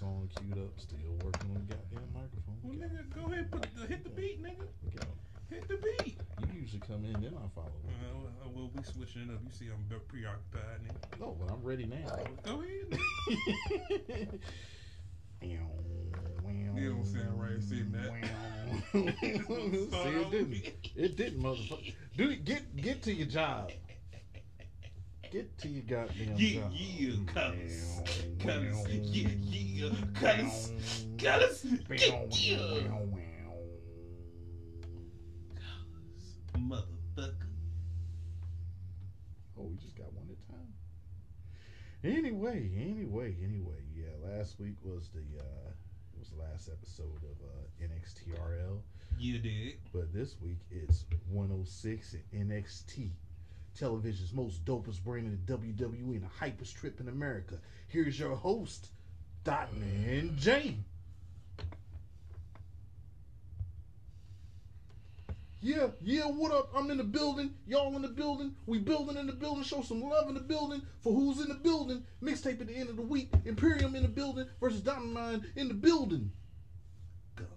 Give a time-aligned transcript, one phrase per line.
[0.00, 2.56] song queued up, still working on the goddamn microphone.
[2.62, 4.64] Well, nigga, go ahead, put the, hit the beat, nigga.
[5.50, 6.16] Hit the beat.
[6.40, 7.68] You usually come in, then I follow.
[7.86, 9.40] Uh, well, well, we switching it up.
[9.44, 11.20] You see, I'm preoccupied, nigga.
[11.20, 12.16] No, but I'm ready now.
[12.44, 14.40] Go ahead.
[16.76, 18.10] It don't sound right sitting that.
[18.92, 20.54] See, it didn't.
[20.96, 21.94] It didn't, motherfucker.
[22.16, 23.70] Dude, get get to your job.
[25.30, 26.72] Get to your goddamn Yeah, job.
[26.74, 28.00] yeah, colors,
[28.40, 30.72] colors, yeah, yeah, colors,
[31.18, 32.88] colors, yeah.
[36.58, 37.46] Motherfucker.
[39.58, 40.72] Oh, we just got one at a time.
[42.02, 44.08] Anyway, anyway, anyway, yeah.
[44.36, 45.70] Last week was the uh
[46.12, 48.80] it was the last episode of uh NXTRL,
[49.18, 49.74] You did.
[49.92, 53.10] but this week it's 106 at NXT.
[53.78, 57.58] Television's most dopest brand in the WWE and the hypest trip in America.
[57.88, 58.88] Here's your host,
[59.44, 60.76] Dot Dotman J.
[65.62, 66.70] Yeah, yeah, what up?
[66.74, 67.54] I'm in the building.
[67.66, 68.56] Y'all in the building.
[68.64, 69.62] We building in the building.
[69.62, 72.02] Show some love in the building for who's in the building.
[72.22, 73.30] Mixtape at the end of the week.
[73.44, 76.32] Imperium in the building versus Diamond Mine in the building.
[77.36, 77.52] Gunther.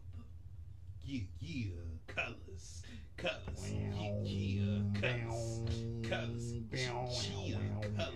[1.06, 1.72] Yeah, yeah,
[2.08, 2.36] colors,
[3.24, 5.60] colors, yeah, yeah, colors,
[6.10, 7.58] colors, yeah,
[7.96, 8.14] colors.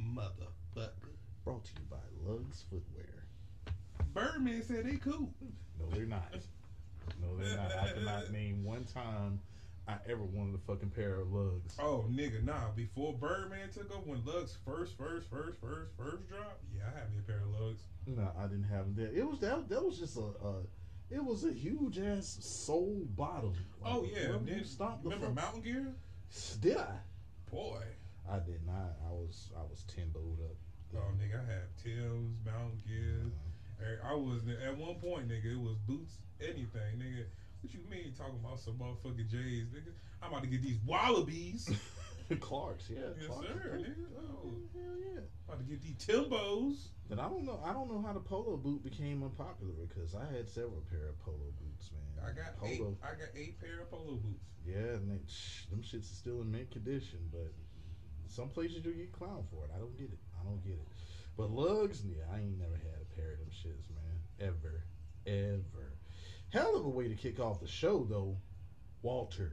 [0.00, 0.90] Motherfucker.
[1.44, 3.24] Brought to you by Lugs Footwear.
[4.12, 5.32] Birdman said they cool.
[5.78, 6.34] No, they're not.
[7.22, 7.72] No, they're not.
[7.72, 9.38] I cannot name one time
[9.86, 11.76] I ever wanted a fucking pair of lugs.
[11.78, 12.70] Oh, nigga, nah.
[12.74, 17.12] Before Birdman took over, when Lugs first, first, first, first, first dropped, yeah, I had
[17.12, 17.82] me a pair of Lugs.
[18.08, 19.14] No, I didn't have them there.
[19.14, 19.68] It was that.
[19.68, 20.22] That was just a.
[20.44, 20.62] a
[21.10, 23.54] it was a huge ass soul bottom.
[23.82, 25.94] Like, Oh yeah, remember then, the remember Mountain Gear?
[26.60, 26.98] Did I?
[27.50, 27.82] Boy,
[28.30, 28.96] I did not.
[29.08, 30.56] I was I was timboed up.
[30.96, 33.30] oh nigga, I had Tim's, Mountain Gear.
[34.04, 35.52] I was at one point, nigga.
[35.52, 37.24] It was boots, anything, nigga.
[37.62, 39.92] What you mean talking about some motherfucking J's, nigga?
[40.22, 41.68] I'm about to get these Wallabies.
[42.40, 42.98] Clark's, yeah.
[43.16, 43.46] Yes, Clark's.
[43.46, 44.06] sir, nigga.
[44.18, 44.52] Oh.
[44.74, 45.20] Hell yeah.
[45.46, 46.88] about to get these Timbos.
[47.08, 47.60] But I don't know.
[47.64, 51.18] I don't know how the polo boot became unpopular because I had several pair of
[51.20, 52.24] polo boots, man.
[52.24, 52.80] I got eight.
[52.80, 52.96] polo.
[53.02, 54.42] I got eight pair of polo boots.
[54.66, 57.52] Yeah, and they, shh, them shits are still in mint condition, but
[58.26, 59.70] some places you get clown for it.
[59.74, 60.18] I don't get it.
[60.40, 60.88] I don't get it.
[61.36, 64.48] But lugs, yeah, I ain't never had a pair of them shits, man.
[64.48, 64.82] Ever,
[65.26, 65.92] ever.
[66.50, 68.36] Hell of a way to kick off the show, though.
[69.02, 69.52] Walter,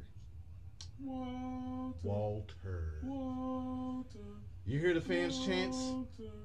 [1.05, 1.99] Walter.
[2.03, 2.93] Walter.
[3.03, 4.19] Walter.
[4.65, 5.93] You hear the fans' chants?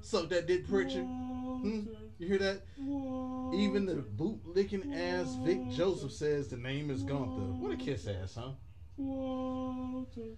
[0.01, 1.05] Suck that dick, Pritchard.
[1.05, 1.81] Hmm?
[2.17, 2.61] You hear that?
[2.77, 7.53] Even the boot licking ass Vic Joseph says the name is Gunther.
[7.59, 8.51] What a kiss ass, huh?
[8.97, 10.35] Walter.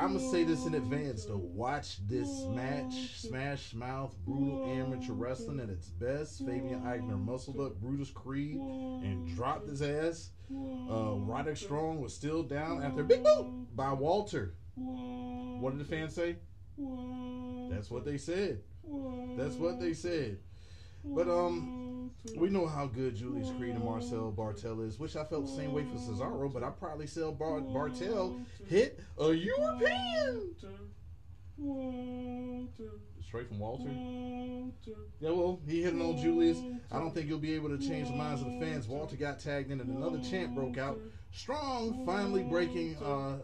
[0.00, 1.42] I'm gonna say this in advance though.
[1.42, 6.38] Watch this match, Smash Mouth, brutal amateur wrestling at its best.
[6.38, 10.30] Fabian Aichner muscled up Brutus Creed and dropped his ass.
[10.50, 14.54] Uh, Roderick Strong was still down after big boot by Walter.
[14.76, 16.36] What did the fans say?
[17.70, 18.60] That's what they said.
[19.36, 20.38] That's what they said.
[21.14, 24.98] But um, we know how good Julius Creed and Marcel Barthel is.
[24.98, 29.00] Wish I felt the same way for Cesaro, but I probably sell Bar- Barthel hit
[29.18, 30.54] a European.
[33.26, 33.90] Straight from Walter.
[35.20, 36.58] Yeah, well, he hit an old Julius.
[36.90, 38.86] I don't think he'll be able to change the minds of the fans.
[38.86, 40.98] Walter got tagged in, and another chant broke out.
[41.30, 43.38] Strong finally breaking uh,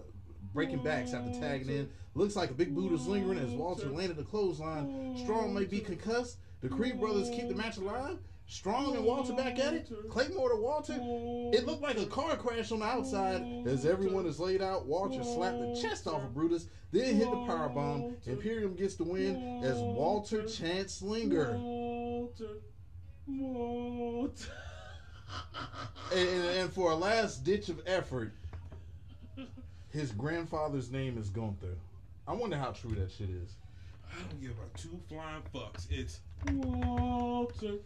[0.54, 1.91] breaking backs after tagging in.
[2.14, 5.19] Looks like a big boot is lingering as Walter landed the clothesline.
[5.22, 6.38] Strong may be concussed.
[6.64, 8.16] The Creed brothers keep the match alive.
[8.47, 9.92] Strong and Walter back at it.
[10.08, 10.97] Claymore to Walter.
[11.52, 14.86] It looked like a car crash on the outside as everyone is laid out.
[14.86, 18.16] Walter slapped the chest off of Brutus, then hit the power bomb.
[18.24, 21.54] Imperium gets the win as Walter chants linger.
[23.28, 24.48] Walter.
[26.14, 28.32] And, and for a last ditch of effort,
[29.91, 31.76] his grandfather's name is Gunther.
[32.26, 33.54] I wonder how true that shit is.
[34.15, 35.87] I don't give a two flying fucks.
[35.91, 36.21] It's
[36.53, 37.78] Walter.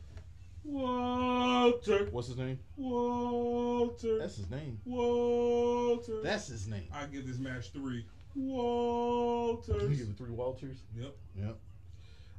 [0.65, 2.09] Walter.
[2.11, 2.59] What's his name?
[2.77, 4.19] Walter.
[4.19, 4.81] That's his name.
[4.85, 6.21] Walter.
[6.23, 6.89] That's his name.
[6.93, 8.05] I give this match three.
[8.35, 9.91] Walters.
[9.91, 10.79] You give it three Walters?
[10.97, 11.17] Yep.
[11.37, 11.57] Yep.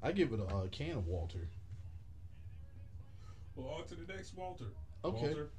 [0.03, 1.49] I give it a, uh can of Walter.
[3.55, 4.65] Well, on to the next Walter.
[5.03, 5.19] Okay.
[5.25, 5.49] Walter.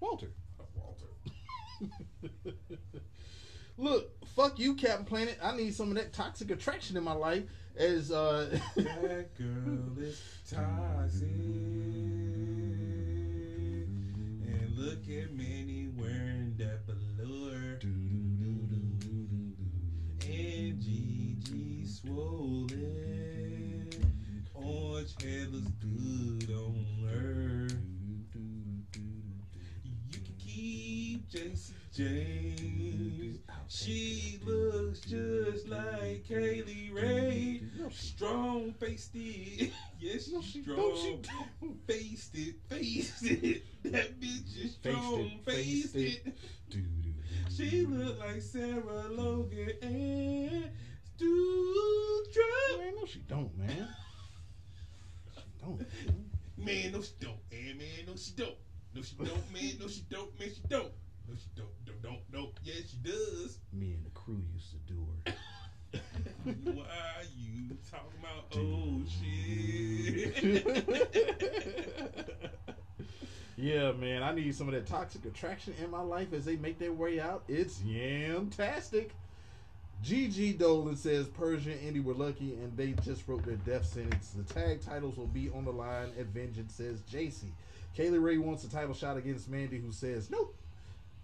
[0.00, 0.30] Walter.
[0.74, 1.06] Walter.
[3.76, 5.36] Look, fuck you, Captain Planet.
[5.42, 7.42] I need some of that toxic attraction in my life.
[7.76, 11.28] As uh, that girl is toxic,
[14.48, 17.80] and look at Manny wearing that velour.
[20.30, 22.68] And Gigi swollen,
[24.54, 27.68] orange hair looks good on her.
[30.08, 32.77] You can keep Jacy Jayne.
[33.70, 37.62] She looks just like Kay Lee Ray.
[37.78, 39.72] No, Strong faced it.
[40.00, 40.76] yes, No, she strong.
[41.60, 41.86] don't.
[41.86, 43.62] Faced it, faced it.
[43.84, 45.30] That bitch is strong.
[45.44, 46.26] Faced faced it.
[46.26, 46.38] it.
[47.54, 50.70] She look like Sarah Logan and
[51.16, 52.80] Stu Trump.
[52.84, 53.88] Man, no, she don't, man.
[55.34, 55.80] She don't.
[56.56, 57.38] Man, no, she don't.
[57.50, 58.54] And man, no, she don't.
[58.94, 59.72] No, she don't, man.
[59.80, 60.38] No, she don't.
[60.38, 60.92] Man, she don't.
[61.28, 61.84] No, she don't.
[61.84, 62.50] Don't, don't, don't.
[62.64, 63.58] Yeah, she does.
[63.72, 65.34] Me and the crew used to do her.
[66.72, 70.44] Why are you talking about old shit?
[73.56, 76.78] yeah, man, I need some of that toxic attraction in my life as they make
[76.78, 77.42] their way out.
[77.48, 79.10] It's yamtastic.
[80.02, 84.30] Gigi Dolan says Persia and Indi were lucky and they just wrote their death sentence.
[84.30, 87.50] The tag titles will be on the line at Vengeance, says JC.
[87.94, 90.54] Kay Lee Ray wants a title shot against Mandy, who says nope.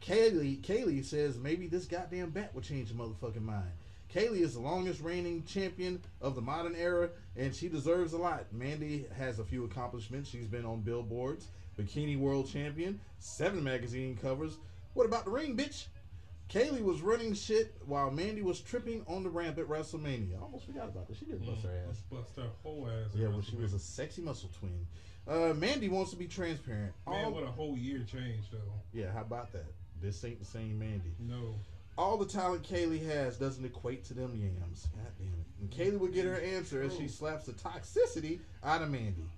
[0.07, 3.71] Kaylee Kaylee says maybe this goddamn bat will change your motherfucking mind.
[4.13, 8.45] Kaylee is the longest reigning champion of the modern era, and she deserves a lot.
[8.53, 10.29] Mandy has a few accomplishments.
[10.31, 11.49] She's been on billboards,
[11.79, 14.59] Bikini World Champion, seven magazine covers.
[14.93, 15.87] What about the ring, bitch?
[16.51, 20.37] Kaylee was running shit while Mandy was tripping on the ramp at WrestleMania.
[20.39, 21.19] I almost forgot about this.
[21.19, 22.03] She did bust her ass.
[22.11, 23.11] Bust her whole ass.
[23.15, 24.87] Yeah, well, she was a sexy muscle twin.
[25.27, 26.93] Uh, Mandy wants to be transparent.
[27.09, 28.59] Man, All- what a whole year change, though.
[28.93, 29.65] yeah, how about that?
[30.03, 31.15] This ain't the same Mandy.
[31.19, 31.55] No.
[31.97, 34.89] All the talent Kaylee has doesn't equate to them yams.
[34.95, 35.47] God damn it.
[35.61, 39.29] And Kaylee would get her answer as she slaps the toxicity out of Mandy.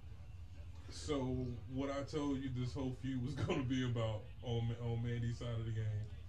[0.91, 5.05] So, what I told you this whole feud was going to be about on, on
[5.05, 5.85] Mandy's side of the game.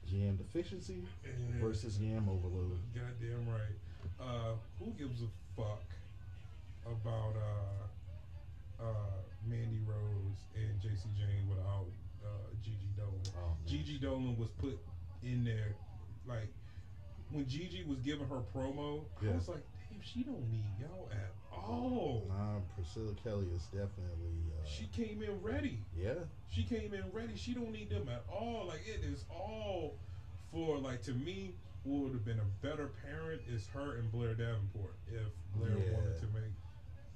[0.09, 2.79] Yam deficiency And versus yam overload.
[2.93, 3.75] Goddamn right.
[4.19, 5.83] Uh, who gives a fuck
[6.85, 11.85] about uh, uh, Mandy Rose and Jacy Jayne without
[12.27, 13.21] uh, Gigi Dolan?
[13.37, 13.53] Oh.
[13.65, 14.77] Gigi Dolan was put
[15.23, 15.75] in there,
[16.27, 16.51] like
[17.31, 19.01] when Gigi was giving her promo.
[19.21, 19.31] Yeah.
[19.31, 22.25] I was like, damn, she don't need y'all at all.
[22.29, 24.37] Nah, Priscilla Kelly is definitely.
[24.61, 25.79] Uh, She came in ready.
[25.97, 26.13] yeah.
[26.49, 27.35] She came in ready.
[27.35, 28.65] She don't need them at all.
[28.67, 29.95] Like it is all
[30.51, 31.53] for like to me.
[31.83, 35.93] What would have been a better parent is her and Blair Davenport if Blair Yeah.
[35.95, 36.51] wanted to make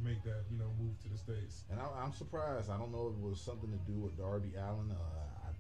[0.04, 1.64] make that you know move to the states.
[1.70, 2.70] And I, I'm surprised.
[2.70, 4.92] I don't know if it was something to do with Darby Allin.
[4.92, 5.52] Uh, I,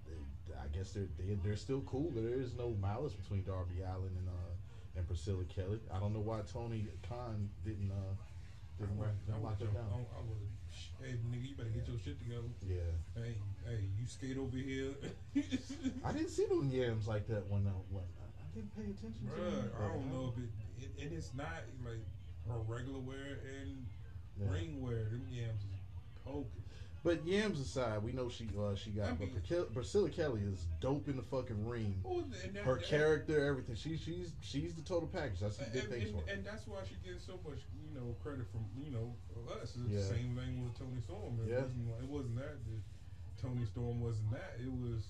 [0.63, 2.11] I guess they're they, they're still cool.
[2.15, 5.79] There is no malice between Darby Allin and uh, and Priscilla Kelly.
[5.93, 8.13] I don't know why Tony Khan didn't uh,
[8.79, 9.85] didn't, I, would lock her down.
[9.91, 10.41] I, I would.
[11.01, 12.47] Hey nigga, you better get your shit together.
[12.65, 13.35] Yeah, Hey,
[13.65, 14.93] hey, you skate over here.
[16.05, 19.27] I didn't see them yams like that when uh, when I, I didn't pay attention
[19.27, 19.71] to Bruh, them.
[19.79, 20.49] I don't know if it,
[20.79, 22.05] it, and it's not like
[22.47, 23.85] her regular wear and
[24.41, 24.51] Yeah.
[24.53, 25.05] ring wear.
[25.05, 25.79] Them yams is
[26.25, 26.63] poking.
[27.03, 29.09] But yams aside, we know she uh, she got.
[29.09, 31.99] I but Priscilla, Priscilla Kelly is dope in the fucking ring.
[32.05, 33.73] Oh, that- Her that- character, everything.
[33.75, 35.39] She she's she's the total package.
[35.39, 38.13] That's And, big things and, for and that's why she gets so much, you know,
[38.21, 39.15] credit from you know
[39.57, 39.73] us.
[39.81, 39.97] It's Yeah.
[39.97, 41.39] the same thing with Toni Storm.
[41.41, 41.65] It Yeah.
[41.65, 42.57] wasn't it wasn't that,
[43.41, 44.53] Toni Storm wasn't that.
[44.61, 45.09] It was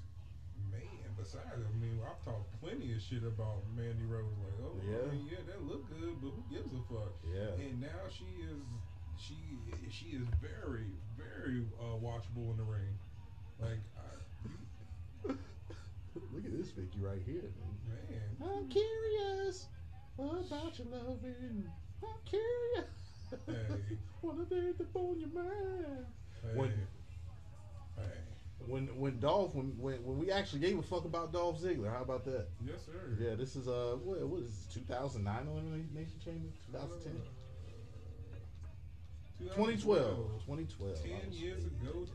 [0.71, 1.11] man.
[1.19, 4.31] Besides, I mean, I've talked plenty of shit about Mandy Rose.
[4.39, 5.11] Like, oh Yeah.
[5.11, 7.11] yeah, yeah, that look good, but who gives a fuck?
[7.27, 7.51] Yeah.
[7.61, 8.63] And now she is,
[9.27, 9.35] she
[9.91, 10.85] she is very
[11.17, 12.97] very uh, watchable in the ring.
[13.59, 15.31] Like, I,
[16.33, 17.43] Look at this Vicky right here.
[17.87, 18.37] man.
[18.39, 19.67] man, I'm curious
[20.17, 21.69] about your loving.
[22.03, 23.35] I'm curious.
[23.47, 23.97] Hey.
[24.21, 26.05] Wanna be the on your mind.
[26.43, 26.87] hey, When-
[27.97, 28.03] hey,
[28.67, 32.01] When when Dolph when, when when we actually gave a fuck about Dolph Ziggler, how
[32.01, 32.47] about that?
[32.65, 33.15] yes sir.
[33.19, 37.13] Yeah, this is uh what what is this, 2009 Elimination Chamber 2010
[39.49, 41.71] 2012 2012 I Ten was years eight.
[41.81, 42.05] ago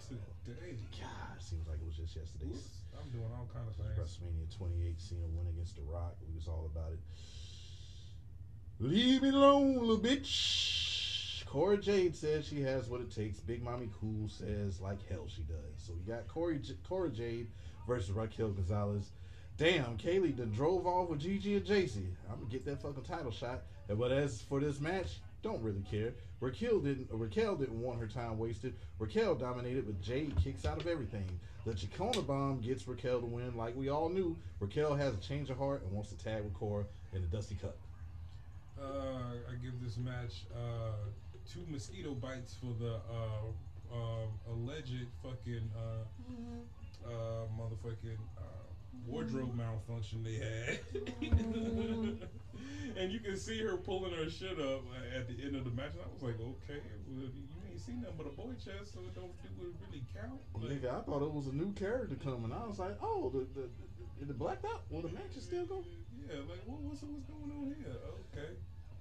[0.47, 0.77] today.
[1.01, 2.47] God, it seems like it was just yesterday.
[2.47, 2.69] Oops,
[2.99, 3.99] I'm doing all kind of things.
[3.99, 6.15] WrestleMania 28, Cena win against The Rock.
[6.29, 7.01] We was all about it.
[8.79, 11.45] Leave me alone, little bitch.
[11.47, 13.41] Cora Jade says she has what it takes.
[13.41, 15.57] Big Mommy Cool says like hell she does.
[15.79, 17.49] So we got Corey, J- Cora Jade
[17.87, 19.11] versus Raquel Gonzalez.
[19.57, 22.09] Damn, Kaylee done drove off with Gigi and JC.
[22.31, 23.63] I'm gonna get that fucking title shot.
[23.89, 26.13] And But as for this match, don't really care.
[26.41, 27.09] Raquel didn't.
[27.11, 28.75] Raquel didn't want her time wasted.
[28.99, 31.25] Raquel dominated, but Jade kicks out of everything.
[31.65, 34.37] The Chingona bomb gets Raquel to win, like we all knew.
[34.61, 37.55] Raquel has a change of heart and wants to tag with Cora in the Dusty
[37.55, 37.77] Cup.
[38.81, 38.85] Uh,
[39.51, 40.93] I give this match uh,
[41.51, 48.66] two mosquito bites for the uh, uh, alleged fucking uh, uh, motherfucking uh,
[49.07, 50.81] wardrobe malfunction they had.
[51.21, 52.25] Mm-hmm.
[52.97, 54.83] and you can see her pulling her shit up
[55.17, 55.93] at the end of the match.
[55.93, 59.01] And I was like, okay, well, you ain't seen nothing but a boy chest, so
[59.01, 60.41] it don't do it really count.
[60.55, 62.53] But Nigga, I thought it was a new character coming.
[62.53, 63.69] I was like, oh, the the,
[64.23, 64.83] Is it blacked out?
[64.91, 65.85] Will the matches still going.
[66.29, 67.95] Yeah, like what, what's what's going on here?
[68.33, 68.51] Okay.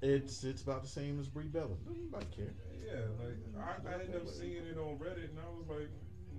[0.01, 1.75] It's it's about the same as Brie Bella.
[1.87, 2.53] Nobody care.
[2.85, 5.89] Yeah, like I, I ended up seeing it on Reddit, and I was like,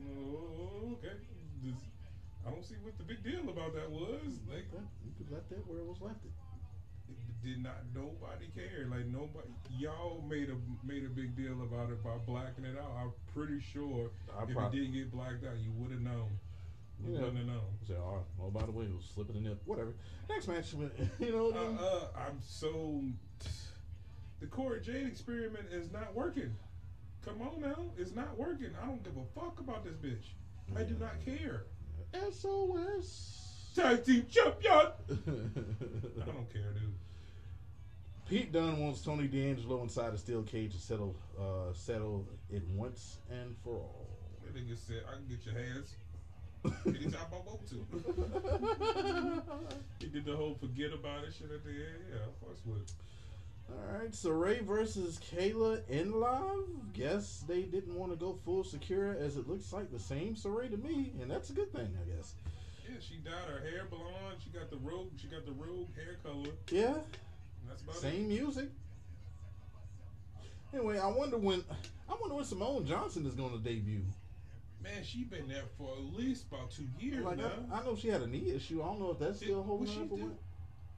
[0.07, 1.17] oh, okay.
[2.47, 4.39] I don't see what the big deal about that was.
[4.49, 4.67] Like,
[5.05, 6.25] you could let that where it was left.
[6.25, 6.31] It.
[7.11, 8.87] it did not nobody care.
[8.89, 9.49] Like nobody,
[9.79, 12.93] y'all made a made a big deal about it by blacking it out.
[12.99, 16.31] I'm pretty sure I if prob- it didn't get blacked out, you would have known.
[17.03, 17.21] You Yeah.
[17.21, 17.71] wouldn't have known.
[17.87, 19.57] Say, oh, oh, by the way, it was slipping in there.
[19.67, 19.95] Whatever.
[20.31, 20.73] Next match,
[21.21, 21.51] you know.
[21.53, 23.03] Uh, uh, I'm so.
[24.41, 26.55] The Corey Jade experiment is not working.
[27.25, 28.71] Come on now, it's not working.
[28.81, 30.27] I don't give a fuck about this bitch.
[30.77, 31.65] I do not care.
[32.15, 33.73] SOS.
[33.75, 34.75] Tag team champion.
[35.11, 36.95] I don't care, dude.
[38.29, 43.19] Pete Dunne wants Tony D'Angelo inside a steel cage to settle uh, settle it once
[43.31, 44.09] and for all.
[44.45, 45.95] That nigga said, I can get your hands
[46.87, 49.43] anytime I want to.
[50.01, 52.05] He did the whole forget about it shit at the end.
[52.11, 52.93] Yeah, I fucks with
[53.69, 53.75] it.
[53.75, 56.93] All right, so Ray versus Kayla in live.
[56.93, 60.71] Guess they didn't want to go full Sakura as it looks like the same Sarray
[60.71, 62.35] to me, and that's a good thing, I guess.
[62.89, 64.39] Yeah, she dyed her hair blonde.
[64.43, 65.11] She got the rogue.
[65.17, 66.55] She got the rogue hair color.
[66.71, 66.95] Yeah,
[67.69, 68.01] that's about it.
[68.01, 68.69] same music.
[70.73, 71.65] Anyway, I wonder when
[72.09, 74.03] I wonder when Simone Johnson is going to debut.
[74.83, 77.51] Man, she been there for at least about two years Like now.
[77.73, 78.83] I, I know she had a knee issue.
[78.83, 80.31] I don't know if that's still holding up.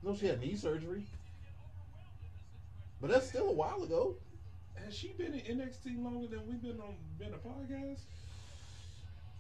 [0.03, 1.05] No, she had knee surgery,
[3.01, 4.17] but that's still a while ago.
[4.85, 8.01] Has she been in NXT longer than we've been on been a podcast?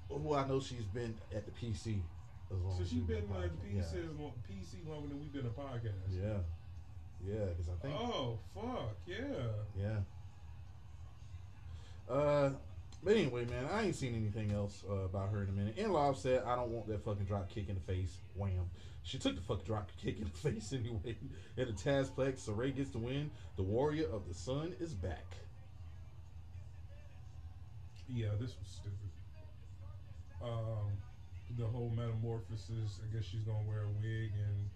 [0.09, 2.01] Well, I know she's been at the PC
[2.51, 2.79] as long.
[2.79, 3.51] So she we've been like.
[3.63, 6.11] PC, long- PC longer than we've been a podcast.
[6.11, 6.39] Yeah,
[7.25, 9.17] yeah, because I think Oh fuck yeah!
[9.77, 9.99] yeah.
[12.13, 12.51] Uh,
[13.03, 15.77] but anyway, man, I ain't seen anything else uh, about her in a minute.
[15.79, 18.71] And Live said, "I don't want that fucking drop kick in the face." Wham!
[19.03, 21.17] She took the fucking drop kick in the face anyway.
[21.57, 23.31] At the Tazplex, so Ray gets the win.
[23.57, 25.37] The Warrior of the Sun is back.
[28.09, 29.11] Yeah, this was stupid.
[30.43, 30.93] Um,
[31.57, 33.01] the whole metamorphosis.
[33.03, 34.71] I guess she's gonna wear a wig and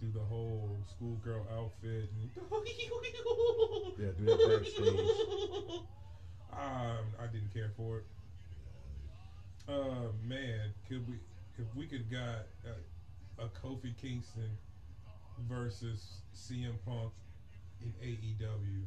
[0.00, 2.10] do the whole schoolgirl outfit.
[2.10, 2.30] And
[3.98, 5.80] Yeah, do that backstage.
[6.52, 8.04] Um, I didn't care for it.
[9.68, 11.14] Uh, man, could we
[11.58, 14.50] if we could got a, a Kofi Kingston
[15.48, 17.12] versus CM Punk
[17.80, 18.84] in AEW?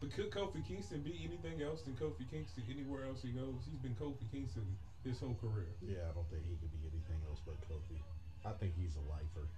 [0.00, 3.64] But could Kofi Kingston be anything else than Kofi Kingston anywhere else he goes?
[3.68, 4.64] He's been Kofi Kingston
[5.04, 5.68] his whole career.
[5.82, 7.98] Yeah, I don't think he could be anything else but Kofi.
[8.44, 9.48] I think he's a lifer.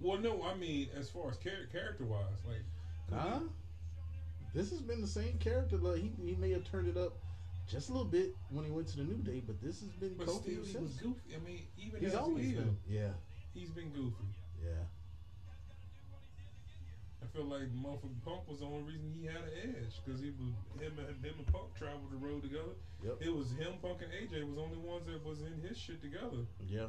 [0.00, 2.64] Well, no, I mean as far as char- character wise, like
[3.10, 3.40] Nah.
[4.56, 5.76] This has been the same character.
[5.76, 7.12] Like he, he may have turned it up
[7.68, 10.14] just a little bit when he went to the New Day, but this has been
[10.16, 10.92] but Kofi still he was since.
[10.96, 11.36] goofy.
[11.36, 12.76] I mean, even He's always heel, been.
[12.88, 13.12] Yeah,
[13.52, 14.24] he's been goofy.
[14.64, 14.80] yeah.
[17.22, 20.32] I feel like motherfucking Punk was the only reason he had an edge because he
[20.40, 22.72] was him and him and Punk traveled the road together.
[23.04, 23.18] Yep.
[23.20, 26.00] It was him, Punk, and AJ was the only ones that was in his shit
[26.00, 26.48] together.
[26.64, 26.88] Yeah.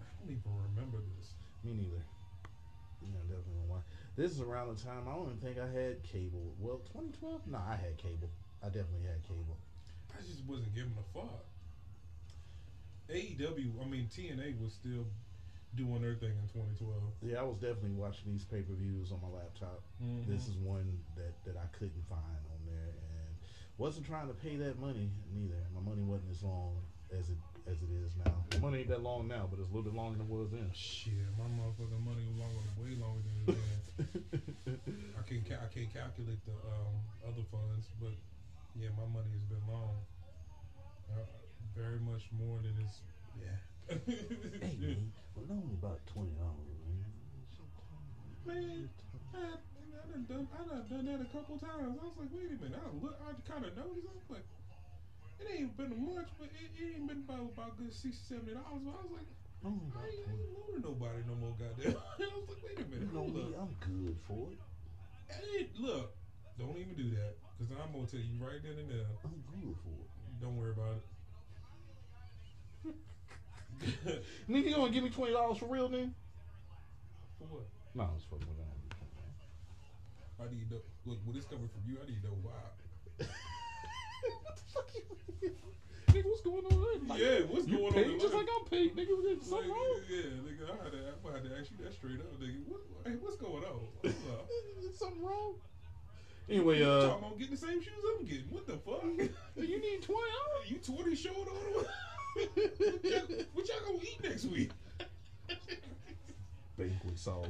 [0.00, 1.34] I don't even remember this.
[1.64, 2.00] Me neither.
[3.04, 3.53] Yeah, definitely.
[4.16, 6.54] This is around the time I don't even think I had cable.
[6.60, 7.48] Well, 2012?
[7.48, 8.30] Nah, I had cable.
[8.62, 9.58] I definitely had cable.
[10.16, 11.44] I just wasn't giving a fuck.
[13.10, 15.04] AEW, I mean TNA was still
[15.76, 16.94] doing their thing in 2012.
[17.22, 19.82] Yeah, I was definitely watching these pay per views on my laptop.
[20.00, 20.26] Mhm.
[20.26, 22.22] This is one that, that I couldn't find
[22.54, 23.34] on there, and
[23.76, 25.58] wasn't trying to pay that money neither.
[25.74, 26.80] My money wasn't as long
[27.12, 28.44] as it as it is now.
[28.52, 30.50] My money ain't that long now, but it's a little bit longer than it was
[30.52, 30.70] then.
[30.72, 33.84] Shit, my motherfucking money was longer, way longer than it is.
[35.18, 36.94] I can't ca- I can't calculate the um,
[37.24, 38.12] other funds, but
[38.76, 39.96] yeah, my money has been long.
[41.08, 41.24] Uh,
[41.76, 43.00] very much more than it's
[43.36, 43.58] yeah.
[44.64, 47.04] hey man, well, only about twenty dollars, man.
[48.44, 48.88] Man,
[49.34, 51.96] I, I done done I done done that a couple times.
[51.96, 54.06] I was like, wait a minute, I look, I kind of noticed.
[54.08, 54.46] I was like,
[55.44, 58.80] it ain't been much, but it, it ain't been about about good sixty, seventy dollars.
[58.84, 59.30] But I was like,
[59.64, 61.96] I ain't, I ain't loaning nobody no more, goddamn.
[62.20, 63.08] I was like, wait a minute.
[63.08, 63.68] You know me, up.
[63.68, 64.60] I'm good for it.
[65.28, 66.16] Hey, look,
[66.58, 69.08] don't even do that, cause I'm gonna tell you right then and there.
[69.24, 70.10] I'm good for it.
[70.40, 71.04] Don't worry about it.
[74.48, 76.14] Nigga, you gonna give me twenty dollars for real, then?
[77.38, 77.66] For what?
[77.94, 78.74] No, it's fucking with that.
[80.40, 80.80] I need to know.
[81.06, 82.52] Look, when it's coming from you, I need to know why.
[84.44, 85.02] what the fuck you
[86.08, 87.08] Nigga, what's going on?
[87.08, 89.22] Like, Yeah, what's you going on paid in just like I'm paid, nigga.
[89.24, 90.00] There's Like, something wrong?
[90.08, 92.62] yeah, nigga, I had to, I had to ask you that straight up, nigga.
[92.66, 93.82] What, hey, what's going on?
[94.02, 94.48] Hold up.
[94.84, 95.54] Is something wrong?
[96.48, 98.44] Anyway, You uh, talking about getting the same shoes I'm getting?
[98.50, 99.02] What the fuck?
[99.56, 100.68] you need twenty dollars.
[100.68, 101.84] you twenty short on them?
[102.54, 104.70] what, y'all, what y'all gonna eat next week?
[106.76, 107.46] Banquet sauce.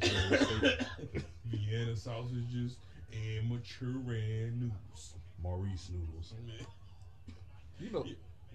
[1.45, 2.77] Vienna sausages
[3.13, 5.15] and Manchurian noodles.
[5.43, 6.33] Maurice noodles.
[7.81, 8.05] You know,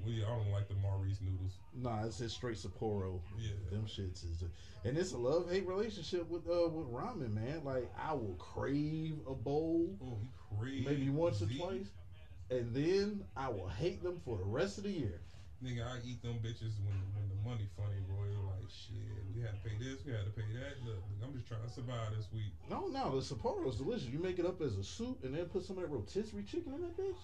[0.05, 1.53] yeah, I don't like the Maurice noodles.
[1.75, 3.19] nah, it's just straight Sapporo.
[3.37, 3.51] Yeah.
[3.69, 4.43] Them shits is,
[4.85, 7.63] and it's a love hate relationship with uh with ramen, man.
[7.65, 10.17] Like I will crave a bowl Oh,
[10.57, 10.85] crazy.
[10.85, 11.87] maybe once or twice,
[12.49, 15.19] and then I will hate them for the rest of the year.
[15.61, 18.23] Nigga, I eat them bitches when when the money funny, bro.
[18.23, 18.95] They're like, shit,
[19.35, 20.79] we had to pay this, we had to pay that.
[20.87, 22.53] Look, I'm just trying to survive this week.
[22.69, 24.07] No, no, the Sapporo is delicious.
[24.07, 26.73] You make it up as a soup and then put some of that rotisserie chicken
[26.75, 27.19] in that bitch.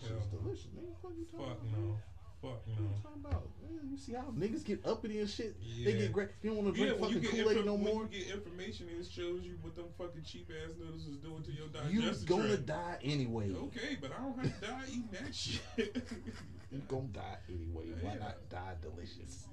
[0.00, 0.38] That shit's no.
[0.38, 0.92] delicious, nigga.
[1.00, 1.78] What you talking Fuck about?
[1.78, 1.96] no.
[2.42, 2.90] Fuck What you no.
[3.02, 3.48] talking about?
[3.62, 5.56] Man, you see how niggas get uppity and shit?
[5.62, 5.84] Yeah.
[5.86, 6.28] They get great.
[6.42, 8.02] You don't want to drink you fucking Kool Aid infor- no more.
[8.10, 11.42] you get information and it shows you what them fucking cheap ass noodles is doing
[11.42, 12.66] to your You digestive gonna tract.
[12.66, 13.54] die anyway.
[13.54, 15.96] Okay, but I don't have to die eating that shit.
[16.70, 17.84] You gonna die anyway.
[18.02, 18.18] Why Yeah.
[18.18, 19.46] not die delicious?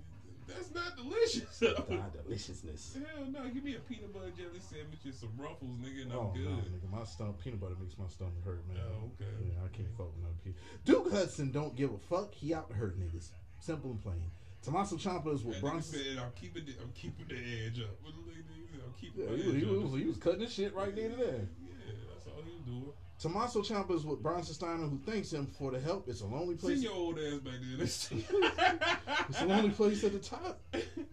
[0.55, 1.59] That's not delicious.
[1.59, 2.97] Die deliciousness.
[2.97, 6.17] Hell no, give me a peanut butter jelly sandwich and some ruffles, nigga, and I'm
[6.19, 6.45] Oh good.
[6.45, 8.77] no, nigga, my stomach peanut butter makes my stomach hurt, man.
[8.81, 9.29] Oh, okay.
[9.45, 10.59] Yeah, I can't fuck with no peanut.
[10.85, 12.33] Duke Hudson don't give a fuck.
[12.33, 13.29] He out to hurt niggas.
[13.59, 14.23] Simple and plain.
[14.61, 15.99] Tommaso Ciampa is with That Bronson.
[15.99, 17.97] said, I'm keeping the, I'm keeping the edge up.
[18.03, 19.65] What the nigga said, I'm keeping Yeah, he, edge was- he,
[19.95, 21.47] was, he was cutting his shit right there and there.
[21.65, 22.93] Yeah, that's all he was doing.
[23.21, 26.09] Tommaso Ciampa is with Bronson Steiner, who thanks him for the help.
[26.09, 26.81] It's a lonely place.
[26.81, 27.77] Send your old ass back there.
[29.29, 30.59] It's a lonely place at the top.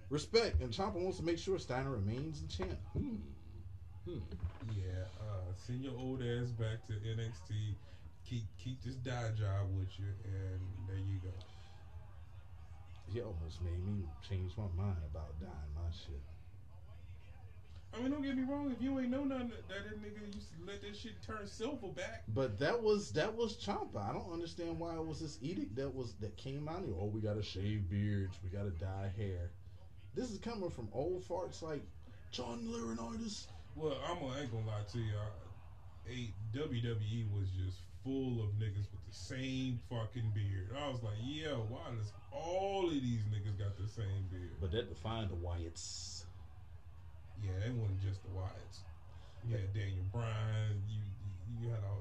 [0.09, 2.79] Respect, and Ciampa wants to make sure Steiner remains the champ.
[2.95, 3.17] Hmm.
[4.07, 4.19] Hmm.
[4.75, 7.75] Yeah, uh, send your old ass back to NXT.
[8.25, 11.35] Keep keep this die job with you, and there you go.
[13.13, 16.23] He almost made me change my mind about dying my shit.
[17.95, 18.71] I mean, don't get me wrong.
[18.71, 21.89] If you ain't know nothing, that, that nigga used to let that shit turn silver
[21.89, 22.25] back.
[22.29, 24.09] But that was that was Ciampa.
[24.09, 26.85] I don't understand why it was this edict that was that came out.
[26.85, 26.95] here.
[26.99, 28.39] Oh, we gotta shave beards.
[28.43, 29.51] We gotta dye hair.
[30.15, 31.83] This is coming from old farts like
[32.31, 33.47] John Laurinaitis.
[33.75, 35.13] Well, I'm gonna ain't gonna lie to you.
[35.17, 40.71] I, a WWE was just full of niggas with the same fucking beard.
[40.77, 44.53] I was like, yeah, why does all of these niggas got the same beard?
[44.61, 46.25] But that defined the Wyatts.
[47.43, 48.79] Yeah, it wasn't just the Wyatts.
[49.47, 50.83] You had Daniel Bryan.
[50.89, 51.01] You
[51.61, 51.95] you had a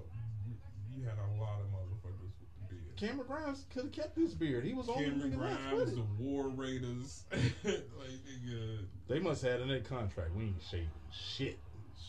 [0.95, 2.95] you had a lot of motherfuckers with the beard.
[2.97, 4.63] Cameron Grimes could have kept his beard.
[4.65, 6.23] He was the only Cameron nigga left Grimes, with the.
[6.23, 10.33] War Raiders, like nigga, They must have had in their contract.
[10.35, 11.59] We ain't shaving shit.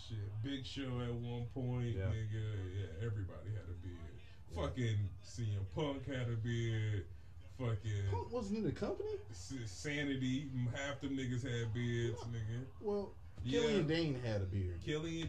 [0.09, 0.19] shit.
[0.43, 2.05] Big Show at one point, Yeah.
[2.05, 2.45] nigga.
[2.75, 3.97] Yeah, everybody had a beard.
[4.55, 7.05] Fucking CM Punk had a beard.
[7.59, 9.11] Fucking Punk wasn't in the company.
[9.33, 12.65] Sanity, half the niggas had beards, nigga.
[12.81, 13.13] Well,
[13.45, 13.61] Yeah.
[13.61, 14.81] Killian Dain had a beard.
[14.85, 15.29] Killian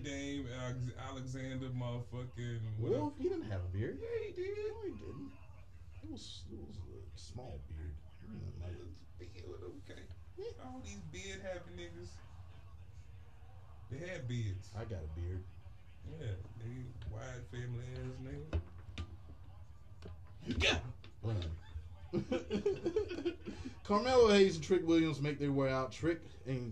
[0.61, 2.59] Alex- Alexander, motherfucking.
[2.79, 3.97] Wolf, he didn't have a beard.
[4.01, 4.57] Yeah, he did.
[4.57, 5.31] No, he didn't.
[6.03, 7.93] It was it was a small beard.
[8.21, 9.33] He didn't like it.
[9.33, 10.03] Beard, okay.
[10.65, 12.09] All these beard having niggas,
[13.91, 14.69] they had beards.
[14.77, 15.43] I got a beard.
[16.19, 18.61] Yeah, nigga, wide family ass nigga.
[20.63, 20.79] Yeah.
[21.21, 21.35] Run.
[23.83, 25.91] Carmelo Hayes and Trick Williams make their way out.
[25.91, 26.71] Trick and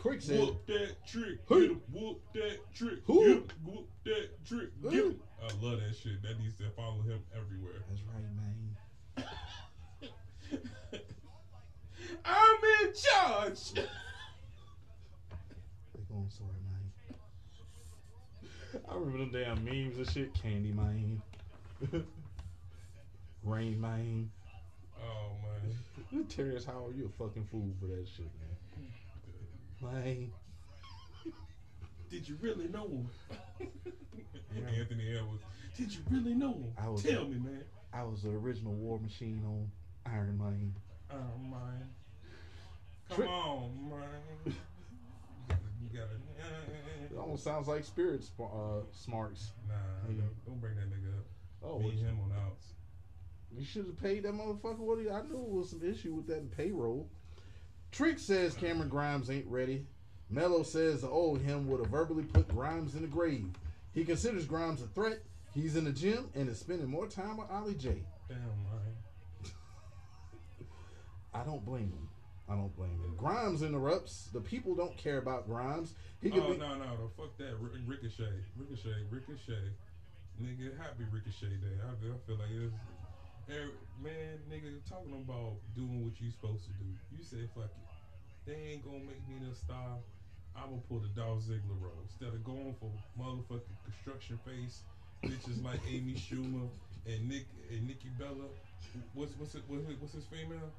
[0.00, 1.60] Quick said, Whoop that trick, Who?
[1.60, 1.80] get him.
[1.92, 3.24] Whoop that trick, Who?
[3.24, 3.44] get him.
[3.64, 4.90] Whoop that trick, Who?
[4.90, 5.04] get.
[5.42, 6.20] I love that shit.
[6.22, 7.82] That needs to follow him everywhere.
[7.88, 8.76] "That's right, man.
[12.24, 13.72] I'm in charge.
[13.74, 13.82] They
[16.08, 16.92] going somewhere, man."
[18.88, 20.32] I remember them damn memes and shit.
[20.34, 21.20] Candy man,
[23.44, 24.30] Rain man.
[25.02, 26.24] Oh man.
[26.28, 28.26] Terrence Howard, you a fucking fool for that shit,
[29.82, 29.92] man.
[30.04, 30.30] Man,
[32.10, 33.08] Did you really know him?
[33.60, 34.68] Yeah.
[34.80, 35.42] Anthony Edwards.
[35.76, 36.72] Did you really know him?
[36.78, 37.62] I was- Tell me, man.
[37.92, 39.70] I was the original War Machine on
[40.12, 40.74] Iron Man.
[41.10, 41.88] Oh man.
[43.08, 44.54] Come Trick- on, man.
[45.80, 46.14] You gotta.
[47.10, 49.52] You It almost sounds like Spirit Sp- uh, Smarks.
[49.68, 49.74] nah,
[50.08, 50.14] Hey.
[50.14, 51.24] don't, don't bring that nigga up.
[51.62, 52.35] Oh, Me and him on outs.
[53.54, 55.08] You should have paid that motherfucker what he.
[55.10, 57.08] I knew it was some issue with that payroll.
[57.92, 59.86] Trick says Cameron Grimes ain't ready.
[60.28, 63.48] Mello says the old him would have verbally put Grimes in the grave.
[63.94, 65.20] He considers Grimes a threat.
[65.54, 68.02] He's in the gym and is spending more time with Ollie J.
[68.28, 69.52] Damn, man.
[71.32, 72.08] I don't blame him.
[72.48, 73.14] I don't blame him.
[73.16, 74.28] Grimes interrupts.
[74.32, 75.94] The people don't care about Grimes.
[76.20, 76.58] He could Oh be.
[76.58, 77.54] no, no, no, fuck that.
[77.60, 79.70] Ricochet, Ricochet, Ricochet.
[80.42, 81.76] Nigga, happy Ricochet Day.
[81.82, 82.74] I feel, I feel like it's.
[83.48, 86.86] Man, nigga, talking about doing what you supposed to do.
[87.16, 87.86] You say fuck it.
[88.44, 89.98] They ain't gonna make me the star.
[90.56, 94.82] I'm gonna pull the Dolph Ziggler role instead of going for motherfucking construction face
[95.24, 96.68] bitches like Amy Schumer
[97.06, 98.50] and Nick and Nikki Bella.
[99.14, 100.72] What's what's it, what's, it, what's his female?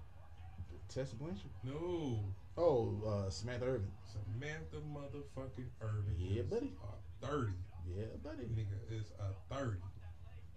[0.89, 1.51] Tessa Blanchard.
[1.63, 2.19] No,
[2.57, 3.91] Oh, uh, Samantha Irvin.
[4.03, 6.15] Samantha motherfucking Irvin.
[6.17, 6.73] Yeah, is buddy.
[6.83, 7.53] a Thirty.
[7.95, 8.43] Yeah, buddy.
[8.43, 9.77] Nigga is a thirty.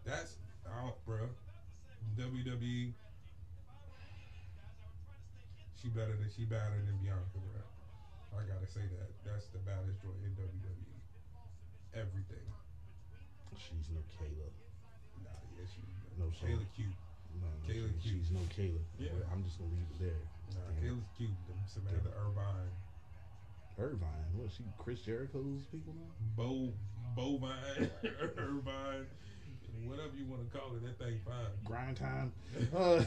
[0.05, 1.29] That's out, bruh.
[2.19, 2.93] WWE.
[5.81, 7.65] She better than she better than Bianca, bruh.
[8.37, 9.09] I gotta say that.
[9.25, 10.93] That's the baddest joint in WWE.
[11.97, 12.47] Everything.
[13.57, 14.49] She's no Kayla.
[15.25, 15.81] Nah, yeah, she.
[16.21, 16.53] No, sir.
[16.53, 16.93] Kayla cute.
[17.41, 18.23] No, no, Kayla she- cute.
[18.23, 18.83] she's no Kayla.
[19.01, 19.17] Yeah.
[19.33, 20.23] I'm just gonna leave it there.
[20.53, 21.01] Nah, Damn.
[21.01, 21.37] Kayla's cute.
[21.49, 22.73] Them Samantha Irvine,
[23.81, 24.29] Irvine.
[24.37, 24.53] What?
[24.53, 26.13] She Chris Jericho's people now?
[26.37, 26.73] Bo,
[27.17, 27.89] Bovine,
[28.39, 29.07] Irvine,
[29.89, 30.83] whatever you want to call it.
[30.85, 31.47] That thing fine.
[31.65, 32.33] Grind time.
[32.77, 33.03] Uh,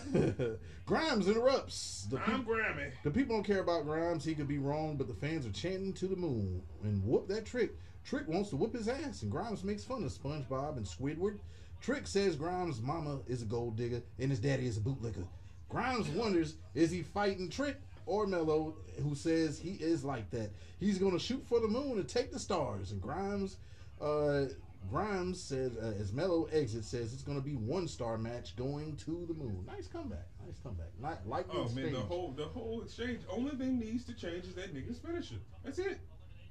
[0.85, 2.07] Grimes interrupts.
[2.09, 2.91] The, I'm peop- Grammy.
[3.03, 4.23] the people don't care about Grimes.
[4.25, 7.45] He could be wrong, but the fans are chanting to the moon and whoop that
[7.45, 7.71] trick.
[8.05, 11.39] Trick wants to whoop his ass, and Grimes makes fun of SpongeBob and Squidward.
[11.81, 15.25] Trick says Grimes' mama is a gold digger and his daddy is a bootlicker.
[15.69, 20.51] Grimes wonders is he fighting Trick or Mello, who says he is like that.
[20.79, 22.91] He's going to shoot for the moon and take the stars.
[22.91, 23.57] And Grimes,
[24.01, 24.45] uh,
[24.89, 28.95] Grimes says uh, as Mello exits says it's going to be one star match going
[28.97, 29.63] to the moon.
[29.67, 30.27] Nice comeback.
[30.45, 30.89] Nice comeback.
[31.01, 33.21] Not like the Oh man, the whole the whole exchange.
[33.29, 35.35] Only thing needs to change is that nigga's finisher.
[35.63, 35.99] That's it.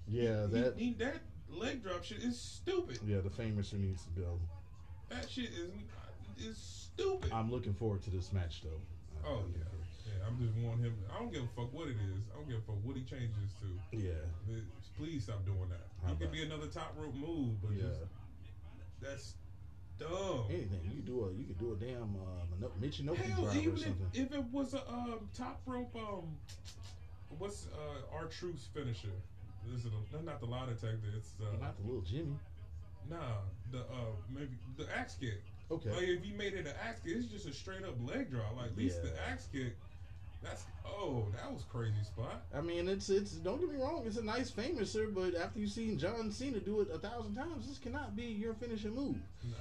[0.08, 2.98] yeah, He- that he- that leg drop shit is stupid.
[3.06, 4.40] yeah the Fameasser needs to go.
[5.10, 5.70] That shit is
[6.44, 7.30] is stupid.
[7.32, 8.80] I'm looking forward to this match though.
[9.28, 9.62] oh yeah,
[10.06, 10.26] yeah.
[10.26, 10.96] I'm just wanting him.
[11.14, 12.22] I don't give a fuck what it is.
[12.32, 13.96] I don't give a fuck what he changes to.
[13.96, 14.12] yeah.
[14.98, 15.88] Please stop doing that.
[16.06, 17.88] How It could be another top rope move, but Yeah.
[17.88, 18.00] just,
[19.02, 19.34] that's
[19.98, 20.44] dumb.
[20.50, 23.62] Anything you do a you could do a damn uh, Mino- Michinoku Hell, driver or
[23.62, 24.06] even something.
[24.14, 26.36] if, if it was a um, top rope, um,
[27.38, 29.08] what's uh, our truth's finisher?
[29.70, 30.98] This is a, not the lie detector?
[31.16, 32.34] It's uh, Not the little Jimmy.
[33.08, 33.18] nah,
[33.70, 35.42] the uh, maybe the axe kick.
[35.70, 35.90] Okay.
[35.90, 38.56] Like if you made it an axe kick, it's just a straight up leg drop.
[38.56, 39.10] Like at least Yeah.
[39.10, 39.76] the axe kick,
[40.42, 42.44] that's oh, that was crazy spot.
[42.54, 43.32] I mean, it's it's.
[43.32, 46.80] Don't get me wrong, it's a nice Fameasser, but after you've seen John Cena do
[46.80, 49.16] it a thousand times, this cannot be your finishing move.
[49.44, 49.56] Nah.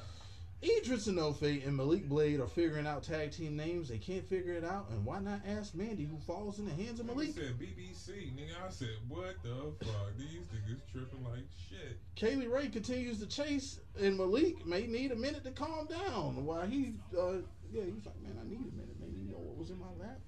[0.64, 3.90] Idris Enofe and Malik Blade are figuring out tag team names.
[3.90, 7.00] They can't figure it out, and why not ask Mandy, who falls in the hands
[7.00, 7.34] of Malik?
[7.34, 8.54] said BBC, nigga.
[8.64, 10.16] I said, what the fuck?
[10.20, 11.98] These niggas tripping like shit.
[12.16, 16.46] Kay Lee Ray continues to chase, and Malik may need a minute to calm down.
[16.46, 17.42] While he, uh,
[17.72, 18.98] yeah, he's like, man, I need a minute.
[19.00, 20.20] Maybe you know what was in my lap.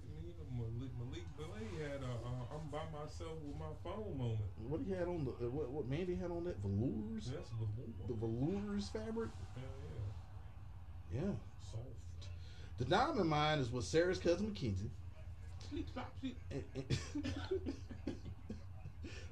[0.55, 4.39] Malik, Malik Blade had a uh, I'm by myself with my phone moment.
[4.67, 8.07] What he had on the uh, what, what Mandy had on that velours, That's the
[8.07, 9.29] the velours fabric.
[9.55, 9.63] Hell
[11.13, 11.21] Yeah.
[11.21, 11.31] yeah.
[11.71, 12.29] Soft.
[12.77, 14.91] The diamond mine is with Sarah's cousin Mackenzie.
[15.69, 16.37] Sleep, slop, sleep.
[16.51, 17.73] And- and-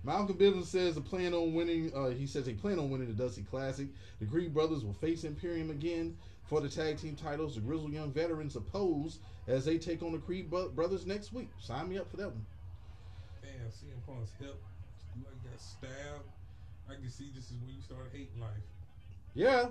[0.03, 1.91] Malcolm Bivens says they plan on winning.
[1.95, 3.87] Uh, he says they plan on winning the Dusty Classic.
[4.19, 6.17] The Creed brothers will face Imperium again
[6.51, 7.55] for the tag team titles.
[7.55, 11.47] The Grizzled Young Veterans oppose as they take on the Creed brothers next week.
[11.57, 12.45] Sign me up for that one.
[13.41, 14.61] Damn, CM Punk's hip
[15.15, 16.27] like got stabbed.
[16.89, 18.49] I can see this is when you start hating life.
[19.33, 19.67] Yeah,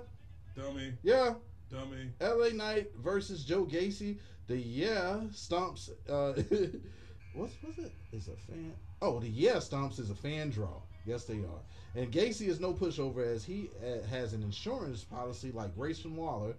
[0.55, 1.35] Dummy, yeah.
[1.69, 2.09] dummy.
[2.19, 4.17] LA Knight versus Joe Gacy.
[4.47, 5.91] The yeah stomps.
[6.09, 6.33] Uh,
[7.35, 7.91] what's what's it?
[8.11, 8.73] Is a fan.
[9.03, 10.81] Oh, the yeah stomps is a fan draw.
[11.05, 11.61] Yes, they are.
[11.95, 16.55] And Gacy is no pushover as he uh, has an insurance policy like Grayson Waller.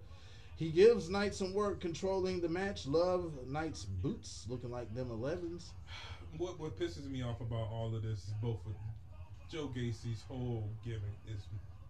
[0.63, 2.87] He gives Knight some work controlling the match.
[2.87, 5.71] Love Knight's boots looking like them 11s.
[6.37, 8.71] What what pisses me off about all of this is both of
[9.51, 11.41] Joe Gacy's whole gimmick is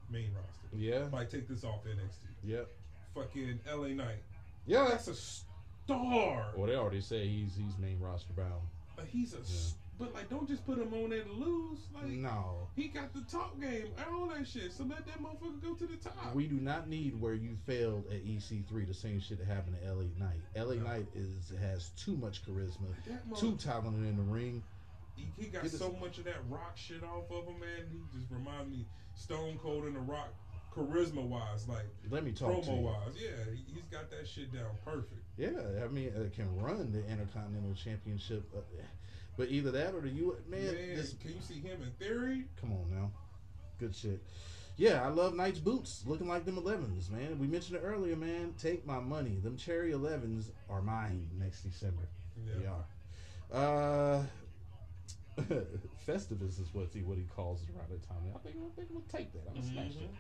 [0.10, 0.76] main roster.
[0.76, 1.06] Yeah.
[1.12, 2.26] Like take this off NXT.
[2.44, 2.68] Yep.
[3.14, 4.24] Fucking LA Knight.
[4.66, 4.88] Yeah.
[4.90, 6.48] That's a star.
[6.56, 8.64] Well, they already say he's he's main roster bound.
[8.96, 11.80] But he's a s but like don't just put him on there to lose.
[11.94, 12.68] Like No.
[12.76, 14.72] he got the top game and all that shit.
[14.74, 16.34] So let that motherfucker go to the top.
[16.34, 19.92] We do not need where you failed at EC3 the same shit that happened to
[19.94, 20.42] LA Knight.
[20.56, 20.84] LA No.
[20.84, 22.88] Knight is has too much charisma,
[23.38, 24.64] too talented in the ring.
[25.16, 27.86] he, he got Get this- so much of that rock shit off of him, man.
[27.92, 30.34] He just remind me Stone Cold and the Rock,
[30.76, 32.82] charisma wise, like Let me talk to promo you.
[32.86, 33.14] wise.
[33.16, 35.22] Yeah, he, he's got that shit down perfect.
[35.38, 35.52] Yeah,
[35.84, 38.62] I mean, uh, can run the Intercontinental Championship, uh,
[39.38, 40.36] but either that or the U.
[40.48, 42.46] Man, Man, this, can you see him in theory?
[42.60, 43.12] come on now,
[43.80, 44.22] good shit.
[44.76, 47.38] Yeah, I love Knight's boots, looking like them 11s, man.
[47.38, 48.56] We mentioned it earlier, man.
[48.58, 49.40] Take my money.
[49.44, 52.08] Them cherry 11s are mine next December.
[52.58, 52.86] They are.
[53.52, 54.24] Uh,
[56.08, 58.18] Festivus is what he what he calls it around that time.
[58.36, 59.44] I think, I think we'll take that.
[59.48, 60.04] I'm gonna smash Mhm.
[60.04, 60.12] it.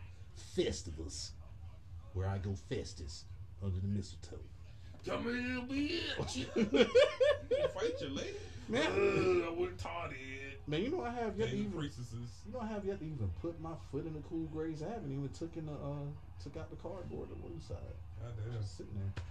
[0.55, 1.31] Festivus,
[2.13, 3.25] where I go festus
[3.61, 4.39] under the mistletoe.
[5.07, 6.37] Come here, bitch.
[6.55, 8.37] you fight your lady?
[8.69, 8.85] Man.
[8.85, 10.59] Uh, I wouldn't taught it.
[10.65, 12.29] Man, you know I have yet to even priestesses.
[12.45, 14.81] you know I have yet to even put my foot in the cool grays.
[14.81, 16.07] I haven't even took in the uh
[16.41, 17.77] took out the cardboard on one side.
[18.21, 18.61] God damn.
[18.61, 19.23] Just sitting there.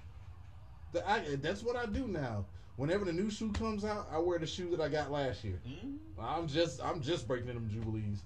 [1.03, 2.45] The, I, that's what I do now.
[2.77, 5.59] Whenever the new shoe comes out, I wear the shoe that I got last year.
[5.67, 5.97] Mm?
[6.21, 8.19] I'm just I'm just breaking them jubilees.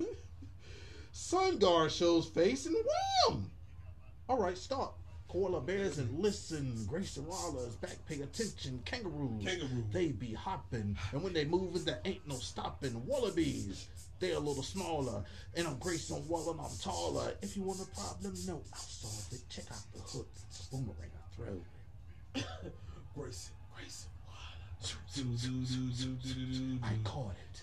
[0.00, 0.06] Yeah.
[1.12, 2.74] Sun Guard shows face and
[3.28, 3.50] wham!
[4.28, 4.98] All right, stop.
[5.34, 6.86] Koala bears and listen.
[6.86, 8.80] Grayson Waller, back pay attention.
[8.84, 9.44] Kangaroos.
[9.44, 9.84] Kangaroo.
[9.90, 10.96] They be hopping.
[11.10, 13.04] And when they moving, there ain't no stopping.
[13.04, 13.88] Wallabies.
[14.20, 15.24] They're a little smaller.
[15.56, 17.32] And I'm Grayson Waller and I'm taller.
[17.42, 19.40] If you want a problem, no, I'll solve it.
[19.48, 20.28] Check out the hook.
[20.70, 21.60] Boomerang I throw.
[25.14, 27.60] Do, do, do, I caught it.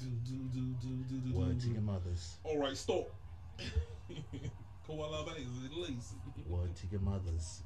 [0.00, 2.36] Do, do, do, Word to your mothers.
[2.44, 3.10] All right, stop.
[4.90, 6.16] Koala bears and lazy.
[6.48, 7.62] Word to your mothers.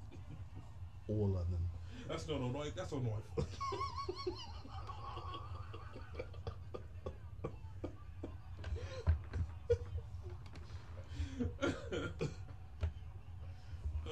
[1.09, 1.71] All of them.
[2.07, 2.75] That's not a knife.
[2.77, 3.47] That's a knife.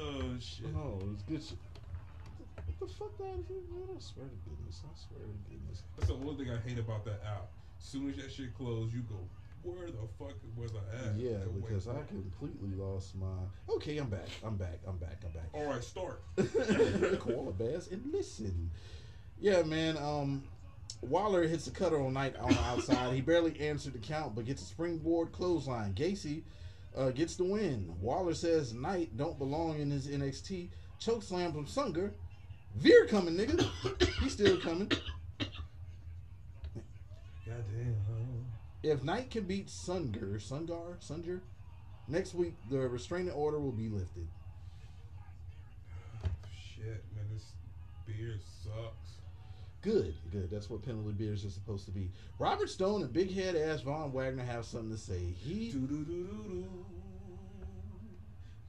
[0.01, 0.67] oh shit.
[0.75, 1.59] Oh, it's good shit.
[2.65, 3.89] What the fuck that is, man?
[3.95, 4.83] I swear to goodness.
[4.85, 5.83] I swear to goodness.
[5.99, 7.51] That's the one thing I hate about that app.
[7.79, 9.19] As soon as that shit closed, you go,
[9.63, 11.17] where the fuck was I at?
[11.17, 13.27] Yeah, because I completely lost my.
[13.69, 14.29] Okay, I'm back.
[14.45, 14.81] I'm back.
[14.87, 15.23] I'm back.
[15.25, 15.49] I'm back.
[15.53, 16.23] All right, start.
[17.21, 18.71] Koala bears and listen.
[19.39, 19.97] Yeah, man.
[19.99, 20.45] Um,
[21.03, 23.13] Waller hits the cutter on Knight on the outside.
[23.15, 25.95] he barely answered the count, but gets a springboard clothesline.
[25.95, 26.43] Gacy
[26.97, 27.93] uh, gets the win.
[28.01, 30.69] Waller says Knight don't belong in his NXT.
[30.99, 32.11] Choke slam from Sanga.
[32.77, 33.69] Veer coming, nigga.
[34.23, 34.91] He's still coming.
[37.45, 37.97] Goddamn.
[38.83, 41.41] If Knight can beat Sanga, Sanga, Sanga,
[42.09, 44.27] next week the restraining order will be lifted.
[46.53, 47.53] Shit, man, this
[48.07, 49.19] beer sucks.
[49.83, 50.51] Good, good.
[50.51, 52.11] That's what penalty beers are supposed to be.
[52.39, 55.35] Robert Stone and big head ass Von Wagner have something to say.
[55.45, 56.67] He Do-do-do-do-do.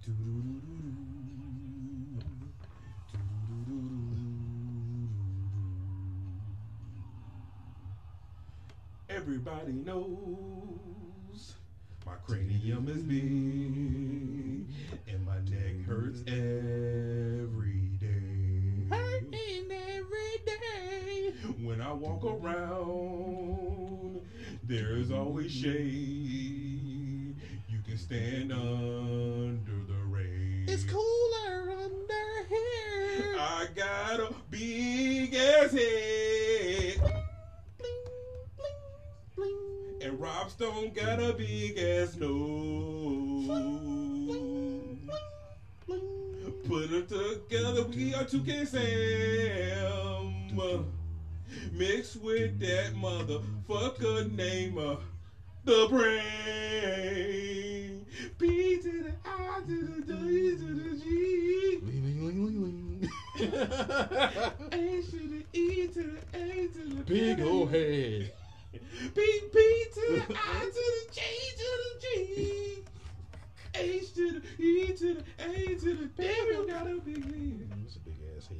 [0.05, 1.62] Do-do-do-do-do.
[9.15, 11.53] Everybody knows
[12.03, 14.65] my cranium is big
[15.07, 18.87] and my neck hurts every day.
[18.89, 21.33] hurting every day.
[21.61, 24.21] When I walk around,
[24.63, 27.35] there's always shade.
[27.69, 30.65] You can stand under the rain.
[30.67, 33.35] It's cooler under here.
[33.37, 37.22] I got a big ass head.
[40.23, 43.45] Rob Stone got a big ass nose.
[46.65, 49.83] Put them together, we are 2K Sam.
[51.73, 54.95] Mixed with that motherfucker name, uh,
[55.65, 56.23] the brain.
[58.37, 61.79] B to the I to the D to the G.
[61.83, 63.09] Ling.
[63.35, 63.45] To
[65.17, 68.31] the E to the A to the Big old head.
[68.73, 71.21] B, B to the I to the J
[71.57, 72.83] to the G.
[73.75, 77.69] H to the E to the A to the Baby got a big head.
[77.81, 78.57] That's a big ass head,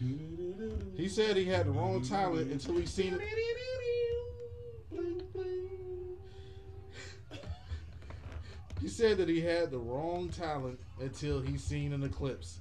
[0.00, 0.96] nigga.
[0.96, 3.20] He said he had the wrong talent until he seen it.
[4.90, 5.68] Bling, bling.
[8.80, 12.60] He said that he had the wrong talent until he seen an eclipse.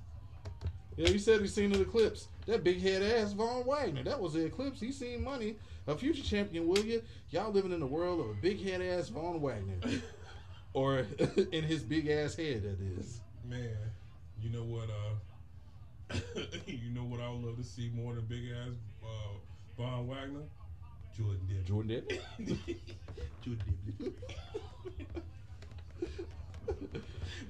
[0.98, 2.28] Yeah, he said he seen an eclipse.
[2.48, 4.04] That big head ass Von Wagner.
[4.04, 4.80] That was the eclipse.
[4.80, 5.58] He seen money.
[5.88, 7.02] A future champion, will you?
[7.30, 9.76] Y'all living in the world of a big head ass Von Wagner.
[10.74, 11.06] or
[11.52, 13.22] in his big ass head, that is.
[13.46, 13.78] Man,
[14.42, 14.90] you know what?
[14.90, 16.20] Uh,
[16.66, 20.42] you know what I would love to see more than big ass uh, Von Wagner,
[21.16, 21.66] Jordan Devlin.
[21.66, 22.04] Jordan
[22.38, 22.80] Devlin.
[23.42, 24.14] Jordan Devlin.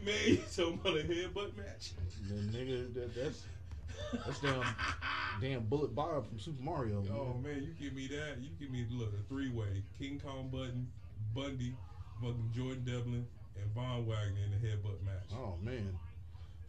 [0.06, 1.94] Man, you talking about a headbutt match?
[2.30, 3.44] The nigga, that, that's
[4.14, 4.64] that's damn
[5.42, 7.04] damn Bullet Bob from Super Mario.
[7.12, 8.38] Oh man, you give me that.
[8.42, 10.88] You give me look a three way: King Kong Button,
[11.34, 11.76] Bundy,
[12.22, 13.26] fucking Jordan Devlin,
[13.62, 15.32] and Von Wagner in the headbutt match.
[15.34, 15.98] Oh man,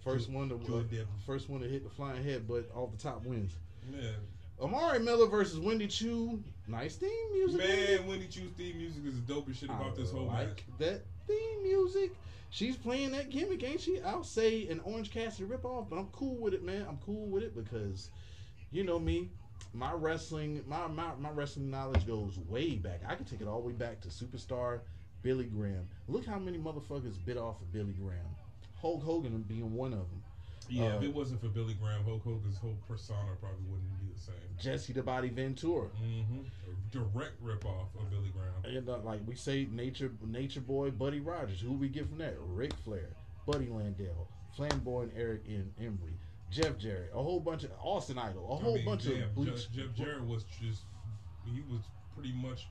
[0.04, 1.06] first one to uh, Jordan Devlin.
[1.26, 3.52] first one to hit the flying headbutt off the top wins.
[3.90, 4.14] Man,
[4.60, 6.42] Amari Miller versus Wendy Choo.
[6.66, 7.58] Nice theme music.
[7.58, 10.62] man, Wendy Choo's theme music is the dopest shit about this whole like match.
[10.78, 12.12] that theme music.
[12.50, 14.00] She's playing that gimmick, ain't she?
[14.00, 16.86] I'll say an Orange Cassidy ripoff, but I'm cool with it, man.
[16.88, 18.08] I'm cool with it because,
[18.70, 19.30] you know me,
[19.74, 23.00] my wrestling, my my, my wrestling knowledge goes way back.
[23.06, 24.80] I can take it all the way back to superstar
[25.22, 25.88] Billy Graham.
[26.06, 28.28] Look how many motherfuckers bit off of Billy Graham.
[28.80, 30.22] Hulk Hogan being one of them.
[30.70, 34.12] Yeah, Uh, if it wasn't for Billy Graham, Hulk Hogan's whole persona probably wouldn't be
[34.14, 34.34] the same.
[34.60, 35.88] Jesse the Body Ventura.
[36.02, 36.42] Mm-hmm.
[36.90, 38.76] Direct ripoff of Billy Graham.
[38.76, 41.60] And uh, like we say, nature, nature boy, Buddy Rogers.
[41.60, 42.34] Who we get from that?
[42.38, 43.08] Ric Flair,
[43.46, 44.26] Buddy Landel,
[44.56, 46.12] Flamboyant Eric in Embry,
[46.50, 49.34] Jeff Jarrett, a whole bunch of Austin Idol, a whole I mean, bunch damn, of
[49.34, 49.70] bleach.
[49.70, 50.82] Jeff, Jeff Jarrett was just
[51.44, 51.82] he was
[52.14, 52.68] pretty much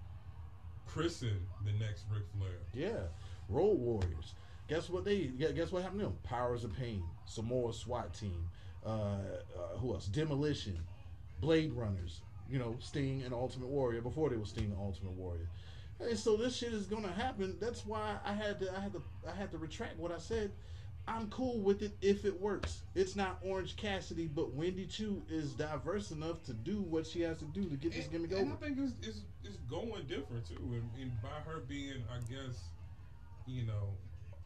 [0.85, 2.59] christened the next Ric Flair.
[2.73, 3.07] Yeah,
[3.49, 4.33] Road Warriors.
[4.67, 5.25] Guess what they?
[5.27, 6.17] Guess what happened to them?
[6.23, 8.49] Powers of Pain, Samoa SWAT Team.
[8.85, 10.07] Uh, uh, who else?
[10.07, 10.79] Demolition,
[11.39, 12.21] Blade Runners.
[12.49, 15.49] You know, Sting and Ultimate Warrior before they were Sting and Ultimate Warrior.
[15.99, 17.57] And so this shit is gonna happen.
[17.59, 20.51] That's why I had to, I had to, I had to retract what I said.
[21.07, 22.81] I'm cool with it if it works.
[22.93, 27.37] It's not Orange Cassidy, but Wendy Choo is diverse enough to do what she has
[27.39, 28.53] to do to get this gimmick and over.
[28.53, 30.55] I think it's, it's, it's going different too.
[30.73, 32.59] And, and by her being, I guess,
[33.45, 33.95] you know,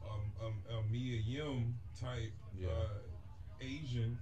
[0.08, 2.67] um, um, a Mia Yim type Yeah.
[2.69, 3.00] uh,
[3.60, 4.17] Asian,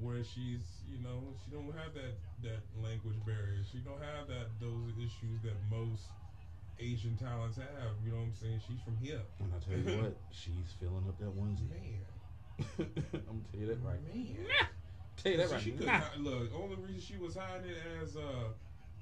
[0.00, 3.62] where she's, you know, she don't have that that language barrier.
[3.70, 6.02] She don't have that those issues that most
[6.78, 7.92] Asian talents have.
[8.04, 8.60] You know what I'm saying?
[8.66, 9.20] She's from here.
[9.40, 11.68] And I tell you what, she's filling up that onesie.
[11.70, 12.00] Man,
[12.78, 12.86] I'm
[13.26, 14.14] gonna tell you that right.
[14.14, 14.36] man.
[15.16, 15.62] Tell you that So right.
[15.64, 15.98] she could now.
[16.00, 16.50] not look.
[16.54, 18.48] Only reason she was hiding it as uh,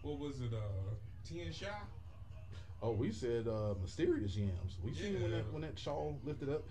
[0.02, 0.52] what was it?
[0.52, 0.94] Uh,
[1.26, 1.66] Tian Sha.
[2.84, 4.76] Oh, we said uh, mysterious yams.
[4.82, 6.64] We seen when that when that shawl lifted up.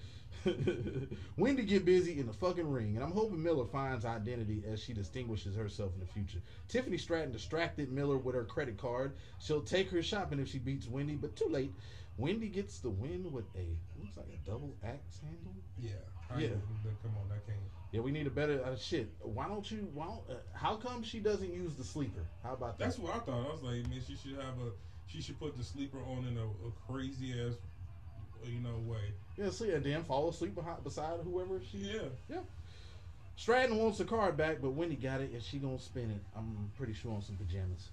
[1.38, 4.94] Wendy get busy in the fucking ring, and I'm hoping Miller finds identity as she
[4.94, 6.38] distinguishes herself in the future.
[6.68, 9.14] Tiffany Stratton distracted Miller with her credit card.
[9.40, 11.74] She'll take her shopping if she beats Wendy, but too late.
[12.18, 15.56] Wendy gets the win with a looks like a double axe handle.
[15.80, 15.94] Yeah.
[16.30, 16.50] How Yeah.
[17.02, 17.58] Come on, that can't.
[17.92, 19.10] Yeah, we need a better uh, shit.
[19.20, 19.90] Why don't you?
[19.94, 22.26] Why don't, uh, how come she doesn't use the sleeper?
[22.44, 22.86] How about that?
[22.86, 23.48] That's what I thought.
[23.48, 24.72] I was like, man, she should have a.
[25.14, 27.54] She should put the sleeper on in a, a crazy ass,
[28.46, 29.14] you know, way.
[29.38, 32.10] yeah, see, and then fall asleep behind, beside whoever she Yeah.
[32.28, 32.40] Yeah.
[33.36, 36.22] Stratton wants the card back, but Wendy got it, and she gonna spin it.
[36.36, 37.90] I'm pretty sure on some pajamas.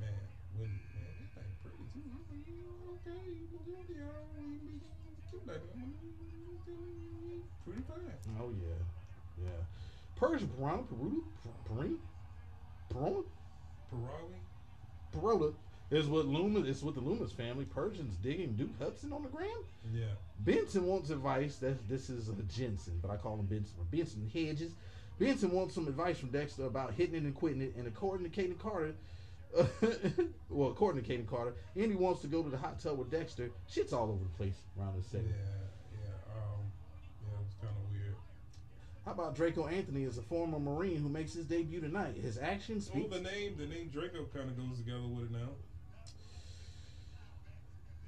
[0.00, 0.08] Man,
[0.56, 2.00] when man, this thing pretty too.
[2.96, 3.12] Okay,
[3.90, 4.04] yeah,
[5.28, 5.76] cute like that.
[7.64, 8.36] Pretty fine.
[8.40, 9.60] Oh yeah, yeah.
[10.16, 11.22] Persian Piranha, Peruta,
[11.66, 11.96] Perini,
[12.92, 13.24] Perona,
[13.92, 14.38] Parawi.
[15.14, 15.54] Perota
[15.90, 17.64] is what Lumis is what the Lumis family.
[17.64, 19.48] Persians digging Duke Hudson on the gram.
[19.94, 20.04] Yeah.
[20.40, 21.56] Benson wants advice.
[21.56, 23.74] That this is a Jensen, but I call him Benson.
[23.90, 24.72] Benson Hedges.
[25.18, 27.74] Benson wants some advice from Dexter about hitting it and quitting it.
[27.76, 28.94] And according to Kayden Carter,
[30.50, 33.50] well, according to Kayden Carter, Andy wants to go to the hot tub with Dexter.
[33.68, 35.20] Shit's all over the place around this Yeah.
[35.20, 35.36] segment.
[35.92, 36.32] Yeah.
[36.36, 36.60] Um.
[37.26, 37.34] Yeah.
[37.34, 38.14] It was kind of weird.
[39.06, 42.14] How about Draco Anthony is a former Marine who makes his debut tonight?
[42.16, 43.10] His action speaks.
[43.10, 45.48] the name, the name Draco kind of goes together with it now.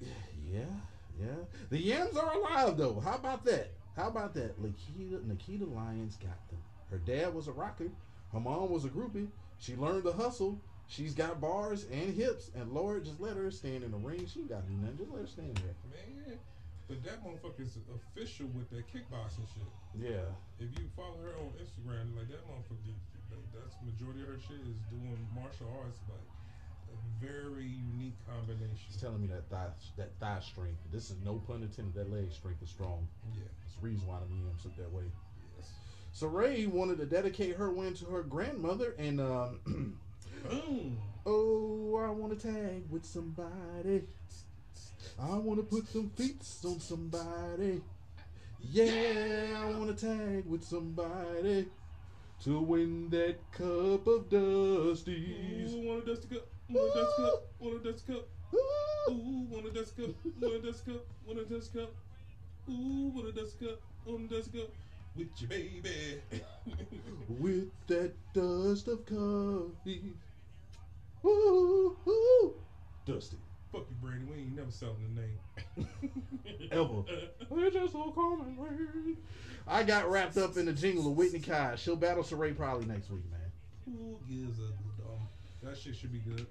[0.01, 0.61] Yeah,
[1.19, 1.45] yeah.
[1.71, 3.01] The Yams are alive though.
[3.01, 3.73] How about that?
[3.97, 4.61] How about that?
[4.61, 6.59] Nikita, Nikita Lyons got them.
[6.91, 7.91] Her dad was a rocker.
[8.33, 9.29] Her mom was a groupie.
[9.59, 10.61] She learned to hustle.
[10.89, 12.51] She's got bars and hips.
[12.55, 14.27] And Lord, just let her stand in the ring.
[14.27, 14.99] She got do nothing.
[14.99, 15.77] Just let her stand there.
[15.87, 16.39] Man,
[16.89, 19.71] but that motherfucker's official with that kickboxing shit.
[19.95, 20.27] Yeah.
[20.59, 22.91] If you follow her on Instagram, like that motherfucker,
[23.31, 26.27] that, that's majority of her shit is doing martial arts, like
[27.21, 28.77] very unique combination.
[28.87, 30.79] She's telling me that thigh, that thigh strength.
[30.93, 31.95] This is no pun intended.
[31.95, 33.07] That leg strength is strong.
[33.35, 33.43] Yeah.
[33.65, 35.05] it's the reason why the Yams look that way.
[35.57, 35.69] Yes.
[36.13, 40.99] So Ray wanted to dedicate her win to her grandmother, and um, Boom.
[41.27, 44.05] oh, I want to tag with somebody.
[45.21, 47.83] I want to put some feet on somebody.
[48.63, 51.67] Yeah, I want to tag with somebody
[52.45, 55.73] to win that cup of Dusties.
[55.73, 56.47] Ooh, want a dusty cup?
[56.71, 57.43] Want a dusty cup?
[57.59, 58.29] Want a dusty cup?
[59.11, 60.15] Ooh, want a dusty cup?
[60.41, 61.07] Want a dusty cup?
[61.27, 61.95] Want a dusty cup?
[62.69, 63.81] Ooh, want a dusty cup?
[64.07, 64.69] Want a dusty cup?
[65.17, 66.23] With your baby.
[67.29, 70.13] With that dust of coffee.
[71.25, 72.55] Ooh, ooh.
[73.05, 73.39] Dusty.
[73.73, 74.25] Fuck you, Brady.
[74.25, 75.89] We ain't never selling the name.
[76.71, 77.03] Ever.
[77.49, 78.57] We're just so common.
[78.57, 79.17] man.
[79.67, 81.75] I got wrapped up in the jingle of Whitney Kai.
[81.77, 83.41] She'll battle Sarray probably next week, man.
[83.87, 85.69] Who gives a damn?
[85.69, 86.47] That shit should be good.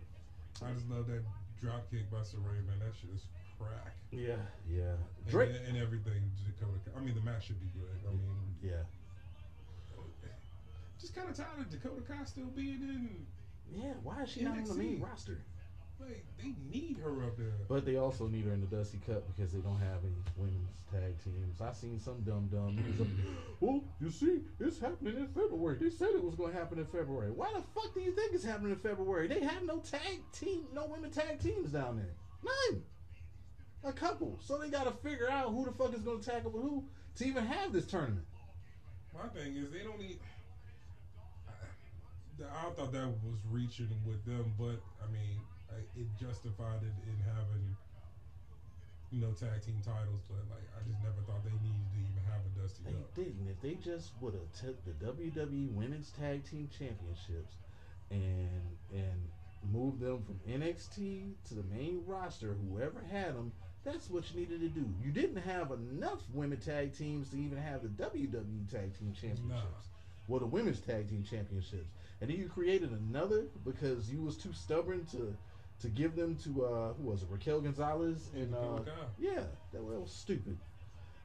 [0.62, 1.24] I just love that
[1.62, 2.80] drop kick by Sarray, man.
[2.80, 3.24] That shit is
[3.58, 3.96] crack.
[4.12, 4.36] Yeah,
[4.68, 4.96] yeah.
[5.24, 5.52] And, Drake.
[5.68, 6.80] and everything Dakota.
[6.96, 7.96] I mean, the match should be good.
[8.08, 8.84] I mean, Yeah.
[11.00, 13.26] just kind of tired of Dakota Kai still being in.
[13.72, 15.40] Yeah, why is she not on the main roster?
[16.00, 17.54] Like, they need her up there.
[17.68, 20.80] But they also need her in the Dusty Cup because they don't have any women's
[20.92, 21.60] tag teams.
[21.62, 22.78] I seen some dumb dumb.
[23.60, 25.78] well, you see, it's happening in February.
[25.80, 27.32] They said it was going to happen in February.
[27.32, 29.28] Why the fuck do you think it's happening in February?
[29.28, 32.16] They have no tag team, no women tag teams down there.
[32.44, 32.84] None.
[33.84, 34.40] A couple.
[34.42, 36.86] So they got to figure out who the fuck is going to tackle with who
[37.18, 38.26] to even have this tournament.
[39.14, 40.20] My thing is they don't need.
[42.40, 45.42] I, I thought that was reaching with them, but I mean,
[45.72, 47.76] I, it justified it in having,
[49.12, 50.22] you know, tag team titles.
[50.30, 53.14] But like, I just never thought they needed to even have a Dusty They Cup.
[53.16, 53.48] didn't.
[53.50, 57.56] If they just would have took the WWE Women's Tag Team Championships
[58.12, 59.20] and and
[59.74, 63.52] moved them from NXT to the main roster, whoever had them,
[63.84, 64.86] that's what you needed to do.
[65.04, 69.90] You didn't have enough women tag teams to even have the WWE Tag Team Championships.
[70.28, 71.90] Well, the Women's Tag Team Championships,
[72.22, 75.36] and then you created another because you was too stubborn to
[75.82, 78.80] to give them to uh who was it Raquel Gonzalez and uh,
[79.20, 80.58] yeah that was stupid.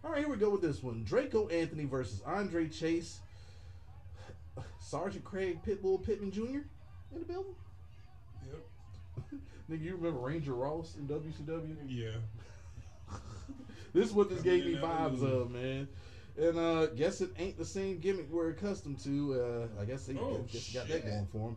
[0.05, 1.03] All right, here we go with this one.
[1.03, 3.21] Draco Anthony versus Andre Chase.
[4.79, 6.43] Sergeant Craig Pitbull Pittman Jr.
[7.13, 7.55] in the building.
[8.47, 9.41] Yep.
[9.71, 11.77] Nigga, you remember Ranger Ross in WCW?
[11.89, 12.11] Yeah.
[13.95, 15.87] This is what this Coming gave me in out of vibes of, man.
[16.37, 19.69] And uh guess it ain't the same gimmick we're accustomed to.
[19.79, 21.57] Uh I guess they Oh, guess got that going for him.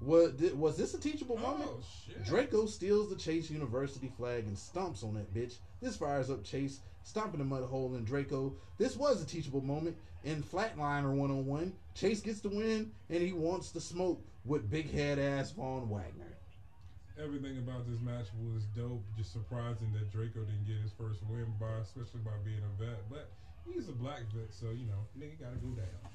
[0.00, 1.70] What was this a teachable oh, moment?
[1.72, 2.24] Oh shit.
[2.24, 5.56] Draco steals the Chase University flag and stomps on that bitch.
[5.80, 8.54] This fires up Chase, stomping the mud hole in Draco.
[8.78, 11.72] This was a teachable moment in Flatliner one on one.
[11.94, 16.36] Chase gets the win and he wants to smoke with big head ass Von Wagner.
[17.20, 19.02] Everything about this match was dope.
[19.16, 23.02] Just surprising that Draco didn't get his first win by, especially by being a vet.
[23.10, 23.28] But
[23.68, 26.12] he's a black vet, so you know, nigga gotta go down.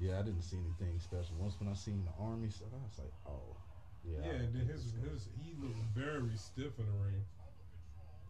[0.00, 1.36] Yeah, I didn't see anything special.
[1.36, 3.52] Once when I seen the army stuff, I was like, oh,
[4.00, 4.24] yeah.
[4.24, 7.20] Yeah, and then his his he looked very stiff in the ring.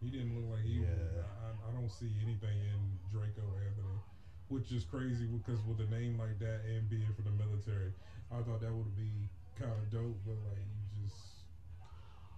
[0.02, 0.82] He didn't look like he.
[0.82, 1.22] Yeah.
[1.46, 2.80] I, I don't see anything in
[3.12, 3.98] Draco Anthony,
[4.48, 7.94] which is crazy because with a name like that and being from the military,
[8.34, 10.18] I thought that would be kind of dope.
[10.26, 11.46] But like you just.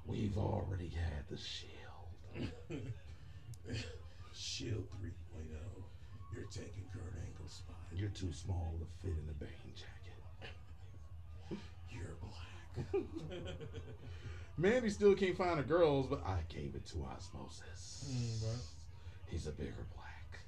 [0.04, 2.52] We've already had the shield.
[4.34, 5.12] Shield 3.0.
[6.34, 7.31] You're taking Kurt Angle's spot.
[7.94, 10.50] You're too small to fit in the Bane jacket.
[11.90, 13.04] You're black.
[14.56, 18.08] Mandy still can't find the girls, but I gave it to osmosis.
[18.10, 18.58] Mm.
[19.26, 20.38] He's a bigger black.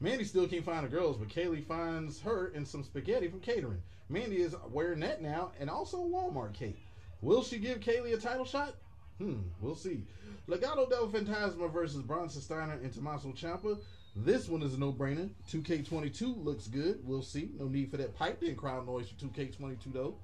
[0.00, 3.40] Mandy still can't find the girls, but Kay Lee finds her in some spaghetti from
[3.40, 3.82] catering.
[4.08, 6.78] Mandy is wearing that now, and also a Walmart cape.
[7.22, 8.74] Will she give Kay Lee a title shot?
[9.18, 10.04] Hmm, we'll see.
[10.48, 13.78] Legado del Fantasma versus Bronson Steiner and Tommaso Ciampa.
[14.16, 15.28] This one is a no-brainer.
[15.50, 17.00] 2K22 looks good.
[17.04, 17.50] We'll see.
[17.58, 20.16] No need for that piped in crowd noise for 2K22 though.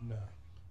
[0.00, 0.14] Nah.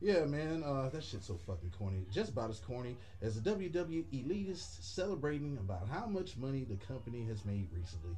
[0.02, 2.06] Yeah, man, uh, that shit's so fucking corny.
[2.12, 7.26] Just about as corny as the WWE elitists celebrating about how much money the company
[7.26, 8.16] has made recently.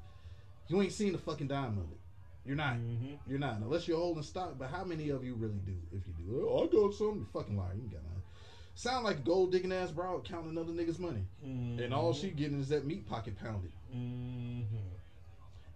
[0.68, 2.00] You ain't seen the fucking dime of it.
[2.46, 2.76] You're not.
[2.76, 3.16] Mm-hmm.
[3.26, 3.58] You're not.
[3.58, 5.76] Unless you're holding stock, but how many of you really do?
[5.92, 7.16] If you do, oh, I got some.
[7.20, 7.74] You fucking liar.
[7.76, 8.17] You ain't got none.
[8.78, 11.26] Sound like a gold digging ass broad counting another nigga's money.
[11.44, 11.82] Mm-hmm.
[11.82, 13.72] And all she getting is that meat pocket pounded.
[13.92, 14.78] Mm-hmm.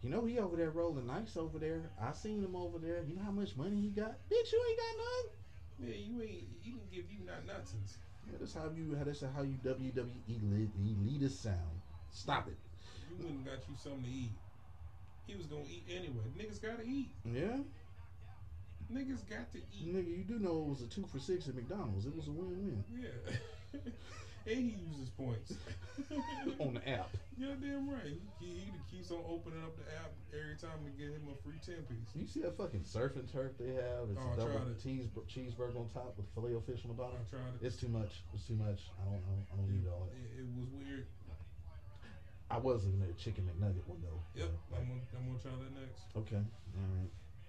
[0.04, 1.90] You know he over there rolling nice over there.
[2.00, 3.04] I seen him over there.
[3.08, 4.12] You know how much money he got?
[4.30, 5.90] Bitch, you ain't got none.
[5.90, 6.44] Yeah, you ain't.
[6.62, 7.98] He didn't give you not nonsense.
[8.28, 8.96] Yeah, that's how you.
[9.04, 11.82] That's how you WWE elitist sound.
[12.12, 12.58] Stop it.
[13.10, 14.32] You wouldn't got you something to eat.
[15.26, 16.30] He was gonna eat anyway.
[16.38, 17.10] Niggas gotta eat.
[17.26, 17.58] Yeah,
[18.94, 19.88] Niggas got to eat.
[19.96, 22.06] nigga, you do know it was a two for six at McDonald's.
[22.06, 23.80] It was a win-win Yeah.
[24.48, 25.54] and he uses points.
[26.60, 27.08] on the app.
[27.38, 28.20] Yeah, damn right.
[28.40, 31.56] He, he keeps on opening up the app every time to get him a free
[31.64, 32.12] ten piece.
[32.16, 34.12] You see that fucking surf and turf they have?
[34.12, 37.16] It's Oh, a double cheese, cheeseburger on top with filet of fish on the bottom.
[37.16, 37.66] I tried it.
[37.66, 38.24] It's too much.
[38.34, 38.92] It's too much.
[39.00, 39.24] I don't.
[39.24, 40.18] I don't, I don't need all that.
[40.20, 41.08] It, it was weird.
[42.52, 44.20] I was in the chicken McNugget one though.
[44.36, 46.04] Yep, Yeah, I'm gonna, I'm gonna try that next.
[46.20, 46.44] Okay.
[46.44, 47.08] All right.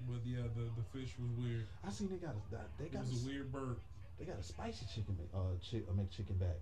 [0.09, 1.66] But yeah, the, the fish was weird.
[1.86, 2.42] I seen they got a,
[2.78, 3.76] they It got was a a, weird bird.
[4.18, 6.59] they got a spicy chicken uh chick uh, McChicken back.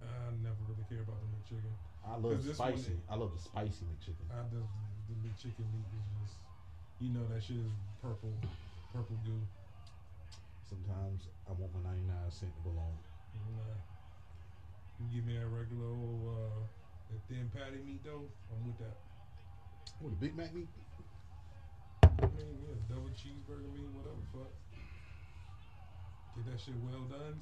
[0.00, 1.70] I never really care about the McChicken.
[2.02, 2.96] I love this one- spicy.
[3.08, 4.26] I love the spicy McChicken.
[4.32, 4.70] I just
[5.08, 6.36] the McChicken meat is just,
[7.00, 8.32] you know, that shit is purple,
[8.92, 9.38] purple goo.
[10.68, 12.94] Sometimes I want my 99 cent to belong.
[13.34, 13.74] Nah.
[15.02, 16.60] You give me that regular old uh,
[17.10, 18.96] that thin patty meat though, I'm with that.
[20.00, 20.68] What, a Big Mac meat?
[22.22, 24.52] I mean, yeah, double cheeseburger meat, whatever, fuck.
[26.36, 27.40] Get that shit well done.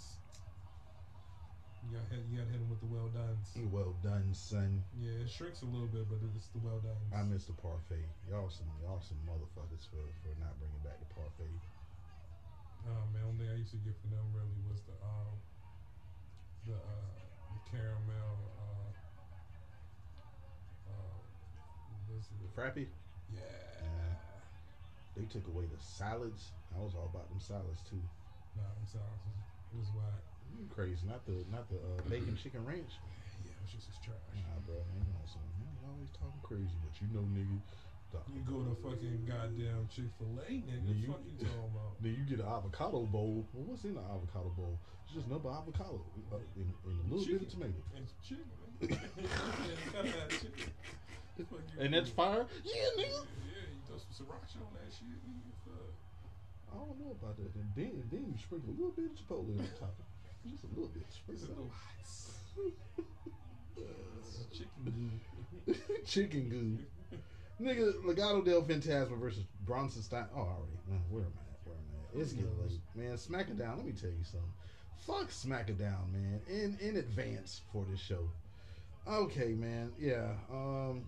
[1.88, 3.38] You gotta, hit, you got to hit 'em with the well done.
[3.70, 4.82] Well done, son.
[4.98, 6.98] Yeah, it shrinks a little bit, but it's the well done.
[7.14, 8.04] I miss the parfait.
[8.28, 11.54] Y'all some y'all some motherfuckers for, for not bringing back the parfait.
[12.86, 15.34] Oh man, only thing I used to get from them really was the um
[16.66, 17.18] the uh
[17.54, 18.90] the caramel uh
[20.90, 21.18] uh
[22.08, 22.54] what's it?
[22.54, 22.86] Frappy?
[23.32, 24.27] Yeah.
[25.18, 26.54] They took away the salads.
[26.70, 27.98] I was all about them salads too.
[28.54, 29.18] Nah, I'm sorry.
[29.74, 30.22] It was whack.
[30.54, 31.02] You crazy?
[31.10, 32.94] Not the not the uh, bacon chicken ranch.
[33.42, 34.14] Yeah, shit is trash.
[34.38, 35.52] Nah, bro, man, you know what I'm saying?
[35.58, 37.58] Man, you always talking crazy, but you know, nigga.
[38.32, 40.96] You go to fucking goddamn Chick Fil A, nigga.
[40.96, 41.92] You- fuck you talking about?
[42.00, 43.44] Then you get an avocado bowl.
[43.52, 44.78] Well, what's in the avocado bowl?
[45.04, 46.00] It's just number avocado
[46.32, 47.74] uh, and, and a little bit of tomato.
[47.98, 48.48] It's chicken.
[48.80, 50.08] man.
[50.30, 50.72] chicken.
[51.78, 52.46] And that's fire?
[52.64, 53.10] Yeah, nigga.
[53.14, 53.67] Yeah,
[53.98, 55.52] some sriracha on that shit, nigga.
[55.64, 55.94] Fuck.
[56.70, 57.54] I don't know about that.
[57.54, 59.94] And then, then you sprinkle a little bit of chipotle on top.
[60.46, 61.02] Just a little bit.
[61.06, 62.98] It's a Sprinkle little it hot.
[64.52, 65.20] Chicken
[65.66, 65.74] goo.
[66.06, 66.78] Chicken goo.
[67.60, 70.26] Nigga, Legado del Fantasma versus Bronson Stein.
[70.34, 70.78] Oh, already.
[70.88, 71.58] Man, where am I at?
[71.64, 72.22] Where am I at?
[72.22, 72.80] It's getting late.
[72.94, 73.76] Man, Smack It Down.
[73.78, 74.52] Let me tell you something.
[75.06, 76.40] Fuck Smack It Down, man.
[76.48, 78.30] In in advance for this show.
[79.08, 79.92] Okay, man.
[79.98, 80.32] Yeah.
[80.50, 81.06] Um.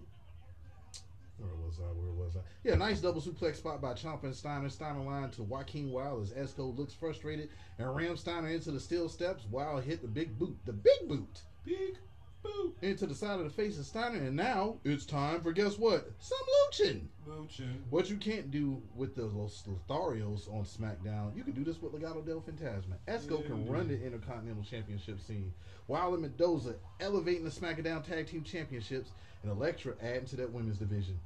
[1.41, 1.85] Where was I?
[1.93, 2.41] Where was I?
[2.65, 4.69] Yeah, nice double suplex spot by and Steiner.
[4.69, 9.09] Steiner line to Joaquin Wilde as Esco looks frustrated and rams Steiner into the steel
[9.09, 9.45] steps.
[9.51, 10.59] Wilde hit the big boot.
[10.67, 11.97] The big boot Big
[12.43, 12.77] boot.
[12.83, 16.11] into the side of the face of Steiner, and now it's time for guess what?
[16.19, 17.09] Some luching.
[17.29, 17.77] Luchin.
[17.91, 21.93] What you can't do with the Los Lotharios on SmackDown, you can do this with
[21.93, 22.97] Legado del Fantasma.
[23.07, 23.73] Esco can Yeah.
[23.73, 25.53] run the Intercontinental Championship scene,
[25.87, 29.11] while in Mendoza elevating the SmackDown Tag Team Championships,
[29.43, 31.19] and Elektra adding to that women's division.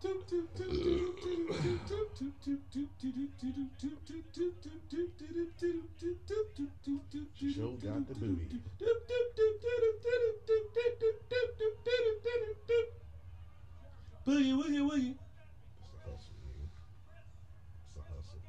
[0.00, 0.16] Show
[7.76, 8.08] got.
[14.24, 15.16] Boogie, woogie, woogie.
[15.16, 16.66] It's a hustle, nigga.
[17.88, 18.40] It's a hustle.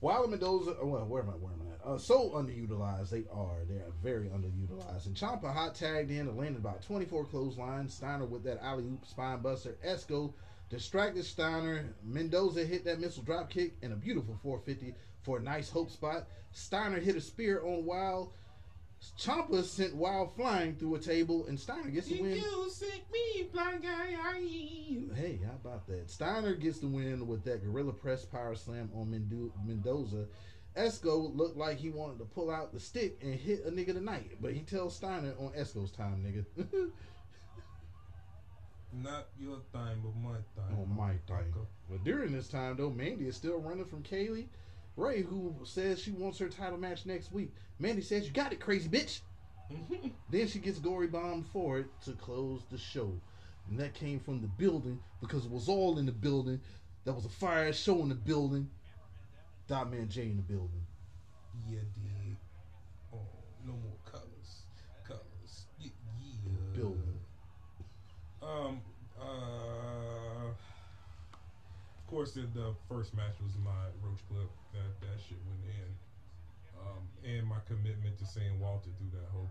[0.00, 1.32] While Mendoza, well, where am I?
[1.32, 1.94] Where am I?
[1.94, 3.64] Uh, so underutilized, they are.
[3.68, 5.06] They are very underutilized.
[5.06, 7.94] And Ciampa hot tagged in and landed about 24 clotheslines.
[7.94, 9.76] Steiner with that alley oop spine buster.
[9.86, 10.32] Esco
[10.70, 11.94] distracted Steiner.
[12.02, 16.26] Mendoza hit that missile drop kick and a beautiful 450 for a nice hope spot.
[16.52, 18.30] Steiner hit a spear on Wilde.
[19.18, 22.42] Ciampa sent Wilde flying through a table, and Steiner gets the win.
[22.70, 24.16] sent me, blind guy.
[25.14, 26.10] Hey, how about that?
[26.10, 30.26] Steiner gets the win with that gorilla press power slam on Mendu- Mendoza.
[30.76, 34.38] Esco looked like he wanted to pull out the stick and hit a nigga tonight,
[34.40, 36.44] but he tells Steiner on Esco's time, nigga.
[38.92, 40.78] Not your time, but my time.
[40.78, 41.52] on my time.
[41.90, 44.48] But during this time, though, Mandy is still running from Kay Lee
[44.96, 47.52] Ray, who says she wants her title match next week.
[47.78, 49.20] Mandy says, "You got it, crazy bitch."
[50.30, 53.12] Then she gets Gory bombed for it to close the show.
[53.68, 56.60] And that came from the building because it was all in the building.
[57.04, 58.68] There was a fire show in the building.
[59.68, 60.84] Dot Man J in the building.
[61.68, 62.36] Yeah, dig.
[63.12, 63.18] Oh,
[63.64, 64.64] no more colors.
[65.06, 65.66] Colors.
[65.78, 65.90] Yeah.
[66.74, 67.18] Building.
[68.42, 68.80] Um.
[69.18, 69.24] Uh.
[72.03, 74.46] Of course, the, the first match was my roach clip.
[74.72, 75.90] That that shit went in.
[76.78, 79.50] Um, and my commitment to seeing Walter through that whole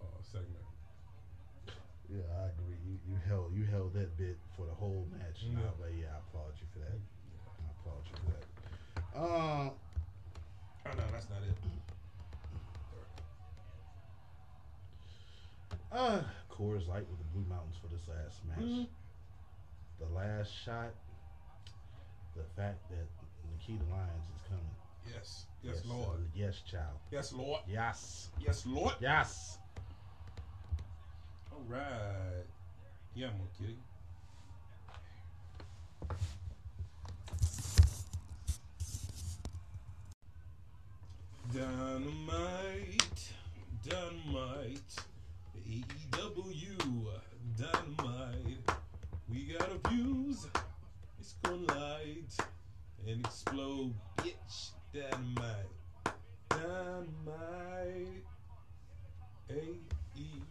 [0.00, 0.62] uh, segment.
[2.08, 2.78] Yeah, I agree.
[2.86, 5.42] You, you held you held that bit for the whole match.
[5.42, 5.58] Yeah.
[5.58, 6.94] Nah, but yeah, I applaud you for that.
[6.94, 8.44] I applaud you for that.
[9.18, 9.70] Uh,
[10.86, 11.56] Oh no, that's not it.
[15.90, 16.20] uh,
[16.52, 18.58] Coors Light with the Blue Mountains for this last match.
[18.68, 18.86] Mhm.
[19.98, 20.92] The last shot,
[22.36, 23.06] the fact that
[23.50, 24.64] Nikita Lyons is coming.
[25.12, 25.46] Yes.
[25.62, 26.18] Yes, Lord.
[26.18, 26.98] uh, yes, child.
[27.10, 27.60] Yes, Lord.
[27.66, 28.28] Yes.
[28.40, 28.94] Yes, Lord.
[29.00, 29.58] Yes.
[31.52, 32.44] All right.
[33.14, 33.74] Yeah, I'm okay.
[41.94, 43.30] Dynamite,
[43.88, 44.96] dynamite,
[45.68, 47.06] AEW,
[47.56, 48.70] dynamite.
[49.30, 50.46] We got a fuse,
[51.24, 52.36] it's gonna light
[53.06, 54.72] and explode, bitch.
[54.92, 55.72] Dynamite,
[56.50, 58.26] dynamite,
[59.48, 60.42] AE.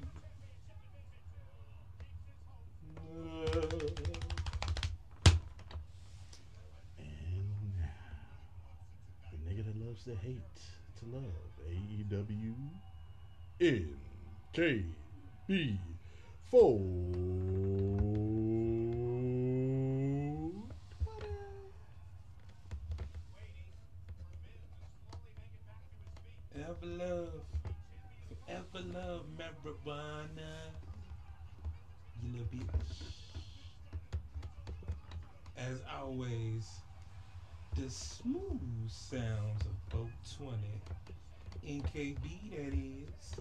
[6.98, 7.48] And
[9.32, 10.60] the nigga that loves to hate
[10.98, 12.56] to love AEW
[13.62, 14.84] NKB
[16.50, 18.23] Fold.
[27.04, 27.30] Love,
[28.46, 30.52] forever love marijuana.
[32.22, 33.04] You little bitch.
[35.58, 36.70] As always,
[37.78, 41.82] the smooth sounds of Boat 20.
[41.82, 42.18] NKB,
[42.52, 43.36] that is.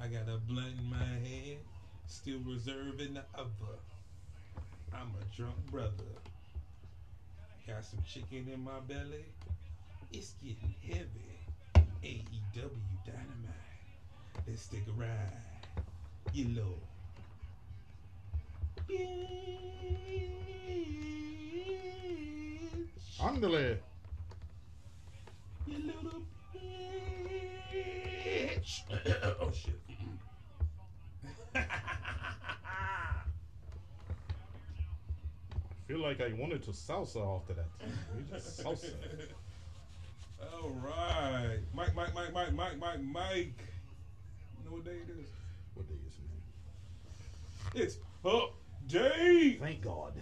[0.00, 1.58] I got a blunt in my hand,
[2.06, 3.78] still reserving the other.
[4.92, 5.92] I'm a drunk brother.
[7.66, 9.24] Got some chicken in my belly.
[10.12, 11.45] It's getting heavy.
[12.06, 12.70] AEW
[13.04, 14.46] Dynamite.
[14.46, 15.32] Let's take a ride.
[16.32, 16.78] You little.
[18.88, 20.30] Bitch.
[23.18, 23.78] Andale.
[25.66, 26.22] You little
[26.54, 28.82] bitch.
[29.40, 29.80] oh shit.
[31.56, 31.64] I
[35.88, 37.66] feel like I wanted to salsa after that.
[38.16, 38.92] We just salsa.
[40.62, 43.60] All right, Mike, Mike, Mike, Mike, Mike, Mike, Mike.
[44.58, 45.28] You know what day it is?
[45.74, 47.74] What day is it?
[47.74, 47.84] Man?
[47.84, 48.52] It's Hump
[48.86, 49.58] Day.
[49.60, 50.14] Thank God.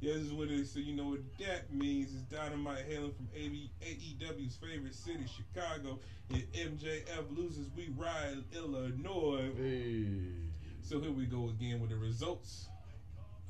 [0.00, 0.70] Yeah, this is what it is.
[0.70, 2.12] So you know what that means.
[2.14, 5.98] It's Dynamite hailing from AB, AEW's favorite city, Chicago.
[6.30, 9.50] And MJF loses, we ride Illinois.
[9.56, 10.06] Hey.
[10.82, 12.68] So here we go again with the results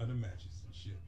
[0.01, 0.99] of the matches and shit.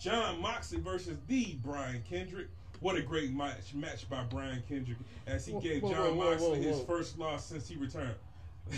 [0.00, 2.48] Jon Moxley versus the Brian Kendrick.
[2.80, 6.30] What a great match match by Brian Kendrick as he Whoa, gave whoa, Jon whoa,
[6.30, 8.14] Moxley his first loss since he returned.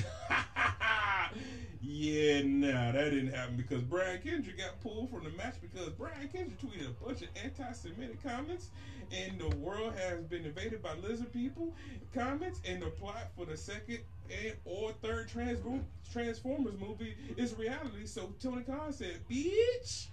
[1.81, 6.29] yeah, nah, that didn't happen because Brian Kendrick got pulled from the match because Brian
[6.29, 8.69] Kendrick tweeted a bunch of anti-Semitic comments,
[9.11, 11.75] and the world has been invaded by lizard people
[12.15, 14.01] comments, and the plot for the second
[14.45, 18.05] and or third Transform- Transformers movie is reality.
[18.07, 20.09] So Tony Khan said, "Bitch,"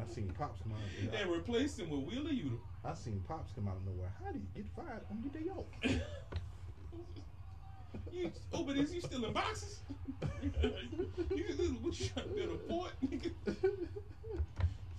[0.00, 1.20] I seen pops come out.
[1.20, 2.58] and replaced him with Wheeler Yuta.
[2.84, 4.12] I seen pops come out of nowhere.
[4.24, 6.00] How do you get fired on your day off?
[8.12, 9.80] You, oh, but is you still in boxes?
[10.42, 10.50] you,
[11.48, 13.30] this is what you trying to build a fort, nigga?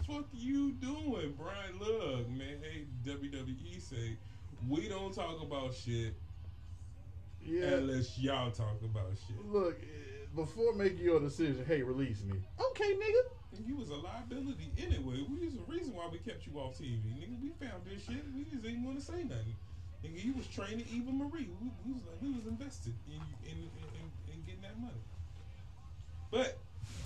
[0.06, 2.58] Fuck you doing, Brian Lug, man?
[2.62, 4.18] Hey, WWE say
[4.68, 6.14] we don't talk about shit
[7.42, 7.76] Yeah.
[7.76, 9.46] unless y'all talk about shit.
[9.46, 12.36] Look, eh, before making your decision, hey, release me.
[12.72, 13.22] Okay, nigga.
[13.58, 15.26] And you was a liability anyway.
[15.30, 17.42] We was the reason why we kept you off TV, nigga.
[17.42, 18.24] We found this shit.
[18.36, 19.56] We just didn't want to say nothing.
[20.04, 21.50] Nigga, you was training Eva Marie.
[21.62, 25.02] We, we was like, we was invested in in, in, in, in getting that money.
[26.32, 26.58] But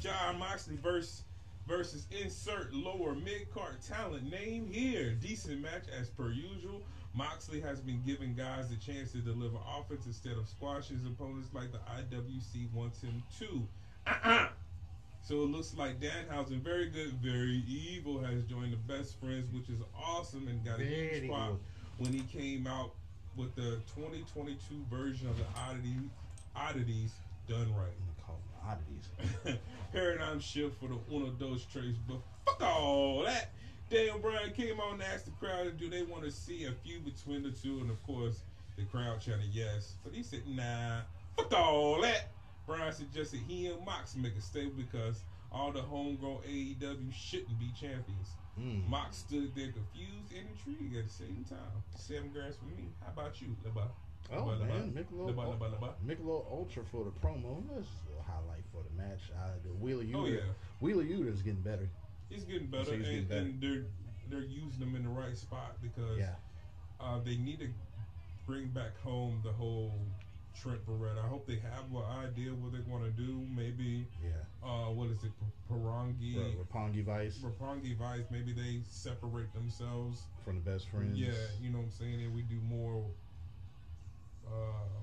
[0.02, 1.24] Jon Moxley versus
[1.68, 5.12] versus insert lower mid card talent name here.
[5.12, 6.82] Decent match as per usual.
[7.14, 11.50] Moxley has been giving guys the chance to deliver offense instead of squashing his opponents
[11.54, 13.68] like the IWC wants him to.
[14.08, 14.48] Uh-uh.
[15.30, 19.70] So it looks like Danhausen, very good, very evil, has joined the best friends, which
[19.70, 21.60] is awesome, and got a huge Very spot evil.
[22.00, 22.96] when he came out
[23.38, 24.58] with the 2022
[24.90, 25.94] version of the oddity
[26.56, 27.12] oddities
[27.48, 27.94] done right.
[27.94, 28.80] I'm gonna call them
[29.46, 29.60] oddities.
[29.94, 32.18] Paradigm shift for the Uno Dos Tres, but
[32.48, 33.52] fuck all that.
[33.92, 37.06] Daniel Bryan came on and asked the crowd, do they want to see a feud
[37.06, 37.82] between the two?
[37.82, 38.40] And of course,
[38.78, 39.94] the crowd chanted yes.
[40.04, 41.02] But he said, nah,
[41.38, 42.30] fuck all that.
[42.70, 47.72] Bryan suggested he and Mox make a statement because all the homegrown AEW shouldn't be
[47.80, 48.36] champions.
[48.60, 48.88] Mm.
[48.88, 51.84] Mox stood there confused and intrigued at the same time.
[51.96, 52.90] Seven grass for me.
[53.04, 53.88] How about you, Leba?
[54.32, 54.94] Oh Leba, man?
[54.94, 55.94] Michelob, Leba, Leba.
[56.06, 57.64] Michelob Ultra for the promo.
[57.74, 57.88] That's
[58.20, 59.22] a highlight for the match.
[59.36, 60.40] Uh, the Wheeler Yuta, Oh, yeah.
[60.80, 61.90] Wheeler Yuta is getting better.
[62.30, 63.42] He's getting better, he's and, getting better.
[63.42, 63.86] and they're
[64.30, 66.36] they're using him in the right spot because Yeah,
[67.02, 67.70] uh, they need to
[68.46, 70.00] bring back home the whole
[70.62, 71.24] Trent Beretta.
[71.24, 73.46] I hope they have an idea what they're going to do.
[73.56, 74.32] Maybe yeah.
[74.64, 75.32] uh, what is it,
[75.72, 78.26] Parangi, Roppongi Vice Roppongi Vice?
[78.30, 80.24] Maybe they separate themselves.
[80.44, 81.18] from the best friends.
[81.18, 81.32] Yeah,
[81.62, 82.22] you know what I'm saying.
[82.22, 83.06] And we do more.
[84.48, 85.00] Uh,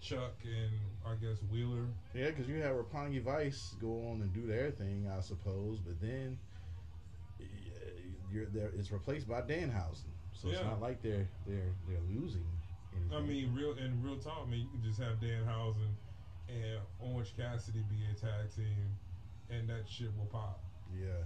[0.00, 0.70] Chuck and
[1.04, 1.86] I guess Wheeler.
[2.14, 6.00] Yeah, because you have Roppongi Vice go on and do their thing, I suppose, but
[6.00, 6.38] then
[8.32, 8.70] you're there.
[8.78, 12.46] It's replaced by Danhausen, so it's not like they're they're they're losing.
[13.14, 14.58] I mean, real and real talk, man.
[14.60, 15.94] You can just have Danhausen
[16.48, 18.96] and Orange Cassidy be a tag team,
[19.50, 20.60] and that shit will pop.
[20.94, 21.22] yeah.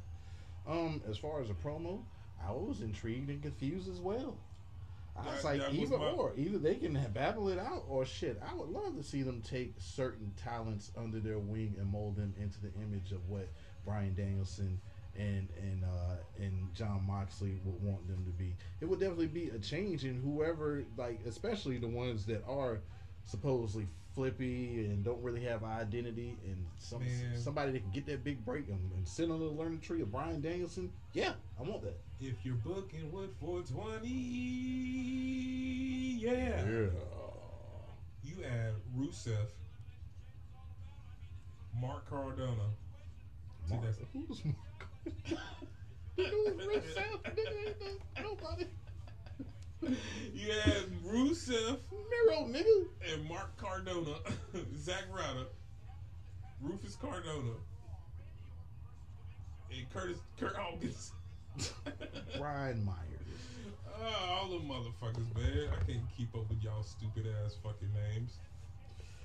[0.67, 2.03] Um, as far as a promo,
[2.47, 4.37] I was intrigued and confused as well.
[5.17, 8.41] I was like, was either my- or, either they can babble it out, or shit.
[8.47, 12.35] I would love to see them take certain talents under their wing and mold them
[12.41, 13.49] into the image of what
[13.85, 14.81] Bryan Danielson
[15.17, 18.55] and and uh, and Jon Moxley would want them to be.
[18.81, 22.81] It would definitely be a change in whoever, like especially the ones that are
[23.25, 27.37] supposedly flippy and don't really have identity, and some Man.
[27.37, 30.11] somebody that can get that big break and, and sit on the learning tree of
[30.11, 30.91] Bryan Danielson.
[31.13, 31.99] Yeah, I want that.
[32.21, 34.09] If you're booking Wood 420,
[36.21, 36.65] yeah,
[38.23, 39.47] you add Rusev,
[41.81, 42.71] Mark Cardona.
[43.69, 44.57] Mark, who's Mark?
[45.05, 47.21] Who's Rusev?
[47.25, 48.67] Nigga, Nobody.
[50.35, 53.13] You add Rusev Miro, nigga.
[53.13, 54.17] and Mark Cardona,
[54.79, 55.47] Zack Ryder,
[56.61, 57.55] Rufus Cardona,
[59.75, 61.13] and Curtis Kurt Hawkins.
[62.39, 62.97] Brian Myers.
[64.03, 65.69] Ah, all the motherfuckers, man.
[65.73, 68.39] I can't keep up with y'all stupid ass fucking names.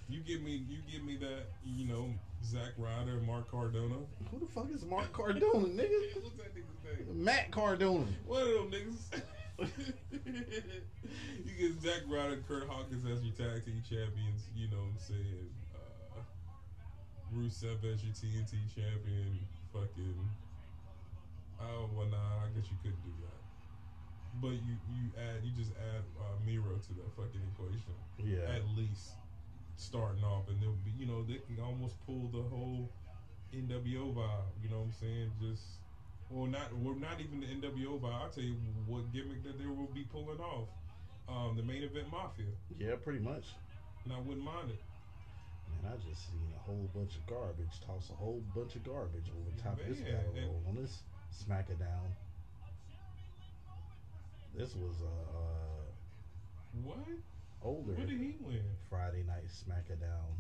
[0.07, 2.09] You give me, you give me that, you know,
[2.45, 3.95] Zack Ryder, Mark Cardona.
[4.31, 6.21] Who the fuck is Mark Cardona, nigga?
[6.21, 7.23] What's that nigga's name?
[7.23, 8.05] Matt Cardona.
[8.25, 9.21] One of them niggas.
[11.45, 14.43] you get Zack Ryder, Kurt Hawkins as your tag team champions.
[14.55, 15.49] You know what I'm saying?
[15.73, 16.21] Uh,
[17.33, 19.39] Rusev as your TNT champion.
[19.73, 20.29] Fucking.
[21.59, 22.45] Oh well, nah.
[22.45, 23.41] I guess you couldn't do that.
[24.41, 27.95] But you you add you just add uh, Miro to that fucking equation.
[28.19, 28.55] Yeah.
[28.55, 29.15] At least
[29.77, 32.89] starting off, and they'll be you know they can almost pull the whole
[33.53, 34.51] NWO vibe.
[34.63, 35.31] You know what I'm saying?
[35.41, 35.63] Just
[36.29, 38.13] well, not well, not even the NWO vibe.
[38.21, 38.55] I'll tell you
[38.87, 40.67] what gimmick that they will be pulling off.
[41.27, 42.45] Um, the main event Mafia,
[42.77, 43.45] Yeah, pretty much.
[44.03, 44.79] and I wouldn't mind it.
[45.81, 49.25] Man, I just seen a whole bunch of garbage, toss a whole bunch of garbage
[49.33, 51.01] over the top of this battle roll on this
[51.33, 52.13] SmackDown.
[54.55, 55.83] This was a uh,
[56.83, 56.97] What?
[57.65, 58.61] Older What did he win?
[58.89, 60.37] Friday night SmackDown.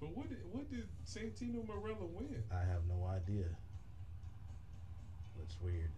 [0.00, 2.42] But what did what did Santino Marella win?
[2.50, 3.46] I have no idea.
[5.38, 5.90] That's weird.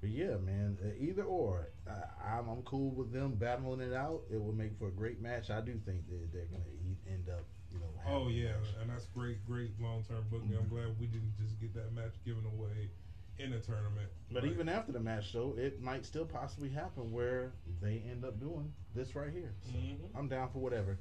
[0.00, 4.22] But yeah, man, uh, either or, I, I'm, I'm cool with them battling it out.
[4.32, 5.48] It will make for a great match.
[5.48, 6.64] I do think that they're gonna
[7.08, 7.86] end up, you know.
[8.08, 10.56] Oh yeah, and that's great, great long term booking.
[10.58, 12.90] I'm glad we didn't just get that match given away
[13.38, 14.10] in a tournament.
[14.30, 18.24] But Like, even after the match, though, it might still possibly happen where they end
[18.24, 19.54] up doing this right here.
[19.62, 20.10] So Mhm.
[20.14, 20.98] I'm down for whatever.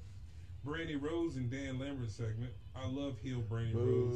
[0.63, 2.53] Brandy Rose and Dan Lambert segment.
[2.75, 4.13] I love heel Brandy Rose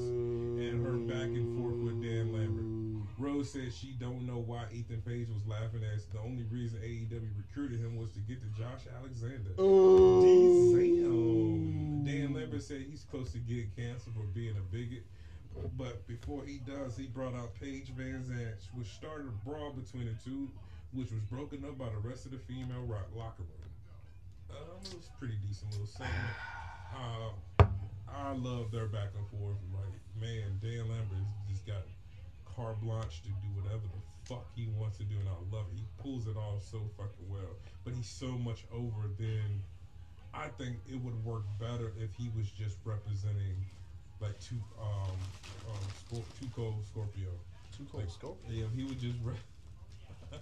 [0.60, 3.08] and her back and forth with Dan Lambert.
[3.18, 7.32] Rose says she don't know why Ethan Page was laughing as the only reason AEW
[7.36, 9.54] recruited him was to get to Josh Alexander.
[9.58, 10.76] Damn.
[12.06, 15.06] Dan Lambert said he's close to getting cancer for being a bigot.
[15.78, 20.06] But before he does, he brought out Paige Van Zant, which started a brawl between
[20.06, 20.50] the two,
[20.94, 23.72] which was broken up by the rest of the female rock locker room.
[24.52, 26.14] Um, it was pretty decent little segment.
[26.96, 27.66] Uh,
[28.08, 29.58] I love their back and forth.
[29.74, 31.84] Like, man, Dan Lambert just got
[32.56, 35.78] carte blanche to do whatever the fuck he wants to do, and I love it.
[35.78, 37.56] He pulls it off so fucking well.
[37.84, 39.62] But he's so much over than
[40.34, 43.66] I think it would work better if he was just representing
[44.22, 45.12] like two um,
[45.68, 47.30] um Scor- two cold Scorpio.
[47.78, 48.50] Two cold Scorpio.
[48.50, 49.34] Yeah, if he would just re-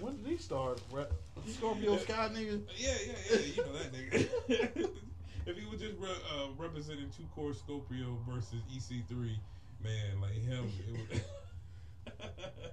[0.00, 0.80] When did he start?
[0.92, 1.06] Re-
[1.46, 2.62] Scorpio Sky nigga.
[2.76, 3.38] Yeah, yeah, yeah.
[3.38, 4.28] You know that nigga.
[5.46, 9.36] if he was just re- uh, representing two core Scorpio versus EC3,
[9.82, 11.22] man, like him, it would.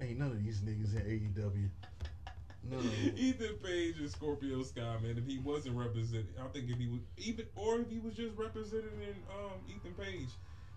[0.00, 1.68] Ain't none of these niggas in AEW.
[2.68, 2.90] Them.
[3.16, 5.18] Ethan Page and Scorpio Sky, man.
[5.18, 8.36] If he wasn't represented, I think if he was even, or if he was just
[8.36, 10.28] represented in um, Ethan Page,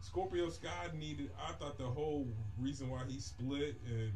[0.02, 1.32] Scorpio Sky needed.
[1.48, 2.28] I thought the whole
[2.60, 4.12] reason why he split and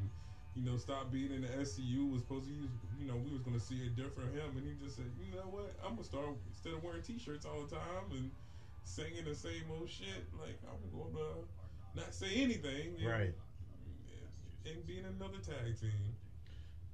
[0.56, 2.70] you know stopped being in the SCU was supposed to use.
[3.00, 5.46] You know, we was gonna see a different him, and he just said, you know
[5.50, 8.32] what, I'm gonna start instead of wearing T-shirts all the time and
[8.84, 10.26] singing the same old shit.
[10.40, 11.46] Like I'm gonna
[11.96, 13.34] not say anything, and- Right.
[14.66, 16.14] And being another tag team.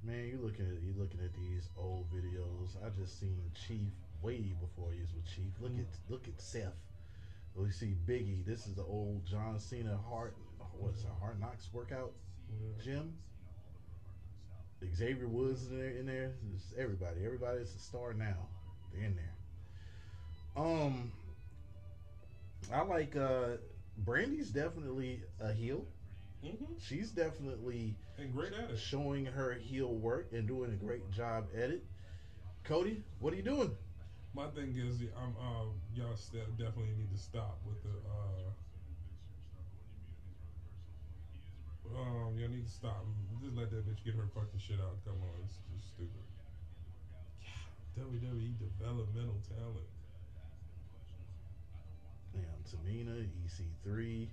[0.05, 2.75] Man, you looking at you looking at these old videos.
[2.85, 3.91] I just seen Chief
[4.21, 5.51] way before he was with Chief.
[5.59, 6.75] Look at look at Seth.
[7.55, 8.45] We see Biggie.
[8.45, 10.35] This is the old John Cena Heart.
[10.77, 12.11] What's a Hard Knocks workout
[12.83, 13.13] gym?
[14.93, 15.89] Xavier Woods in there.
[15.89, 17.21] In there, It's everybody.
[17.21, 18.47] is a star now.
[18.91, 19.33] They're in there.
[20.55, 21.11] Um,
[22.71, 23.57] I like uh
[23.97, 25.85] Brandy's definitely a heel.
[26.43, 28.79] hmm She's definitely And great at it.
[28.79, 31.83] showing her heel work and doing a great job at it.
[32.63, 33.71] Cody, what are you doing?
[34.33, 36.15] My thing is, I'm uh, y'all
[36.57, 37.89] definitely need to stop with the.
[37.89, 38.51] Uh,
[41.99, 43.05] um, y'all need to stop.
[43.41, 44.97] Just let that bitch get her fucking shit out.
[45.05, 46.25] Come on, it's just stupid.
[47.99, 49.87] WWE developmental talent.
[52.33, 54.27] Damn, Tamina, EC3.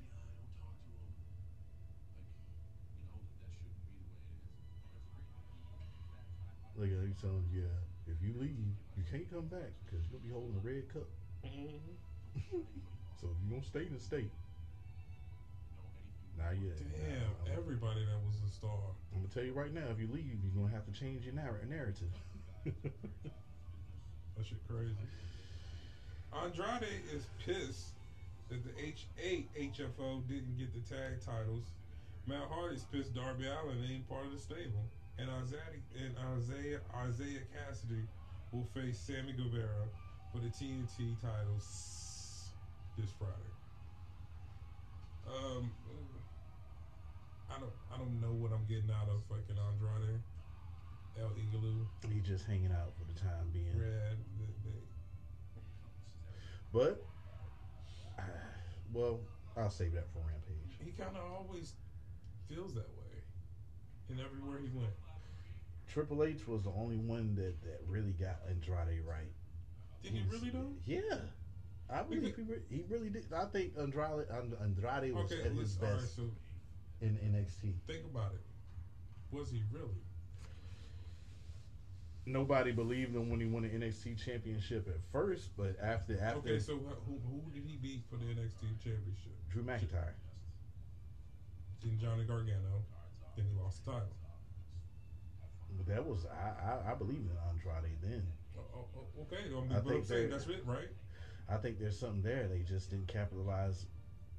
[6.77, 10.21] Look at you telling you, yeah, if you leave, you can't come back because you'll
[10.25, 11.09] be holding a red cup.
[11.45, 12.65] Mm-hmm.
[13.21, 14.25] so if you gonna stay, then stay.
[16.39, 16.79] Not yet.
[16.79, 18.79] Damn, Nah, I'm, everybody that was a star.
[19.13, 21.35] I'm gonna tell you right now, if you leave, you're gonna have to change your
[21.35, 22.11] narr- narrative.
[24.37, 24.97] That shit crazy.
[26.33, 27.91] Andrade is pissed
[28.49, 29.45] that the H8
[29.77, 31.65] HFO didn't get the tag titles.
[32.27, 34.89] Matt Hardy's pissed Darby Allin ain't part of the stable.
[35.23, 38.03] And Isaiah and Isaiah Isiah Kassidy
[38.51, 39.87] will face Sammy Guevara
[40.33, 42.51] for the TNT titles
[42.99, 43.55] this Friday.
[45.29, 45.71] Um,
[47.49, 50.19] I don't I don't know what I'm getting out of fucking Andrade.
[51.21, 53.79] El Idolo, he just hanging out for the time being.
[53.79, 54.19] Red.
[54.41, 54.83] They, they,
[56.73, 57.07] But,
[58.19, 58.23] uh,
[58.93, 59.21] well,
[59.57, 60.81] I'll save that for Rampage.
[60.85, 61.75] He kind of always
[62.49, 63.23] feels that way,
[64.09, 64.91] and everywhere he went.
[65.93, 69.31] Triple H was the only one that, that really got Andrade right.
[70.03, 70.73] Did he really though?
[70.87, 71.17] Yeah.
[71.91, 73.27] I believe he, re- he really did.
[73.35, 74.25] I think Andrade,
[74.63, 75.77] Andrade was Okay, at his.
[75.83, 76.23] All right, best so
[77.03, 77.75] in NXT.
[77.87, 78.41] think about it.
[79.37, 80.01] Was he really?
[82.25, 86.59] Nobody believed him when he won the NXT championship at first, but after after Okay,
[86.59, 89.33] so who, who did he beat for the NXT championship?
[89.51, 90.15] Drew McIntyre,
[91.83, 92.81] Then Johnny Gargano.
[93.37, 94.09] Then he lost the title.
[95.77, 98.27] But that was I I, I believed in Andrade then.
[98.57, 98.87] Oh,
[99.23, 100.89] okay, I mean, I think I'm saying that's it, right?
[101.49, 102.49] I think there's something there.
[102.49, 103.87] They just didn't capitalize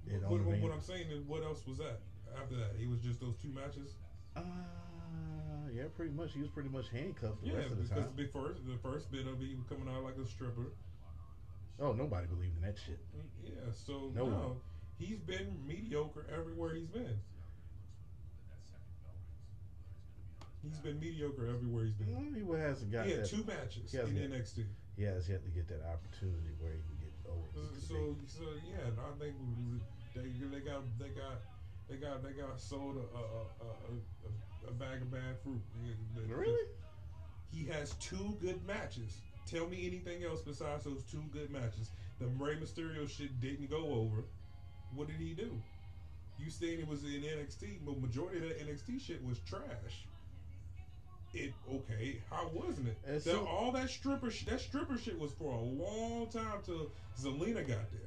[0.08, 2.00] it What, on what, what I'm saying is, what else was that
[2.40, 2.72] after that?
[2.80, 3.96] He was just those two matches.
[4.36, 4.42] Uh,
[5.74, 6.34] yeah, pretty much.
[6.34, 8.14] He was pretty much handcuffed the Yeah, rest of the because time.
[8.16, 10.74] the big first, the first bit of it, he was coming out like a stripper.
[11.80, 13.00] Oh, nobody believed in that shit.
[13.44, 14.58] Yeah, so No no,
[14.98, 17.20] he's been mediocre everywhere he's been.
[20.64, 22.08] He's been mediocre everywhere he's been.
[22.34, 23.30] He hasn't got He had that.
[23.30, 24.66] two matches he in got- NXT.
[24.96, 27.42] He has yet to get that opportunity where he can get over.
[27.58, 29.36] Uh, to So, so yeah, I think
[30.16, 31.42] they they got they got
[31.90, 33.70] they got they got sold a a, a,
[34.68, 35.62] a, a bag of bad fruit.
[36.30, 36.68] really?
[37.52, 39.18] He has two good matches.
[39.46, 41.92] Tell me anything else besides those two good matches.
[42.20, 44.24] The Rey Mysterio shit didn't go over.
[44.96, 45.60] What did he do?
[46.40, 50.06] You saying it was in NXT, but majority of that NXT shit was trash.
[51.34, 52.22] It okay?
[52.30, 52.98] How wasn't it?
[53.08, 56.92] And so- all that stripper sh- that stripper shit was for a long time till
[57.20, 58.02] Zelina got there.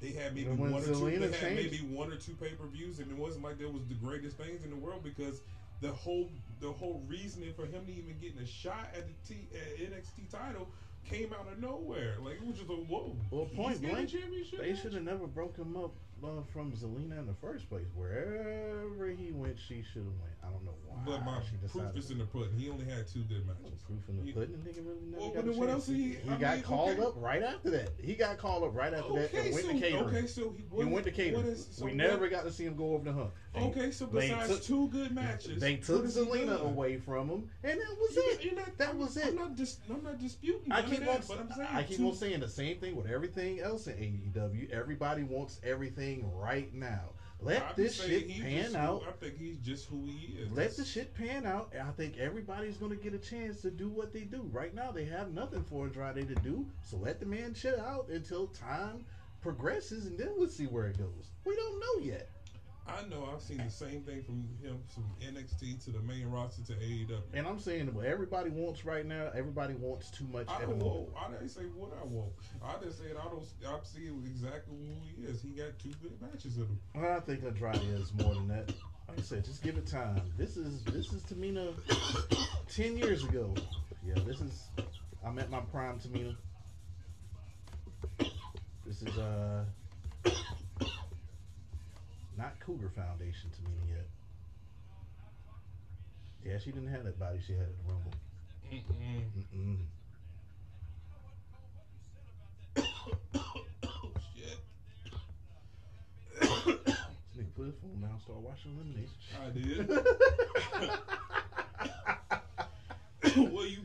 [0.00, 0.90] They had maybe one or two.
[0.92, 3.58] Zelina They had changed- maybe one or two pay per views, and it wasn't like
[3.58, 5.40] there was the greatest things in the world because
[5.80, 6.28] the whole
[6.60, 10.30] the whole reasoning for him to even getting a shot at the T, at NXT
[10.30, 10.68] title
[11.04, 12.16] came out of nowhere.
[12.20, 13.16] Like it was just a whoa.
[13.30, 14.10] Well, point blank,
[14.58, 17.86] They should have never broke him up uh, from Zelina in the first place.
[17.94, 20.34] Wherever he went, she should have went.
[20.42, 20.96] I don't know why.
[21.04, 22.52] But my she proof is in the pudding.
[22.56, 23.82] He only had two good matches.
[23.86, 24.56] proof in the He- pudding.
[24.56, 27.02] Nigga really never Well, got but what else he- He I got mean, called okay.
[27.02, 27.90] up right after that.
[27.98, 30.04] He got called up right after that Okay, and went so to catering.
[30.16, 31.36] okay, so he, he went to catering.
[31.44, 33.32] what is- so we what- never got to see him go over the hump.
[33.54, 37.50] They- Okay, so besides took- two good matches, They took what Zelina away from him,
[37.62, 38.44] and that was You- it.
[38.44, 39.34] you're not- that I'm- was I'm it.
[39.34, 40.72] not, dis, I'm not disputing.
[40.72, 43.06] I keep on, that, but I'm saying I keep on saying the same thing with
[43.06, 44.68] everything else in AEW.
[44.70, 46.03] Everybody wants everything
[46.34, 47.10] right now.
[47.40, 49.02] Let this shit pan out.
[49.02, 50.50] Who, I think he's just who he is.
[50.52, 51.72] Let the shit pan out.
[51.72, 54.48] and I think everybody's going to get a chance to do what they do.
[54.50, 56.66] Right now, they have nothing for Andrade to do.
[56.82, 59.04] So let the man chill out until time
[59.42, 61.32] progresses, and then we'll see where it goes.
[61.44, 62.30] We don't know yet.
[62.86, 66.62] I know I've seen the same thing from him from NXT to the main roster
[66.64, 67.18] to AEW.
[67.32, 69.30] And I'm saying what everybody wants right now.
[69.34, 71.08] Everybody wants too much I don't want.
[71.18, 72.32] I didn't say what I want.
[72.62, 73.44] I just said I don't.
[73.66, 75.40] I see exactly who he is.
[75.40, 76.78] He got two good matches in him.
[76.94, 78.68] Well, I think Andrade is more than that.
[79.08, 80.20] Like I said, just give it time.
[80.36, 81.72] This is this is Tamina
[82.74, 83.54] ten years ago.
[84.06, 84.68] Yeah, this is
[85.24, 86.36] I'm at my prime Tamina.
[88.86, 89.64] This is uh
[92.44, 94.06] not Cougar Foundation to me yet.
[96.44, 98.12] Yeah, she didn't have that body she had at the Rumble.
[98.70, 99.22] Mm-mm.
[99.56, 99.78] Mm-mm.
[103.86, 104.58] oh shit!
[106.40, 106.50] This
[107.38, 109.16] nigga put his phone down, start watching Elimination.
[109.40, 109.88] I did.
[113.52, 113.83] well, you well, you went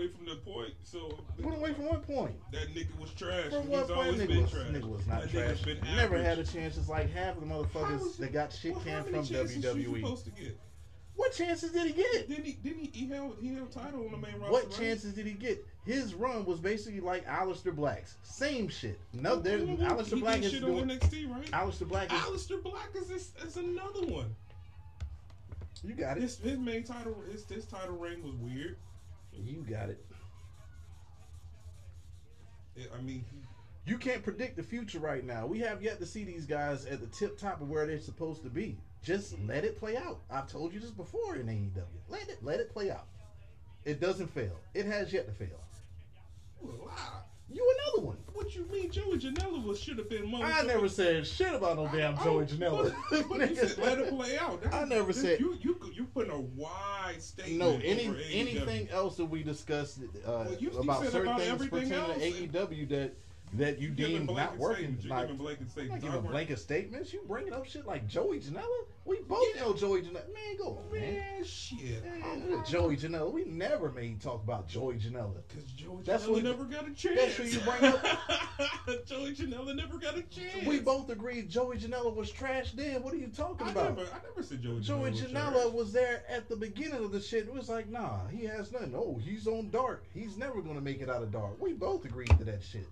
[0.00, 0.72] away from the point.
[0.82, 2.34] So Went away from what point?
[2.52, 3.50] that nigga was trash.
[3.50, 4.66] From He's what point nigga was, trash.
[4.66, 5.66] nigga was not That trash.
[5.94, 6.24] Never average.
[6.24, 6.76] had a chance.
[6.76, 10.00] It's like half of the motherfuckers that got shit well, canned from WWE.
[10.00, 10.58] supposed to get?
[11.16, 12.28] What chances did he get?
[12.28, 12.52] Didn't he?
[12.52, 12.90] Didn't he?
[12.94, 13.36] He held.
[13.42, 14.52] He held title on the main roster.
[14.52, 15.66] What chances did he get?
[15.84, 18.16] His run was basically like Aleister Black's.
[18.22, 18.98] Same shit.
[19.12, 19.76] No, Whoa, there's whoa.
[19.86, 20.90] Aleister he Black did is shit doing.
[20.90, 21.50] on NXT, right?
[21.50, 22.18] Aleister Black is.
[22.20, 24.34] Aleister Black is this, is another one.
[25.84, 26.22] You got it.
[26.22, 28.76] His his main title his his title reign was weird.
[29.32, 30.04] You got it.
[32.76, 33.24] It- I mean,
[33.86, 35.46] You can't predict the future right now.
[35.46, 38.42] We have yet to see these guys at the tip top of where they're supposed
[38.42, 38.76] to be.
[39.02, 40.20] Just let it play out.
[40.30, 41.82] I've told you this before in AEW.
[42.08, 43.06] Let it let it play out.
[43.84, 44.60] It doesn't fail.
[44.74, 45.58] It has yet to fail.
[46.62, 47.22] you a lie.
[47.52, 48.16] You another one.
[48.32, 50.54] What you mean, Joey Janela was should have been motherfucking.
[50.54, 52.94] I never said shit about no damn Joey Janela.
[53.10, 54.62] But, but you said let it play out.
[54.62, 57.58] That- I never this- said- you you you putting a wide statement.
[57.58, 58.34] No, any over AEW.
[58.40, 61.90] anything else that we discussed uh, Well, you- you about said certain about things pertaining
[61.90, 62.58] to.
[62.58, 63.12] AEW that
[63.54, 64.96] that you Giving deem not working.
[65.00, 66.04] You're Like, giving blanket I'm not statements.
[66.04, 67.12] giving blanket statements.
[67.12, 68.64] You bringing up shit like Joey Janela?
[69.04, 69.62] We both Yeah.
[69.62, 70.32] know Joey Janela.
[70.32, 71.14] Man, go on, man.
[71.14, 72.04] Man, shit.
[72.04, 73.32] Man, Joey Janela.
[73.32, 75.42] We never made talk about Joey Janela.
[75.48, 77.16] Because Joey That's Janela never got a chance.
[77.18, 78.04] that's who you bring up.
[79.06, 80.64] Joey Janela never got a chance.
[80.66, 83.02] We both agreed Joey Janela was trash then.
[83.02, 83.96] What are you talking I about?
[83.96, 85.72] never, I never said Joey, Janela Joey Janela.
[85.72, 87.46] Was was there at the beginning of the shit.
[87.46, 88.92] It was like, nah, he has nothing.
[88.94, 90.04] Oh, he's on dark.
[90.12, 91.60] He's never gonna make it out of dark.
[91.60, 92.86] We both agreed to that shit.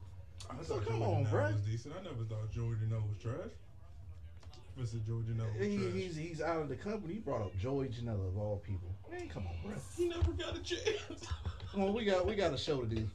[0.51, 1.43] I So come Joey on, bro.
[1.45, 1.95] was decent.
[1.99, 3.53] I never thought Jordan Janela was trash.
[4.81, 5.05] Mr.
[5.07, 5.93] Joey Janela was He, trash.
[5.93, 7.15] he's he's out of the company.
[7.15, 8.89] He brought up Joey Janela of all people.
[9.11, 9.75] Man, come on, bro.
[9.97, 11.27] He never got a chance.
[11.73, 13.07] Come on, we got we got a show to do.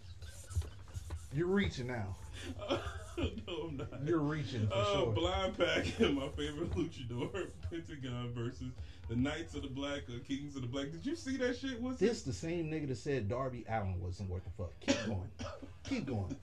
[1.34, 2.16] You're reaching now.
[3.18, 3.28] no,
[3.68, 3.88] I'm not.
[4.06, 5.12] You're reaching for Uh, sure.
[5.14, 8.72] Blind Pack and my favorite luchador, Pentagon versus
[9.10, 10.92] the Knights of the Black or Kings of the Black.
[10.92, 11.82] Did you see that shit?
[11.82, 14.72] Was This the same nigga that said Darby Allin wasn't worth the fuck.
[14.82, 15.30] Keep going.
[15.84, 16.36] Keep going.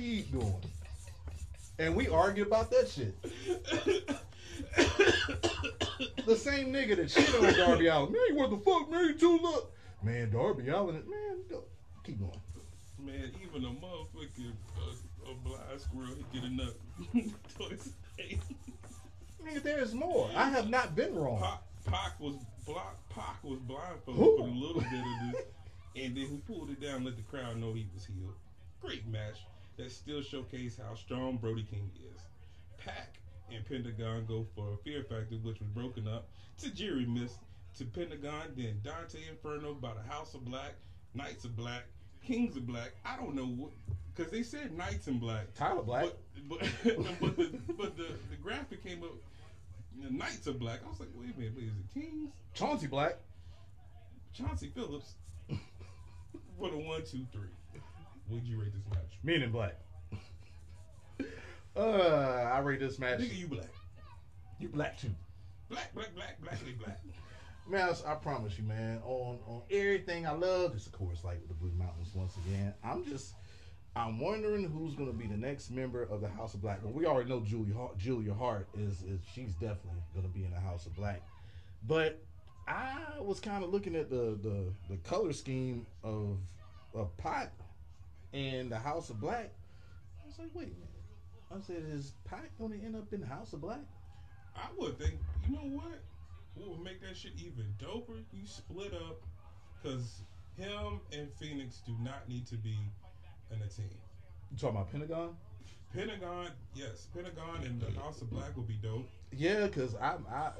[0.00, 0.54] Keep going.
[1.78, 3.14] And we argue about that shit.
[6.24, 8.10] The same nigga that shit on Darby Allin.
[8.10, 9.08] Man, what the fuck, man?
[9.08, 9.74] You too look.
[10.02, 11.64] Man, Darby Allin, man, go.
[12.04, 12.40] Keep going.
[12.98, 16.74] Man, even a motherfucking uh, a blind squirrel he get a nut
[17.58, 17.90] twice.
[19.44, 20.30] Nigga, there's more.
[20.34, 21.42] I have not been wrong.
[21.42, 22.96] Pac, Pac was block.
[23.10, 25.42] Pac was blindfolded for a little bit of this,
[25.96, 28.32] and then he pulled it down, let the crowd know he was healed.
[28.80, 29.36] Great match
[29.80, 32.20] that still showcase how strong Brody King is.
[32.84, 33.18] Pac
[33.52, 36.28] and Pentagon go for Fear Factor, which was broken up.
[36.60, 37.38] Tajiri missed
[37.78, 40.74] to Pentagon, then Dante Inferno by the House of Black,
[41.14, 41.84] Knights of Black,
[42.22, 42.92] Kings of Black.
[43.06, 43.72] I don't know what,
[44.14, 45.54] because they said Knights in Black.
[45.54, 46.10] Tyler Black.
[46.48, 46.60] But but,
[47.20, 49.12] but, the, but the, the graphic came up.
[50.02, 50.80] The Knights of Black.
[50.84, 52.30] I was like, wait a minute, wait, is it Kings?
[52.54, 53.16] Chauncey Black.
[54.34, 55.14] Chauncey Phillips.
[56.58, 57.48] for the one, two, three.
[58.30, 59.18] Would you rate this match?
[59.22, 59.76] Men in Black.
[61.76, 63.20] uh, I rate this match.
[63.20, 63.70] Nigga, you black.
[64.60, 65.10] You black too.
[65.68, 67.00] Black, black, black, blackly black.
[67.68, 69.00] Man, I, I promise you, man.
[69.04, 72.74] On on everything I love, it's of course like the Blue Mountains once again.
[72.84, 73.34] I'm just,
[73.96, 76.82] I'm wondering who's gonna be the next member of the House of Black.
[76.82, 80.50] Well, we already know Julia Hart, Julia Hart is, is she's definitely gonna be in
[80.52, 81.22] the House of Black.
[81.86, 82.22] But
[82.68, 86.38] I was kind of looking at the, the the color scheme of
[86.94, 87.50] of Pot
[88.32, 89.50] and the House of Black.
[90.22, 90.86] I was like, wait a minute.
[91.52, 93.80] I said, is Pot gonna end up in the House of Black?
[94.56, 95.14] I would think,
[95.46, 96.00] you know what?
[96.54, 98.22] What would make that shit even doper?
[98.32, 99.20] You split up,
[99.82, 100.22] because
[100.56, 102.76] him and Phoenix do not need to be
[103.50, 103.90] in a team.
[104.50, 105.36] You talking about Pentagon?
[105.94, 109.08] Pentagon, yes, Pentagon and the House of Black would be dope.
[109.32, 110.50] Yeah, cause I I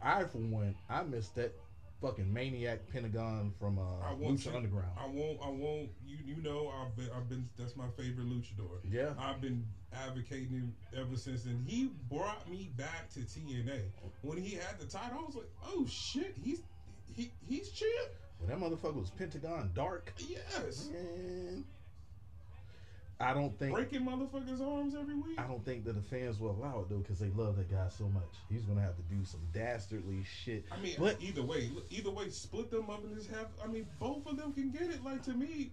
[0.00, 1.54] I for one I missed that
[2.00, 3.82] fucking maniac Pentagon from uh,
[4.18, 4.90] won't Lucha say- Underground.
[4.98, 5.38] I won't.
[5.42, 5.90] I won't.
[6.06, 7.08] You you know I've been.
[7.16, 7.48] I've been.
[7.58, 8.78] That's my favorite luchador.
[8.88, 9.10] Yeah.
[9.18, 13.80] I've been advocating him ever since, and he brought me back to TNA
[14.22, 15.18] when he had the title.
[15.20, 16.60] I was like, oh shit, he's
[17.14, 17.90] he he's champ.
[18.38, 21.64] When that motherfucker was Pentagon Dark, Yes, man.
[23.20, 25.38] I don't think breaking motherfuckers' arms every week.
[25.38, 27.88] I don't think that the fans will allow it though, because they love that guy
[27.88, 28.22] so much.
[28.48, 30.64] He's gonna have to do some dastardly shit.
[30.70, 33.48] I mean, But- either way, either way, split them up and just have.
[33.62, 35.02] I mean, both of them can get it.
[35.02, 35.72] Like to me,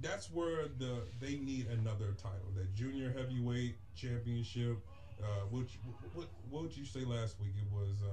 [0.00, 4.78] that's where the they need another title, that junior heavyweight championship.
[5.22, 5.78] Uh, which
[6.14, 7.52] what what would you say last week?
[7.60, 8.08] It was uh,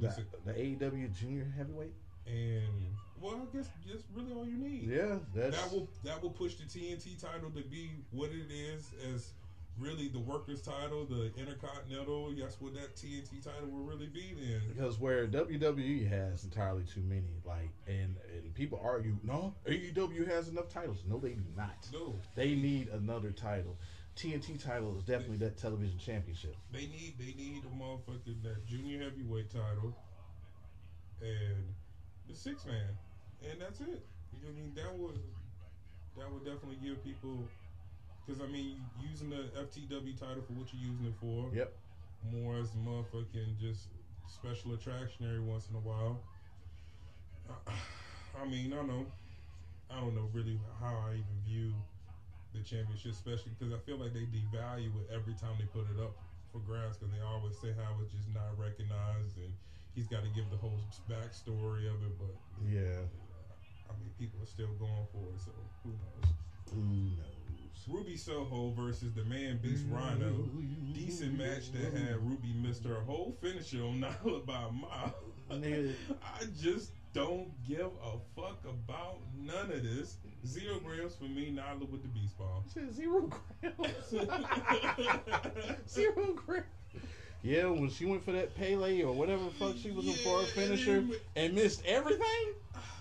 [0.00, 1.94] The, was the AEW Junior Heavyweight.
[2.26, 4.88] and well, I guess that's really all you need.
[4.88, 8.90] Yeah, that's That will that will push the TNT title to be what it is
[9.12, 9.32] as
[9.78, 12.32] really the workers title, the Intercontinental.
[12.36, 14.60] That's what that TNT title will really be then.
[14.74, 17.40] because where WWE has entirely too many.
[17.44, 21.04] Like, and and people argue, no, AEW has enough titles.
[21.08, 21.88] No, they do not.
[21.92, 23.76] No, They need another title.
[24.16, 26.56] TNT title is definitely that television championship.
[26.72, 29.94] they need they need a motherfucking that junior heavyweight title
[31.22, 31.74] and
[32.28, 32.96] the six man,
[33.44, 34.02] and that's it.
[34.32, 34.72] You know what I mean?
[34.74, 35.20] That would
[36.16, 37.46] that would definitely give people
[38.26, 41.50] because I mean using the FTW title for what you're using it for.
[41.54, 41.72] Yep.
[42.32, 43.88] more as a motherfucking just
[44.26, 46.20] special attraction every once in a while.
[48.38, 49.06] I mean, I don't know,
[49.90, 51.72] I don't know really how I even view
[52.54, 56.00] the championship, especially because I feel like they devalue it every time they put it
[56.00, 56.12] up
[56.52, 59.52] for grabs because they always say how it's just not recognized and
[59.94, 60.78] he's got to give the whole
[61.08, 62.12] backstory of it.
[62.18, 62.34] But
[62.68, 63.08] Yeah.
[63.88, 66.32] I mean, people are still going for it, so who knows?
[66.72, 66.80] Who
[67.16, 67.38] knows?
[67.90, 70.30] Ruby Soho versus the Man Beast Rhino.
[70.92, 75.14] Decent match that had Ruby missed her whole finisher on Nyla by a mile.
[75.50, 80.18] I just don't give a fuck about none of this.
[80.46, 82.64] Zero grams for me, Nyla with the beast bomb.
[82.92, 83.30] Zero
[83.60, 84.10] grams.
[85.88, 86.66] zero grams.
[87.42, 90.42] Yeah, when she went for that Pele or whatever the fuck she was in for
[90.42, 92.52] a finisher and and missed everything.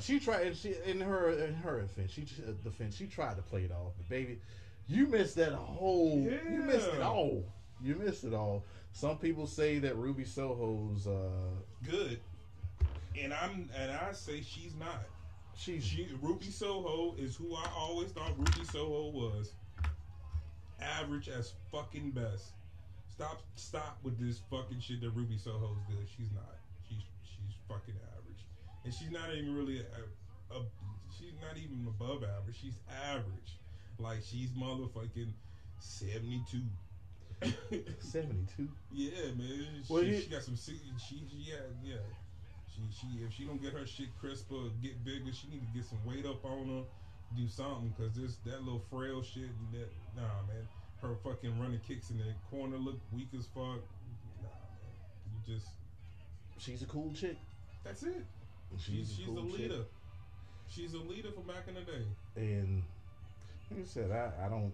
[0.00, 3.42] She tried, and she in her in her defense, she uh, defense, she tried to
[3.42, 4.40] play it off, but baby,
[4.88, 6.20] you missed that whole.
[6.20, 7.44] You missed it all.
[7.82, 8.64] You missed it all.
[8.92, 11.28] Some people say that Ruby Soho's, uh,
[11.88, 12.18] Good.
[13.20, 15.04] And I'm and I say she's not.
[15.56, 19.52] she's She Ruby Soho is who I always thought Ruby Soho was.
[20.80, 22.52] Average as fucking best.
[23.10, 26.06] Stop stop with this fucking shit that Ruby Soho's good.
[26.16, 26.56] She's not.
[26.88, 28.23] She's she's fucking average.
[28.84, 30.62] And she's not even really a, a
[31.18, 32.56] she's not even above average.
[32.60, 32.76] She's
[33.10, 33.58] average.
[33.98, 35.32] Like she's motherfucking
[35.80, 36.58] 72.
[37.98, 38.68] seventy two.
[38.92, 39.82] Yeah, man.
[39.86, 40.56] She, Well, she got some.
[40.56, 41.96] She, she yeah, yeah.
[42.74, 45.84] She, she, if she don't get her shit crisper, get bigger, she need to get
[45.84, 46.82] some weight up on her,
[47.36, 50.66] do something, cause this that little frail shit and that nah, man.
[51.02, 53.82] Her fucking running kicks in the corner look weak as fuck.
[54.40, 54.94] Nah, man.
[55.26, 55.66] You just
[56.58, 57.36] She's a cool chick.
[57.84, 58.24] that's it.
[58.78, 59.84] She's she's, a leader.
[60.68, 62.04] She's a leader from back in the day.
[62.36, 62.82] and
[63.70, 64.72] like I said, I, I don't,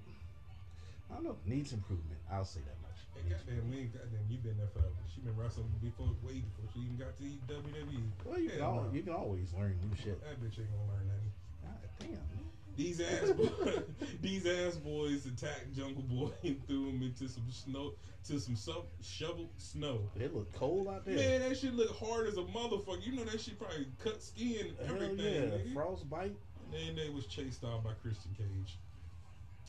[1.10, 2.18] I don't know, needs improvement.
[2.30, 2.98] I'll say that much.
[3.14, 4.24] Hey, goddamn, we goddamn.
[4.28, 4.94] You been there forever.
[5.14, 8.02] She been wrestling before, way before she even got to WWE.
[8.24, 8.90] Well, you can, Hell al- no.
[8.92, 10.18] you can always learn new shit.
[10.22, 11.32] That bitch ain't gonna learn nothing.
[11.62, 12.10] God damn.
[12.10, 12.46] Man.
[12.76, 13.82] These ass boys,
[14.22, 17.92] these ass boys attacked Jungle Boy and threw him into some snow,
[18.26, 20.00] to some so- shoveled snow.
[20.18, 21.16] It looked cold out there.
[21.16, 23.04] Man, that shit look hard as a motherfucker.
[23.04, 25.18] You know that shit probably cut skin, Hell everything.
[25.18, 25.74] yeah, nigga.
[25.74, 26.36] frostbite.
[26.72, 28.78] And then they was chased off by Christian Cage,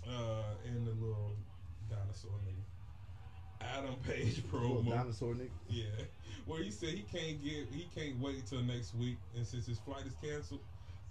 [0.07, 1.35] uh, and the little
[1.89, 3.65] dinosaur nigga.
[3.77, 4.89] Adam Page Little promo.
[4.89, 5.49] dinosaur nigga.
[5.69, 5.83] Yeah,
[6.45, 9.79] where he said he can't get, he can't wait till next week, and since his
[9.79, 10.61] flight is canceled,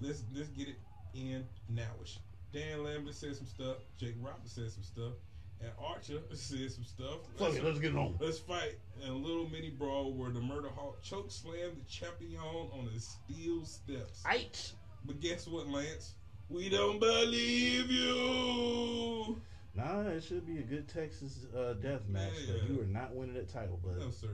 [0.00, 0.76] let's let's get it
[1.14, 2.18] in nowish.
[2.52, 3.76] Dan Lambert said some stuff.
[3.98, 5.12] Jake Roberts said some stuff,
[5.60, 7.18] and Archer said some stuff.
[7.36, 8.16] Fuck it, let's get it on.
[8.20, 12.40] Let's fight in a little mini brawl where the Murder Hawk choke slammed the champion
[12.40, 14.22] on the steel steps.
[14.26, 14.72] Aight.
[15.04, 16.14] But guess what, Lance?
[16.48, 19.40] We don't believe you.
[19.74, 22.54] Nah, it should be a good Texas uh, death match, Yeah.
[22.60, 23.98] but you are not winning that title, bud.
[24.00, 24.28] No, sir.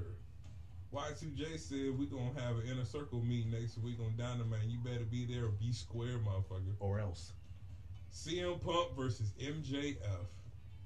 [0.97, 4.65] Y2J said we gonna have an inner circle meeting next week on Dynamite.
[4.67, 6.75] You better be there or be square, motherfucker.
[6.81, 7.33] Or else.
[8.11, 9.99] CM Punk versus MJF.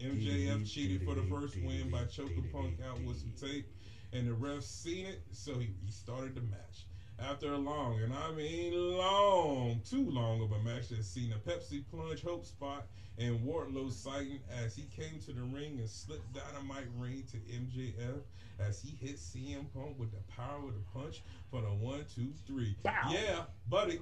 [0.01, 3.69] MJF cheated for the first win by choking Punk out with some tape,
[4.13, 6.87] and the ref seen it, so he restarted the match.
[7.21, 11.37] After a long, and I mean long, too long of a match that seen a
[11.37, 12.87] Pepsi plunge hope spot
[13.21, 18.23] and Wardlow sighting as he came to the ring and slipped dynamite ring to MJF
[18.59, 22.33] as he hit CM Punk with the power of the punch for the one, two,
[22.47, 22.75] three.
[22.83, 23.11] Bow.
[23.11, 24.01] Yeah, buddy.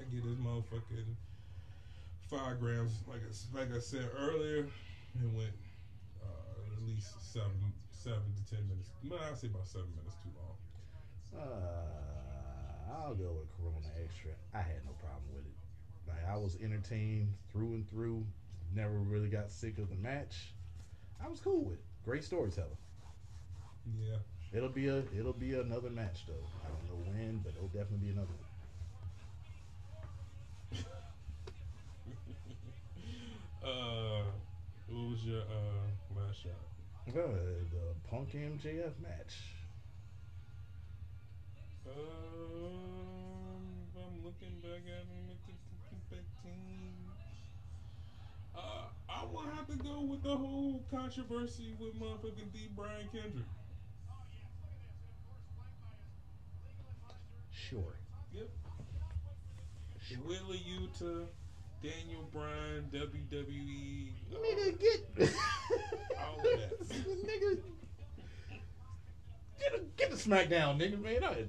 [0.00, 1.14] I get this motherfucking
[2.30, 2.92] five grams.
[3.06, 5.52] Like I, like I said earlier, it went
[6.22, 8.88] uh, at least seven, seven to ten minutes.
[9.04, 11.42] No, I'll say about seven minutes too long.
[11.44, 14.32] Uh, I'll go with Corona Extra.
[14.54, 15.52] I had no problem with it.
[16.08, 18.24] Like I was entertained through and through.
[18.74, 20.54] Never really got sick of the match.
[21.22, 21.84] I was cool with it.
[22.04, 22.76] Great storyteller.
[24.00, 24.16] Yeah.
[24.52, 26.46] It'll be a it'll be another match though.
[26.64, 28.28] I don't know when, but it'll definitely be another
[30.72, 30.84] one.
[33.64, 34.24] uh,
[34.88, 36.52] what was your uh last shot?
[37.08, 37.12] Uh,
[37.72, 39.42] the Punk MJF match.
[41.84, 41.94] Um,
[43.96, 45.51] I'm looking back at him at
[48.56, 52.68] Uh, I will have to go with the whole controversy with motherfucking D.
[52.76, 53.44] Brian Kendrick.
[57.50, 57.94] Sure.
[58.32, 58.48] Yep.
[60.00, 60.18] Sure.
[60.18, 61.26] Wheeler Yuta,
[61.82, 64.12] Daniel Bryan, WWE.
[64.32, 65.30] Nigga, get
[66.20, 66.80] All of that.
[66.90, 67.58] nigga,
[69.58, 71.24] get a, get the SmackDown, nigga, man.
[71.24, 71.46] I, this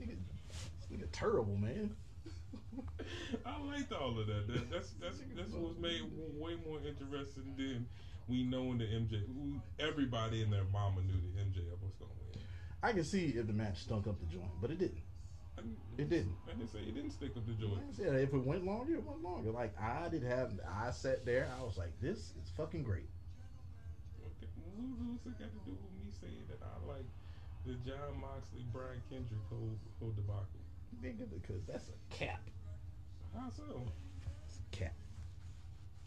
[0.00, 0.16] nigga,
[0.48, 1.94] this nigga terrible, man.
[3.46, 4.46] I liked all of that.
[4.48, 6.02] that that's that's that's what's made
[6.38, 7.86] way more interesting than
[8.28, 9.26] we knowing the MJ.
[9.26, 12.42] who- Everybody and their mama knew that MJ was gonna win.
[12.82, 15.02] I can see if the match stunk up the joint, but it didn't.
[15.58, 15.62] I
[15.98, 16.34] It didn't.
[16.48, 17.82] I didn't say it didn't stick up the joint.
[17.90, 19.50] I said, if it went longer, it went longer.
[19.50, 23.08] Like I did have, I sat there, I was like, this is fucking great.
[24.24, 24.48] Okay.
[24.76, 27.04] Who's it got to do with me saying that I like
[27.66, 30.46] the Jon Moxley Brian Kendrick whole whole debacle?
[31.04, 32.40] Nigga, because that's a cap.
[33.36, 33.82] How so?
[34.46, 34.94] It's a cap.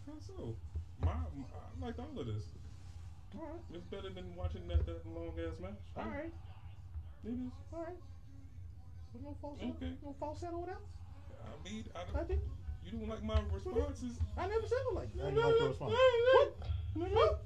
[0.07, 0.55] How so?
[1.01, 2.45] My, my I liked all of this.
[3.35, 3.61] All right.
[3.73, 5.79] It's better than watching that, that long ass match.
[5.97, 6.31] All right.
[7.25, 7.51] Niggas.
[7.73, 7.97] All right.
[9.13, 9.91] With no falsetto, Okay.
[10.03, 10.79] no falsetto, whatever.
[11.43, 12.41] I mean, I I don't, did.
[12.85, 14.19] you don't like my responses.
[14.37, 15.25] I never said it like that.
[15.25, 15.93] I didn't like your response.
[15.93, 16.53] What?
[16.95, 17.43] What?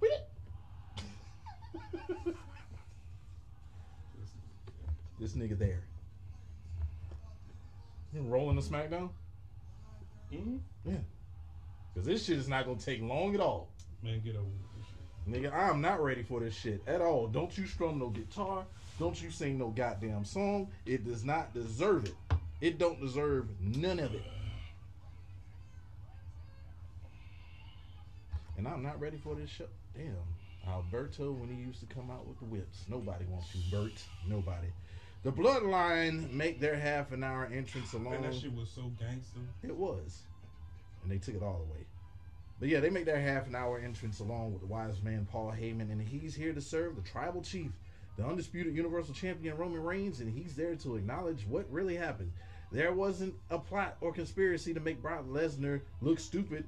[0.00, 0.20] We did.
[5.20, 5.82] this nigga there.
[8.14, 9.10] Rolling the SmackDown?
[10.30, 10.96] hmm Yeah.
[11.92, 13.68] Because this shit is not going to take long at all.
[14.02, 14.46] Man, get over
[14.76, 15.42] this shit.
[15.52, 17.26] Nigga, I'm not ready for this shit at all.
[17.26, 18.64] Don't you strum no guitar.
[18.98, 20.68] Don't you sing no goddamn song.
[20.86, 22.14] It does not deserve it.
[22.60, 24.24] It don't deserve none of it.
[28.56, 29.66] And I'm not ready for this show.
[29.96, 30.14] Damn.
[30.66, 32.84] Alberto when he used to come out with the whips.
[32.88, 33.92] Nobody wants you, Bert.
[34.26, 34.68] Nobody.
[35.24, 38.16] The Bloodline make their half an hour entrance alone.
[38.16, 39.40] And that shit was so gangster.
[39.62, 40.20] It was.
[41.02, 41.86] And they took it all away.
[42.60, 45.50] But yeah, they make their half an hour entrance along with the wise man Paul
[45.50, 47.70] Heyman, and he's here to serve the tribal chief,
[48.18, 52.30] the undisputed universal champion Roman Reigns, and he's there to acknowledge what really happened.
[52.70, 56.66] There wasn't a plot or conspiracy to make Brock Lesnar look stupid,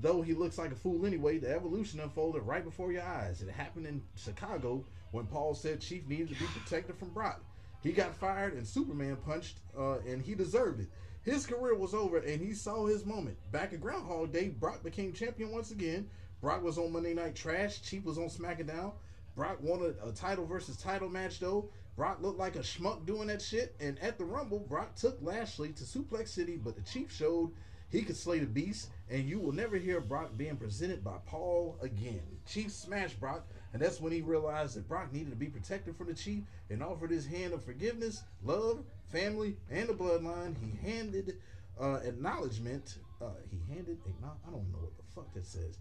[0.00, 1.38] though he looks like a fool anyway.
[1.38, 3.42] The evolution unfolded right before your eyes.
[3.42, 7.40] It happened in Chicago when Paul said Chief needed to be protected from Brock.
[7.82, 10.88] He got fired and Superman punched, uh, and he deserved it.
[11.22, 13.36] His career was over, and he saw his moment.
[13.52, 16.08] Back at Groundhog Day, Brock became champion once again.
[16.40, 17.82] Brock was on Monday Night Trash.
[17.82, 18.92] Chief was on SmackDown.
[19.36, 21.70] Brock won a, a title versus title match, though.
[21.96, 23.76] Brock looked like a schmuck doing that shit.
[23.80, 27.52] And at the Rumble, Brock took Lashley to Suplex City, but the Chief showed
[27.92, 31.76] he could slay the beast, and you will never hear Brock being presented by Paul
[31.82, 32.22] again.
[32.46, 36.06] Chief smashed Brock, and that's when he realized that Brock needed to be protected from
[36.06, 40.54] the Chief and offered his hand of forgiveness, love, family, and the bloodline.
[40.58, 41.36] He handed
[41.78, 42.96] uh, acknowledgement.
[43.20, 43.98] Uh, he handed.
[44.24, 45.76] I don't know what the fuck that says.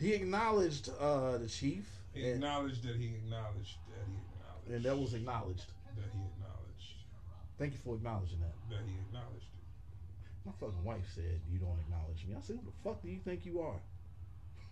[0.00, 4.84] He acknowledged uh, the Chief, He and, acknowledged that he acknowledged that he acknowledged and
[4.84, 5.66] that was acknowledged.
[5.96, 6.94] that he acknowledged
[7.58, 8.54] Thank you for acknowledging that.
[8.70, 9.46] that he acknowledged.
[10.48, 12.34] My fucking wife said you don't acknowledge me.
[12.34, 13.78] I said, who the fuck do you think you are?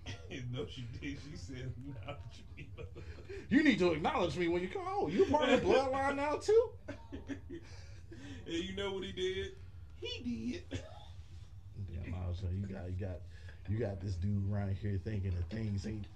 [0.53, 1.19] no, she did.
[1.31, 2.69] She said acknowledge me.
[3.51, 4.85] You need to acknowledge me when you come.
[4.89, 6.71] Oh, you part of the bloodline now too?
[7.29, 7.37] and
[8.47, 9.53] you know what he did?
[10.01, 10.81] He did.
[11.93, 13.21] Damn, I was saying, you got, you got,
[13.69, 16.07] you got this dude around here thinking that things ain't.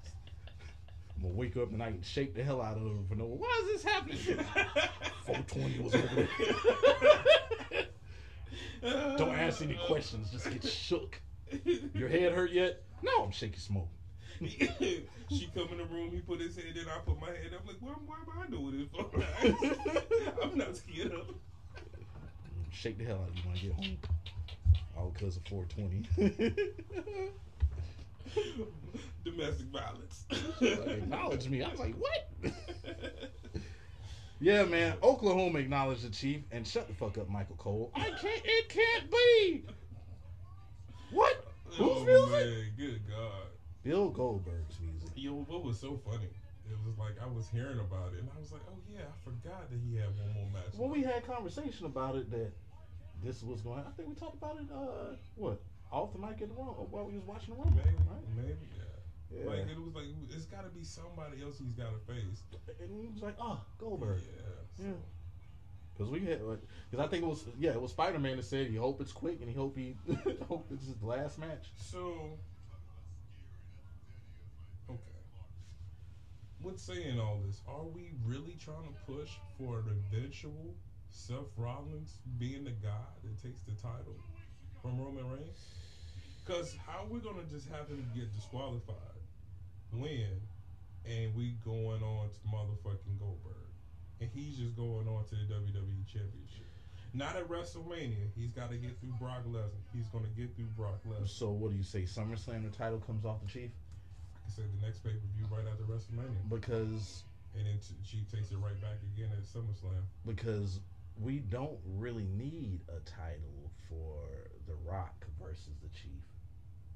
[1.16, 3.26] I'm gonna wake up tonight and shake the hell out of him for no.
[3.26, 4.18] Why is this happening?
[5.26, 6.28] 420 was over there.
[8.82, 10.30] Don't ask any questions.
[10.30, 11.20] Just get shook.
[11.94, 12.82] Your head hurt yet?
[13.02, 13.88] No, I'm shaking smoke.
[14.40, 17.60] she come in the room, he put his head in, I put my head up,
[17.60, 20.42] I'm like, why, why am I doing this for?
[20.42, 21.34] I'm not scared of.
[22.70, 23.98] Shake the hell out of you when I get home.
[24.96, 26.54] All because of 420.
[29.24, 30.24] Domestic violence.
[30.62, 31.62] Acknowledge me.
[31.62, 32.52] I was like, what?
[34.40, 34.94] Yeah, man.
[35.02, 37.92] Oklahoma acknowledged the chief and shut the fuck up, Michael Cole.
[37.94, 38.42] I can't.
[38.44, 39.64] It can't be.
[41.12, 41.44] What?
[41.66, 42.30] Whose oh, music?
[42.30, 43.46] Man, good God.
[43.84, 45.10] Bill Goldberg's music.
[45.14, 46.28] Yo, what was so funny?
[46.70, 49.18] It was like I was hearing about it, and I was like, "Oh yeah, I
[49.24, 52.52] forgot that he had one more match." Well, we had conversation about it that
[53.24, 53.80] this was going.
[53.80, 54.66] I think we talked about it.
[54.72, 55.60] Uh, what
[55.90, 58.22] off the mic at the room while we was watching the room, maybe, right?
[58.36, 58.89] maybe, yeah.
[59.30, 59.48] Yeah.
[59.48, 62.42] Like it was like it's got to be somebody else he's got to face.
[62.80, 64.20] and it was like, oh, Goldberg.
[64.78, 64.86] Yeah.
[64.86, 64.92] Yeah.
[65.94, 66.40] Because we had,
[66.90, 69.12] because I think it was, yeah, it was Spider Man that said he hope it's
[69.12, 69.96] quick and he hope he
[70.48, 71.70] hope it's his last match.
[71.76, 72.38] So,
[74.88, 74.98] okay.
[76.62, 80.74] With saying all this, are we really trying to push for an eventual
[81.10, 84.16] Seth Rollins being the guy that takes the title
[84.80, 85.66] from Roman Reigns?
[86.44, 88.96] Because how are we gonna just have him get disqualified,
[89.92, 90.40] win,
[91.04, 93.70] and we going on to motherfucking Goldberg,
[94.20, 96.66] and he's just going on to the WWE Championship.
[97.12, 98.30] Not at WrestleMania.
[98.36, 99.82] He's got to get through Brock Lesnar.
[99.92, 101.28] He's going to get through Brock Lesnar.
[101.28, 102.02] So what do you say?
[102.02, 103.70] SummerSlam the title comes off the Chief
[104.36, 107.24] I can say the next pay per view right after WrestleMania, because
[107.56, 110.02] and then Chief takes it right back again at SummerSlam.
[110.24, 110.78] because
[111.20, 114.28] we don't really need a title for
[114.68, 116.22] The Rock versus the Chief.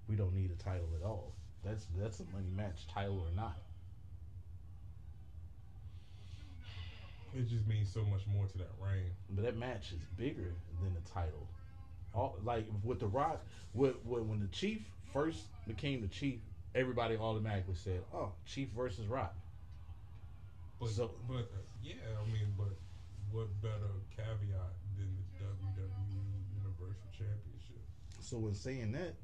[0.08, 1.34] We don't need a title at all.
[1.64, 3.56] That's that's a money match, title or not.
[7.36, 9.10] It just means so much more to that reign.
[9.30, 11.48] But that match is bigger than the title.
[12.14, 14.82] All like with the Rock, with, with, when the Chief
[15.12, 16.38] first became the Chief,
[16.76, 19.34] everybody automatically said, "Oh, Chief versus Rock."
[20.78, 22.68] But So- but uh, yeah, I mean, but
[23.32, 27.82] what better caveat than the WWE Universal Championship?
[28.20, 29.14] So in saying that,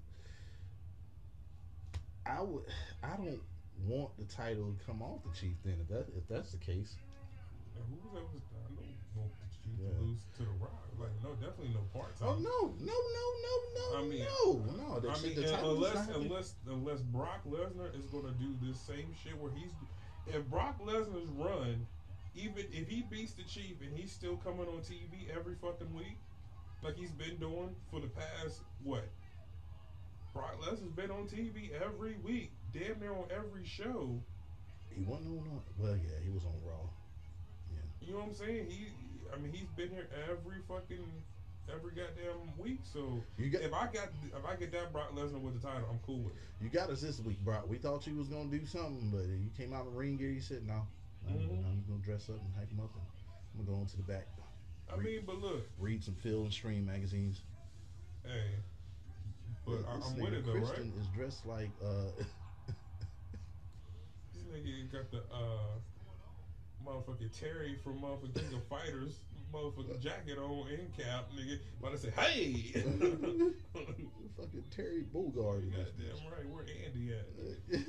[2.26, 2.64] I would,
[3.02, 3.40] I don't
[3.86, 5.56] want the title to come off the Chief.
[5.64, 6.96] Then if that if that's the case,
[7.74, 8.22] who was that?
[8.32, 8.86] Was, I know
[9.16, 9.32] won't
[9.64, 9.98] you Yeah.
[10.00, 10.72] lose to the Rock.
[10.98, 12.42] Like no, definitely no part Oh time.
[12.42, 15.00] no, no, no, no, no, I mean- no, no.
[15.00, 19.14] That I mean, the title unless unless unless Brock Lesnar is gonna do this same
[19.24, 19.70] shit where he's
[20.26, 21.86] if Brock Lesnar's run,
[22.34, 26.18] even if he beats the Chief and he's still coming on TV every fucking week,
[26.82, 29.08] like he's been doing for the past what?
[30.32, 34.20] Brock Lesnar's been on TV every week, damn near on every show.
[34.94, 35.60] He wasn't on.
[35.78, 36.86] Well, yeah, he was on Raw.
[37.72, 37.78] Yeah.
[38.06, 38.66] You know what I'm saying?
[38.68, 38.86] He,
[39.34, 41.04] I mean, he's been here every fucking
[41.72, 42.80] every goddamn week.
[42.92, 45.86] So You got if I got if I get that Brock Lesnar with the title,
[45.90, 46.64] I'm cool with it.
[46.64, 47.60] you got us this week, bro.
[47.68, 50.30] We thought you was gonna do something, but you came out in ring gear.
[50.30, 50.86] You said no.
[51.28, 51.64] I'm, Mhm.
[51.66, 53.02] I'm gonna dress up and hype him up, and
[53.58, 54.26] I'm gonna go into the back,
[54.92, 57.42] I mean, but look, read some Field and Stream magazines.
[58.24, 58.50] hey,
[59.70, 61.00] but I, this I'm nigga with it though, Christian right?
[61.00, 62.10] is dressed like uh,
[64.34, 65.78] This nigga got the uh,
[66.86, 69.20] motherfucking Terry from motherfucking King of Fighters
[69.52, 71.58] motherfucking jacket on and cap, nigga.
[71.80, 72.70] About to say, hey.
[74.36, 75.70] fucking Terry Bogard.
[75.70, 77.80] Goddamn right, where Andy at?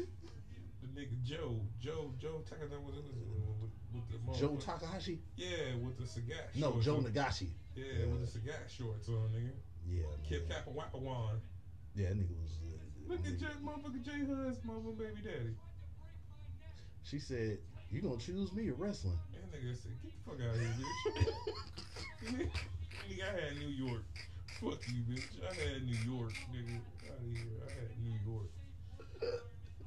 [0.81, 5.19] The nigga Joe, Joe, Joe Takada was with, with the Joe Takahashi?
[5.35, 6.39] Yeah, with the cigar.
[6.55, 6.97] No, Joe.
[6.97, 7.49] Nagashi.
[7.75, 8.05] Yeah, Yeah.
[8.07, 9.51] with the cigar shorts on, nigga.
[9.87, 10.49] Yeah, Kip.
[10.49, 10.99] Kappa Wappa.
[11.95, 12.55] Yeah, that nigga was.
[12.63, 15.55] Uh, Look at Jay, motherfucker Jay Hud's motherfucking baby daddy.
[17.03, 17.57] She said,
[17.91, 20.87] "You gonna choose me or wrestling?" That nigga said, get the fuck out of here,
[22.31, 22.47] bitch.
[23.11, 24.07] nigga, I had New York.
[24.61, 25.35] Fuck you, bitch.
[25.43, 26.79] I had New York, nigga.
[27.11, 27.59] Out of here.
[27.67, 28.47] I had New York.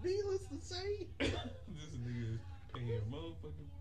[0.04, 1.06] Needless to say.
[1.18, 2.40] this nigga is
[2.74, 3.72] paying motherfucking.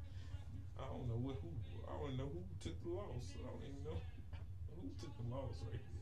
[0.79, 1.51] I don't know what who.
[1.83, 3.27] I don't know who took the loss.
[3.35, 3.99] I don't even know
[4.79, 5.92] who took the loss right.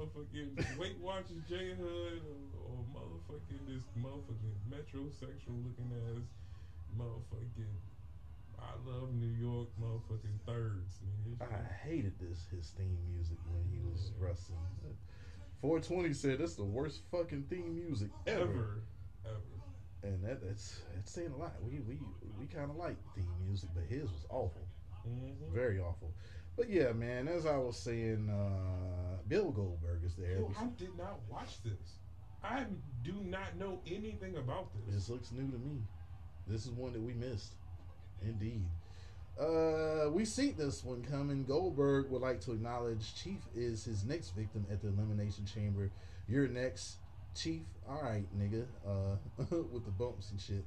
[0.00, 6.24] Motherfucking Weight Watchers J Hood or, or motherfucking this motherfucking metrosexual looking ass
[6.98, 7.74] motherfucking.
[8.58, 11.42] I love New York motherfucking thirds, nigga.
[11.42, 14.58] I hated this his theme music when he was wrestling.
[15.60, 18.42] 420 said that's the worst fucking theme music ever.
[18.42, 18.82] ever,
[19.26, 19.36] ever.
[20.02, 21.52] And that, that's that's saying a lot.
[21.62, 21.98] We we
[22.38, 24.66] we kind of like theme music, but his was awful,
[25.08, 25.54] Mm-hmm.
[25.54, 26.12] very awful.
[26.60, 30.32] But yeah, man, as I was saying, uh, Bill Goldberg is there.
[30.32, 31.94] Yo, I did not watch this.
[32.44, 32.66] I
[33.02, 34.94] do not know anything about this.
[34.94, 35.80] This looks new to me.
[36.46, 37.54] This is one that we missed.
[38.20, 38.66] Indeed.
[39.40, 41.44] Uh, we see this one coming.
[41.44, 45.90] Goldberg would like to acknowledge Chief is his next victim at the Elimination Chamber.
[46.28, 46.96] You're next,
[47.34, 47.62] Chief.
[47.88, 48.66] All right, nigga.
[48.86, 49.16] Uh,
[49.72, 50.64] with the bumps and shit.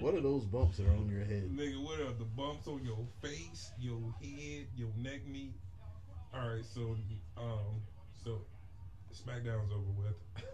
[0.00, 1.50] what are those bumps that are on your head?
[1.54, 5.54] Nigga, what are the bumps on your face, your head, your neck meat?
[6.34, 6.96] All right, so
[7.38, 7.80] um,
[8.24, 8.40] so
[9.12, 10.44] SmackDown's over with.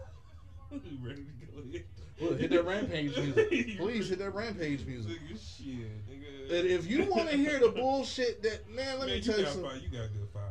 [1.03, 1.83] ready to go ahead?
[2.21, 3.77] Well, hit that Rampage music.
[3.77, 5.11] Please hit that Rampage music.
[5.11, 6.59] Nigga, shit, nigga.
[6.59, 9.39] And if you want to hear the bullshit that man, let man, me tell you
[9.39, 9.71] you got something.
[9.71, 10.44] five, you got a good five.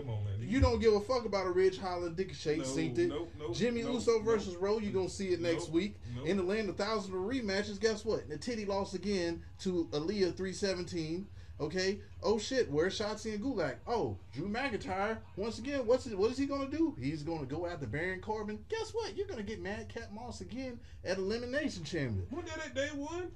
[0.00, 0.48] Come on, man.
[0.48, 3.08] You don't give a fuck about a Ridge Holland Dick Shake, No, synced it.
[3.08, 5.96] nope, nope, Jimmy nope, Uso nope, versus Rowe, you gonna see it next nope, week.
[6.16, 6.26] nope.
[6.26, 8.28] In the land of thousands of rematches, guess what?
[8.28, 11.26] The titty lost again to Aaliyah 317.
[11.60, 12.00] Okay.
[12.22, 13.76] Oh shit, where's Shotzi and Gulak?
[13.86, 15.18] Oh, Drew McIntyre.
[15.36, 16.96] Once again, what's it, what is he gonna do?
[16.98, 18.58] He's gonna go after Baron Corbin.
[18.70, 19.14] Guess what?
[19.16, 22.22] You're gonna get Madcap Moss again at Elimination Chamber.
[22.30, 23.30] When did that day one?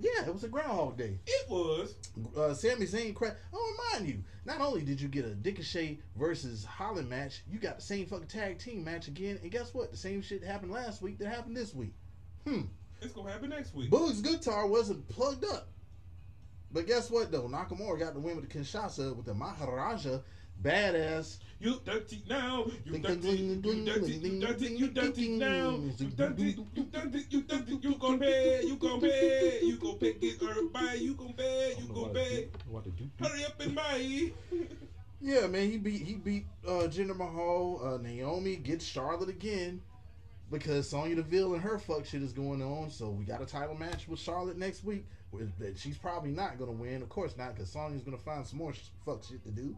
[0.00, 1.18] Yeah, it was a Groundhog Day.
[1.26, 1.94] It was.
[2.36, 3.36] Uh, Sami Zayn crack.
[3.52, 7.76] Oh, remind you, not only did you get a Ricochet versus Holland match, you got
[7.76, 9.38] the same fucking tag team match again.
[9.42, 9.90] And guess what?
[9.90, 11.92] The same shit happened last week that happened this week.
[12.46, 12.62] Hmm.
[13.02, 13.90] It's gonna happen next week.
[13.90, 15.68] Boog's guitar wasn't plugged up.
[16.72, 17.48] But guess what though?
[17.48, 20.18] Nakamura got the win with the Kinshasa with the Maharaja
[20.62, 21.38] badass.
[21.58, 22.66] You dirty now.
[22.84, 23.28] You dirty.
[23.28, 24.12] You dirty.
[24.12, 24.66] You dirty.
[24.74, 25.78] You dirty now.
[25.98, 26.56] You dirty.
[26.74, 27.26] You dirty.
[27.30, 27.78] You dirty.
[27.82, 28.62] You gon' pay.
[28.64, 29.60] You gon' pay.
[29.62, 30.12] You gon' pay.
[30.14, 30.98] Get everybody.
[30.98, 31.74] You gon' pay.
[31.78, 32.48] You gon' pay.
[32.68, 33.10] What to do?
[33.20, 34.32] Hurry up and buy.
[35.22, 37.80] Yeah, man, he beat he beat uh, Jinder Mahal.
[37.84, 39.82] Uh, Naomi gets Charlotte again
[40.50, 42.88] because Sonya Deville and her fuck shit is going on.
[42.88, 45.04] So we got a title match with Charlotte next week.
[45.58, 48.72] That she's probably not gonna win, of course not, because Sonya's gonna find some more
[49.04, 49.76] fuck shit to do.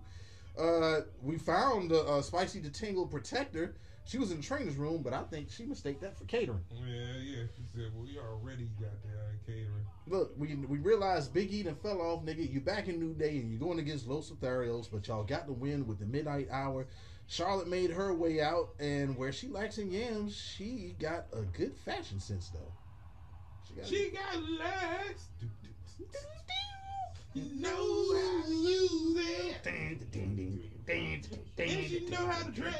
[0.58, 3.74] Uh, we found the uh, Spicy the Tingle Protector.
[4.04, 6.64] She was in the trainer's room, but I think she mistaked that for catering.
[6.72, 7.42] Yeah, yeah.
[7.56, 12.00] She said, "Well, we already got that catering." Look, we we realized Big E fell
[12.02, 12.50] off, nigga.
[12.50, 15.52] You back in New Day and you're going against Los Lotharios, but y'all got the
[15.52, 16.88] win with the midnight hour.
[17.28, 21.74] Charlotte made her way out, and where she likes in yams, she got a good
[21.76, 22.72] fashion sense though.
[23.66, 25.28] She got She got legs.
[27.34, 29.66] You know how to use it.
[30.88, 32.76] And she know how to dress.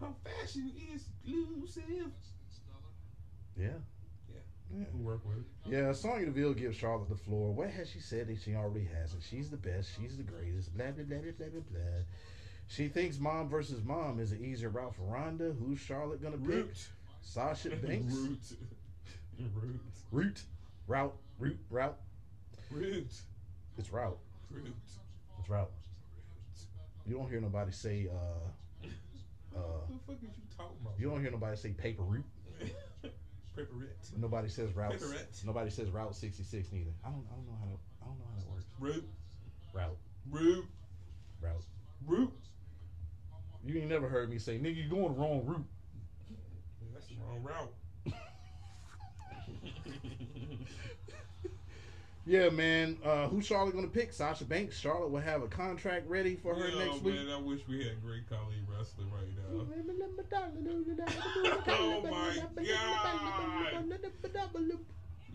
[0.00, 1.84] Her fashion is exclusive.
[3.56, 3.68] yeah, Yeah.
[4.74, 4.84] Yeah.
[4.92, 5.44] We work with it.
[5.72, 7.52] Yeah, Sonya Deville gives Charlotte the floor.
[7.52, 9.22] What has she said that she already hasn't?
[9.22, 9.90] She's the best.
[9.98, 10.76] She's the greatest.
[10.76, 11.60] Blah blah blah blah blah blah.
[11.70, 12.02] blah.
[12.66, 15.54] She thinks mom versus mom is an easier route for Ronda.
[15.58, 16.48] Who's Charlotte gonna pick?
[16.48, 16.88] Root.
[17.22, 18.12] Sasha Banks.
[18.14, 18.40] Root.
[19.54, 19.80] Root.
[20.10, 20.42] Root.
[20.86, 21.14] Route.
[21.38, 21.96] route, Route.
[22.70, 23.12] Root.
[23.78, 24.18] It's route.
[24.50, 24.74] Root.
[25.38, 25.70] It's route.
[27.06, 28.08] You don't hear nobody say.
[28.10, 28.86] uh
[29.56, 30.94] uh What the fuck is you talking about?
[30.98, 32.24] You don't hear nobody say paper route.
[33.56, 34.18] Paperette.
[34.18, 34.92] Nobody says route.
[34.92, 35.44] Paperette.
[35.44, 36.90] Nobody says route sixty six neither.
[37.04, 37.24] I don't.
[37.30, 37.78] I don't know how to.
[38.02, 38.64] I don't know how that works.
[38.80, 39.04] Route.
[39.72, 39.98] Route.
[40.30, 40.64] Route.
[41.40, 41.64] Route.
[42.06, 42.32] Route.
[43.64, 45.66] You ain't never heard me say, "Nigga, you going the wrong route."
[46.92, 47.72] That's the wrong route.
[52.26, 52.96] Yeah, man.
[53.04, 54.10] Uh, who's Charlotte gonna pick?
[54.10, 54.78] Sasha Banks.
[54.78, 57.16] Charlotte will have a contract ready for her next week.
[57.16, 59.60] man, I wish we had great Khali wrestling right now.
[61.68, 63.84] Oh my god.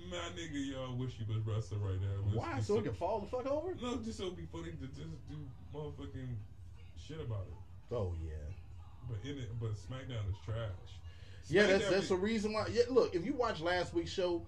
[0.10, 2.26] My nigga, y'all wish he was wrestling right now.
[2.26, 2.60] Was- Why?
[2.61, 3.76] So it can fall the fuck over?
[3.80, 5.38] No, just so it'd be funny to just do
[5.72, 6.34] motherfucking
[6.97, 7.93] shit about it.
[7.95, 8.34] Oh yeah.
[9.07, 10.97] But in it, but SmackDown is trash.
[11.49, 12.67] Yeah, that's that's the reason why.
[12.71, 14.45] Yeah, look, if you watch last week's show,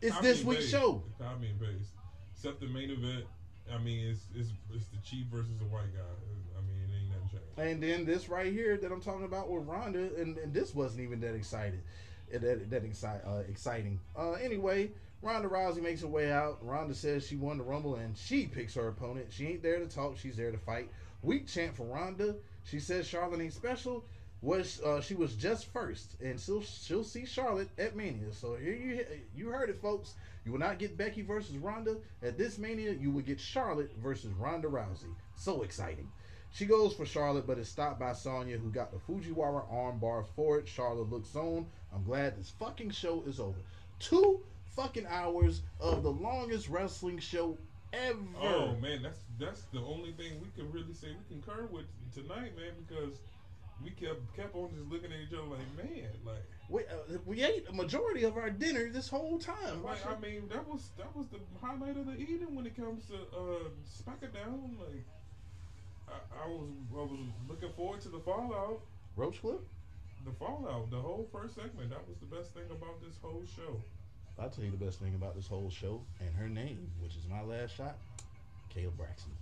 [0.00, 0.72] it's comedy this week's based.
[0.72, 1.02] show.
[1.18, 1.90] Comedy based,
[2.34, 3.24] except the main event.
[3.72, 6.02] I mean, it's it's it's the chief versus the white guy.
[6.56, 7.58] I mean, it ain't nothing changed.
[7.58, 11.00] And then this right here that I'm talking about with Ronda, and, and this wasn't
[11.00, 11.80] even that excited,
[12.34, 13.98] uh, that that exci- uh, exciting.
[14.16, 14.90] Uh, anyway,
[15.22, 16.58] Ronda Rousey makes her way out.
[16.64, 19.26] Ronda says she won the Rumble, and she picks her opponent.
[19.30, 20.90] She ain't there to talk; she's there to fight.
[21.22, 22.36] Weak chant for Ronda.
[22.64, 24.04] She says Charlotte ain't special.
[24.42, 28.32] Was uh, she was just first, and she'll she'll see Charlotte at Mania.
[28.32, 29.04] So here you
[29.34, 30.14] you heard it, folks.
[30.44, 32.92] You will not get Becky versus Ronda at this Mania.
[32.92, 35.12] You will get Charlotte versus Ronda Rousey.
[35.34, 36.08] So exciting.
[36.52, 40.58] She goes for Charlotte, but is stopped by Sonya, who got the Fujiwara armbar for
[40.58, 40.68] it.
[40.68, 41.66] Charlotte looks on.
[41.92, 43.58] I'm glad this fucking show is over.
[43.98, 44.40] Two
[44.76, 47.58] fucking hours of the longest wrestling show
[47.92, 48.18] ever.
[48.40, 52.56] Oh man, that's that's the only thing we can really say we concur with tonight,
[52.56, 53.18] man, because
[53.82, 57.42] we kept kept on just looking at each other like, man, like, We, uh, we
[57.44, 59.82] ate a majority of our dinner this whole time.
[59.82, 63.04] like I mean, that was that was the highlight of the evening when it comes
[63.06, 64.78] to uh SmackDown.
[64.78, 65.04] Like,
[66.08, 68.80] I, I was I was looking forward to the fallout.
[69.16, 69.60] Roach Clip?
[70.24, 73.80] The fallout, the whole first segment, that was the best thing about this whole show.
[74.38, 77.26] I'll tell you the best thing about this whole show, and her name, which is
[77.30, 77.96] my last shot,
[78.74, 79.32] Kayla Braxton.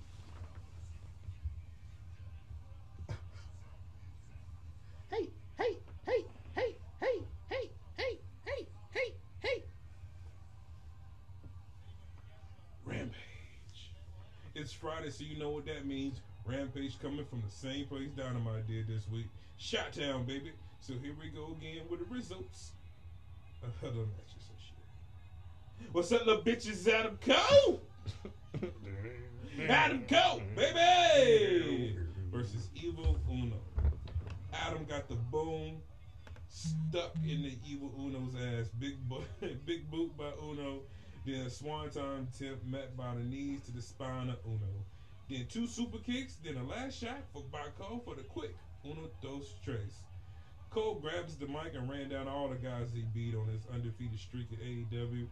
[14.85, 16.21] Friday, so you know what that means.
[16.45, 19.25] Rampage coming from the same place Dynamite did this week.
[19.57, 20.53] Shot Town, baby.
[20.81, 22.73] So here we go again with the results.
[23.63, 25.89] That's just some shit.
[25.91, 26.87] What's up, little bitches?
[26.87, 27.81] Adam Cole
[29.71, 31.97] Adam Cole, baby!
[32.31, 33.57] versus Evil Uno.
[34.53, 35.77] Adam got the boom
[36.47, 38.69] stuck in the Evil Uno's ass.
[38.79, 39.25] Big, bo-
[39.65, 40.81] big boot by Uno.
[41.25, 44.85] Then a swanton tip met by the knees to the spine of Uno.
[45.31, 46.37] Then two super kicks.
[46.45, 50.01] Then a last shot for by Cole for the quick Uno dos tres.
[50.69, 54.19] Cole grabs the mic and ran down all the guys he beat on his undefeated
[54.19, 55.27] streak at AEW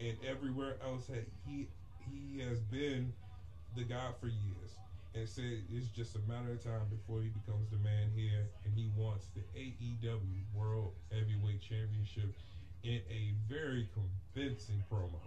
[0.00, 1.08] and everywhere else.
[1.08, 1.68] Hey, he
[1.98, 3.12] he has been
[3.76, 4.78] the guy for years
[5.14, 8.74] and said it's just a matter of time before he becomes the man here and
[8.74, 12.32] he wants the AEW World Heavyweight Championship
[12.82, 15.20] in a very convincing promo.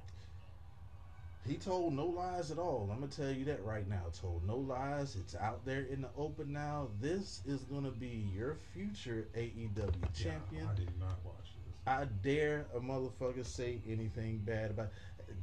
[1.48, 2.90] He told no lies at all.
[2.92, 4.04] I'm gonna tell you that right now.
[4.20, 5.16] Told no lies.
[5.16, 6.90] It's out there in the open now.
[7.00, 10.66] This is gonna be your future AEW champion.
[10.66, 11.74] Yeah, I did not watch this.
[11.86, 14.90] I dare a motherfucker say anything bad about.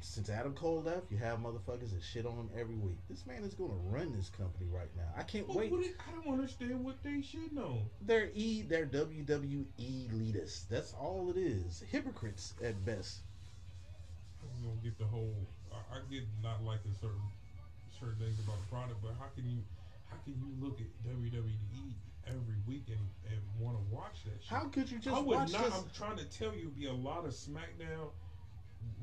[0.00, 2.96] Since Adam Cole left, you have motherfuckers that shit on him every week.
[3.08, 5.08] This man is gonna run this company right now.
[5.16, 5.72] I can't But wait.
[6.06, 7.82] I don't understand what they should know.
[8.00, 10.68] They're E, they're WWE elitists.
[10.68, 11.82] That's all it is.
[11.90, 13.20] Hypocrites at best.
[14.42, 15.34] I don't get the whole.
[15.74, 17.26] I, I get not liking certain
[17.98, 19.58] certain things about the product, but how can you
[20.10, 21.94] how can you look at WWE
[22.26, 24.48] every week and, and want to watch that shit?
[24.48, 25.64] How could you just I would watch not.
[25.64, 25.74] this?
[25.74, 28.10] I'm trying to tell you, be a lot of SmackDown.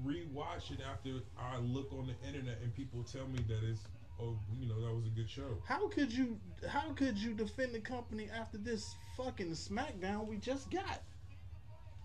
[0.06, 3.82] Rewatch it after I look on the internet and people tell me that it's
[4.22, 5.58] oh you know that was a good show.
[5.66, 6.38] How could you?
[6.68, 11.02] How could you defend the company after this fucking SmackDown we just got?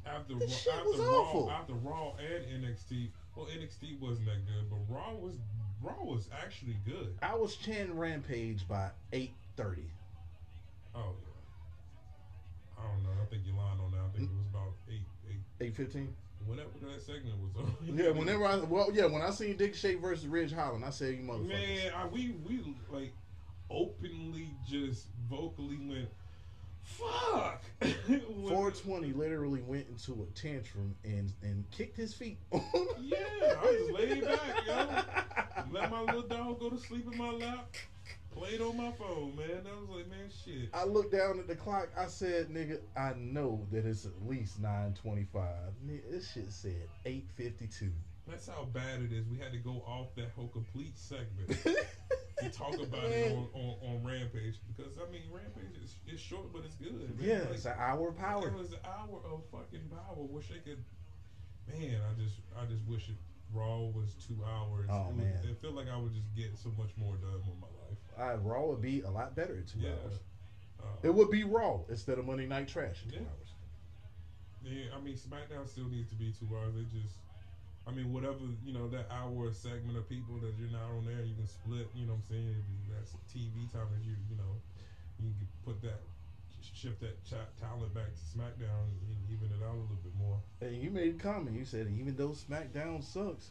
[0.06, 1.50] After This shit after was Raw, awful.
[1.50, 3.08] after Raw and NXT.
[3.36, 5.36] Well, NXT wasn't that good, but Raw was
[5.82, 7.14] Raw was actually good.
[7.22, 9.90] I was chanting Rampage by eight thirty.
[10.94, 11.12] Oh
[12.78, 13.10] I don't know.
[13.22, 14.00] I think you're lying on that.
[14.00, 16.14] I think it was about eight, eight, Eight fifteen.
[16.46, 17.74] whenever that segment was on.
[17.96, 21.14] Yeah, whenever I well, yeah, when I seen Dick Shake versus Ridge Holland, I said
[21.16, 21.48] you motherfuckers.
[21.48, 23.12] Man, I, we we like
[23.70, 26.08] openly just vocally went
[26.86, 27.62] fuck.
[28.06, 32.38] 420 literally went into a tantrum and and kicked his feet.
[32.98, 33.18] Yeah,
[33.62, 35.62] I just laid back, yo.
[35.70, 37.72] Let my little dog go to sleep in my lap.
[38.32, 39.62] Played on my phone, man.
[39.64, 40.70] I was like, man, shit.
[40.74, 41.88] I looked down at the clock.
[41.96, 45.28] I said, "Nigga, I know that it's at least 9:25."
[46.10, 47.92] This shit said 8:52.
[48.26, 49.24] That's how bad it is.
[49.28, 51.56] We had to go off that whole complete segment
[52.38, 56.52] to talk about it on, on, on Rampage because I mean Rampage is it's short
[56.52, 56.92] but it's good.
[56.92, 57.28] Man.
[57.28, 58.48] Yeah, Like, it's an hour of power.
[58.48, 60.16] It was an hour of fucking power.
[60.18, 60.82] Wish they could.
[61.68, 63.16] Man, I just I just wish it
[63.54, 64.88] Raw was two hours.
[64.90, 65.38] Oh, it was, man.
[65.50, 67.98] it felt like I would just get so much more done with my life.
[68.18, 69.90] Uh, Raw would be a lot better in two Yeah.
[70.04, 70.18] hours.
[70.80, 73.22] Uh, It would be Raw instead of Monday Night Trash in two Yeah.
[73.22, 73.52] hours.
[74.62, 76.74] Yeah, I mean SmackDown still needs to be two hours.
[76.74, 77.14] They just,
[77.86, 81.22] I mean, whatever you know, that hour segment of people that you're not on there,
[81.22, 81.86] you can split.
[81.94, 82.50] You know what I'm saying?
[82.58, 84.52] If That's TV time that you you know,
[85.22, 86.00] you can put that
[86.74, 90.38] shift that cha- talent back to SmackDown and even it out a little bit more.
[90.60, 91.56] And you made a comment.
[91.56, 93.50] You said even though SmackDown sucks,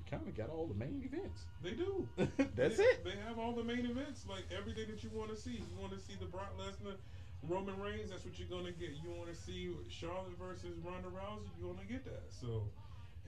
[0.00, 1.42] it kind of got all the main events.
[1.62, 2.08] They do.
[2.56, 3.04] That's They- it.
[3.04, 5.60] They have all the main events, like everything that you want to see.
[5.60, 6.96] You want to see the Brock Lesnar,
[7.46, 8.10] Roman Reigns.
[8.10, 8.96] That's what you're gonna get.
[9.04, 11.52] You want to see Charlotte versus Ronda Rousey.
[11.60, 12.24] You're gonna get that.
[12.32, 12.64] So,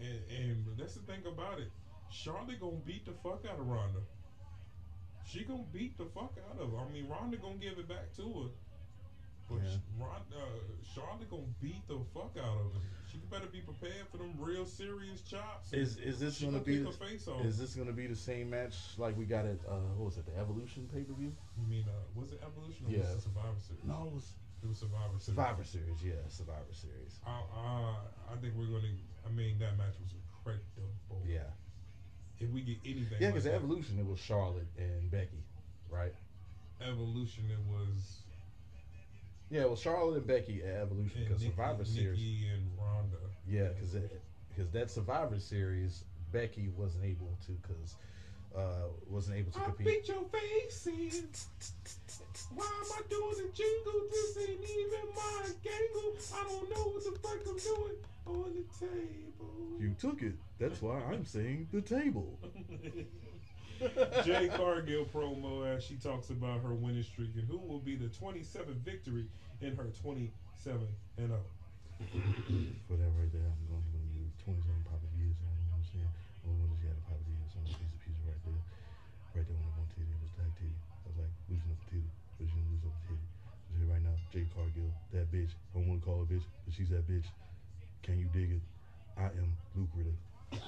[0.01, 1.71] and and that's the thing about it.
[2.11, 4.01] Charlotte gonna beat the fuck out of Ronda.
[5.25, 6.79] She gonna beat the fuck out of her.
[6.79, 8.49] I mean, Ronda gonna give it back to her.
[9.49, 9.77] But Yeah.
[9.99, 12.81] Ronda, uh, Charlotte gonna beat the fuck out of her.
[13.11, 15.73] She better be prepared for them real serious chops.
[15.73, 17.45] Is is this she gonna gonna be the, face off.
[17.45, 20.27] is this gonna be the same match like we got at uh what was it
[20.27, 21.33] the Evolution pay per view?
[21.59, 22.99] You mean uh, was it Evolution or Yeah.
[23.01, 23.85] was it Survivor Series?
[23.85, 24.33] No, it was
[24.63, 25.25] Survivor Series.
[25.25, 26.03] Survivor Series.
[26.05, 27.19] Yeah, Survivor Series.
[27.27, 27.95] I, I,
[28.33, 28.93] I think we're gonna.
[29.27, 31.23] I mean, that match was incredible.
[31.27, 31.41] Yeah,
[32.39, 35.43] If we get anything, yeah, like because that, Evolution it was Charlotte and Becky,
[35.89, 36.13] right?
[36.81, 38.21] Evolution, it was
[39.51, 42.19] Yeah, it was Charlotte and Becky at Evolution because Nikki, Survivor Series.
[42.19, 43.17] Nikki and Ronda.
[43.47, 43.97] Yeah, because
[44.49, 47.95] because that Survivor Series, Becky wasn't able to because
[48.57, 49.87] uh wasn't able to I compete.
[49.87, 51.29] beat your face in.
[52.55, 54.01] Why am I doing the jingle?
[54.11, 56.35] This ain't even my gangle.
[56.35, 57.97] I don't know what the fuck I'm doing
[58.27, 59.81] on the table.
[59.81, 60.35] You took it.
[60.59, 62.39] That's why I'm saying the table.
[64.25, 68.09] Jade Cargill promo as she talks about her winning streak and who will be the
[68.09, 69.27] 27th victory
[69.63, 70.87] in her 27
[71.17, 71.37] and oh.
[72.89, 73.00] 0.
[86.81, 87.27] She's that bitch.
[88.03, 88.63] Can you dig it?
[89.19, 90.15] I am lucrative.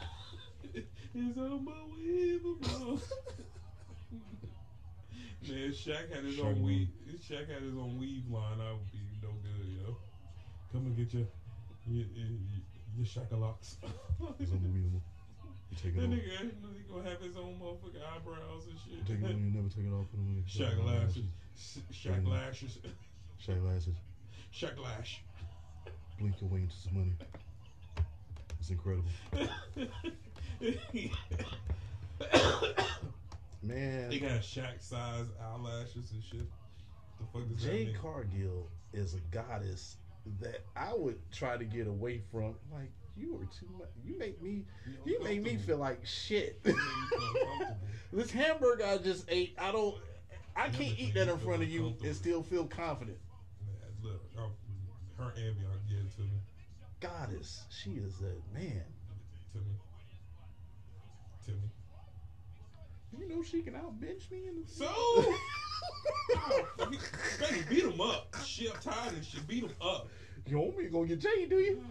[1.15, 2.97] It's unbelievable.
[5.47, 6.89] Man, Shaq had his own weave.
[7.29, 8.59] Shaq had his own weave line.
[8.59, 9.97] I would be no good, yo.
[10.73, 11.27] Come and get your
[11.87, 12.29] your, your,
[12.97, 13.77] your shakalocks.
[14.41, 15.03] It's unbelievable.
[15.71, 16.15] You take it That off.
[16.15, 16.51] nigga,
[16.91, 19.93] gonna have his own motherfucking eyebrows and You take it on, you never take it
[19.93, 20.07] off.
[20.11, 21.27] Put them in the- Shaq lashes.
[21.59, 22.29] Sh- Shaq mm-hmm.
[22.29, 22.79] lashes.
[23.47, 23.97] Shaq lashes.
[24.55, 25.21] Shaq lash.
[26.23, 27.13] Blink your way into some money.
[28.61, 29.11] It's incredible.
[33.61, 36.47] Man, They got Shaq size eyelashes and shit.
[37.19, 37.97] The fuck does that Jay mean?
[38.01, 39.97] Cargill is a goddess
[40.41, 42.55] that I would try to get away from.
[42.73, 43.89] Like you are too much.
[44.05, 44.65] You make me.
[45.05, 46.61] You make me feel like shit.
[46.65, 47.77] You make me feel uncomfortable.
[48.13, 49.57] this hamburger I just ate.
[49.59, 49.97] I don't.
[50.55, 53.19] I can't eat that in front of you and still feel confident.
[53.67, 54.47] Man, look, i
[55.23, 56.41] her ambient give it to me.
[57.01, 58.85] Goddess, she is a man.
[59.53, 59.77] To me.
[61.47, 61.69] To me.
[63.19, 64.89] You know she can outbench me in the So,
[67.41, 68.35] baby, beat him up.
[68.45, 70.09] She up tired and she Beat him up.
[70.47, 71.85] You want me to go get Jay, do you?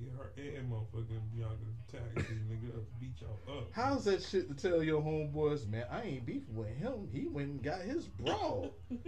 [0.00, 1.56] Get her and motherfucking Bianca
[1.92, 3.68] tag team nigga up, beat y'all up.
[3.72, 5.84] How's that shit to tell your homeboys, man?
[5.90, 7.08] I ain't beefing with him.
[7.12, 8.64] He went and got his bra.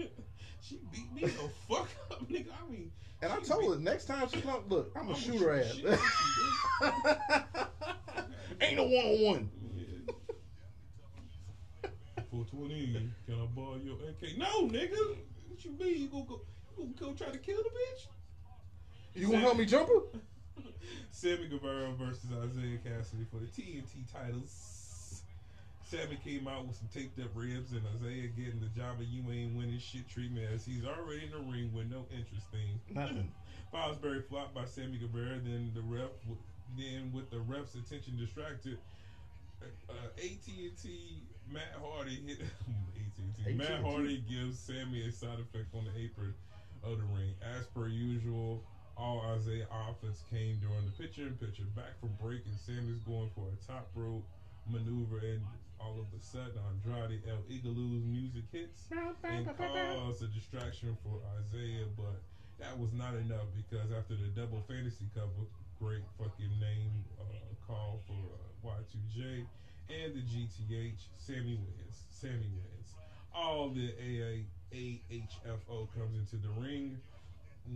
[0.60, 2.48] she beat me the fuck up, nigga.
[2.52, 2.92] I mean,
[3.22, 5.76] And I told her next time she come, look, I'm gonna shoot her ass.
[5.82, 6.00] the shit
[6.82, 7.72] out
[8.60, 9.50] ain't no one on one.
[9.74, 10.12] Yeah.
[12.30, 14.36] 420, can I borrow your AK?
[14.36, 15.16] No, nigga.
[15.48, 16.02] What you mean?
[16.02, 16.40] You gonna go,
[16.76, 18.06] you gonna go try to kill the bitch?
[19.14, 20.18] You gonna help me jump her?
[21.10, 25.22] Sammy Guevara versus Isiah Kassidy for the TNT titles.
[25.84, 29.22] Sammy came out with some taped up ribs, and Isiah getting the job of you
[29.30, 32.80] ain't winning shit treatment as he's already in the ring with no interest thing.
[32.90, 33.30] Nothing.
[33.72, 35.38] Fosbury flopped by Sammy Guevara.
[35.44, 36.10] Then the ref,
[36.76, 38.78] then with the ref's attention distracted,
[39.62, 43.52] uh, AT&T Matt Hardy hit AT&T.
[43.54, 43.82] Matt AT&T.
[43.82, 46.34] Hardy gives Sammy a side effect on the apron
[46.82, 47.34] of the ring.
[47.42, 48.62] As per usual,
[48.96, 51.64] all Isiah offense came during the picture in picture.
[51.74, 54.24] Back from break, and Sammy's going for a top rope
[54.70, 55.42] maneuver, and
[55.80, 58.88] all of a sudden, Andrade El Idolo's music hits
[59.24, 62.22] and cause a distraction for Isiah, but
[62.58, 65.44] that was not enough because after the double fantasy cover,
[65.80, 67.24] great fucking name uh,
[67.66, 69.44] call for uh, Y2J
[69.90, 72.04] and the GTH, Sammy wins.
[72.10, 72.94] Sammy wins.
[73.34, 76.98] All the AA, AHFO comes into the ring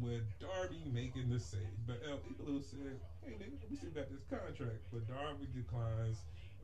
[0.01, 1.60] with Darby making the save.
[1.86, 4.78] But El Igaloo said, hey, nigga, we still got this contract.
[4.93, 6.19] But Darby declines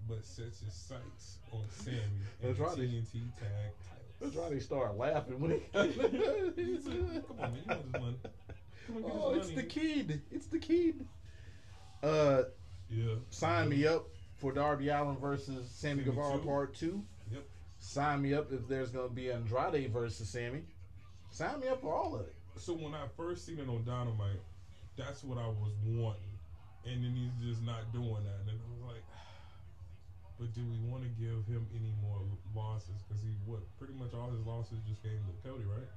[0.08, 1.96] but sets his sights on Sammy
[2.42, 2.76] and That's right.
[2.76, 4.20] the TNT tag titles.
[4.20, 5.60] That's why they start laughing when He
[6.82, 8.16] said, Come on, man, you want this money.
[8.86, 9.62] Come on, get Oh, this it's money.
[9.62, 10.22] the kid.
[10.30, 11.06] It's the kid.
[12.02, 12.42] Uh,
[12.90, 13.14] Yeah.
[13.30, 14.04] sign me up
[14.36, 16.44] for Darby Allin versus Sammy Sammy Guevara two.
[16.44, 17.02] Part Two.
[17.32, 17.42] Yep.
[17.78, 20.64] Sign me up if there's gonna be Andrade versus Sammy.
[21.30, 22.34] Sign me up for all of it.
[22.56, 24.40] So when I first seen it on Dynamite,
[24.96, 26.38] that's what I was wanting.
[26.86, 28.38] And then he's just not doing that.
[28.46, 29.02] And I was like,
[30.38, 32.22] but do we want to give him any more
[32.54, 33.02] losses?
[33.06, 35.88] Because he, what, pretty much all his losses just came to Cody, right?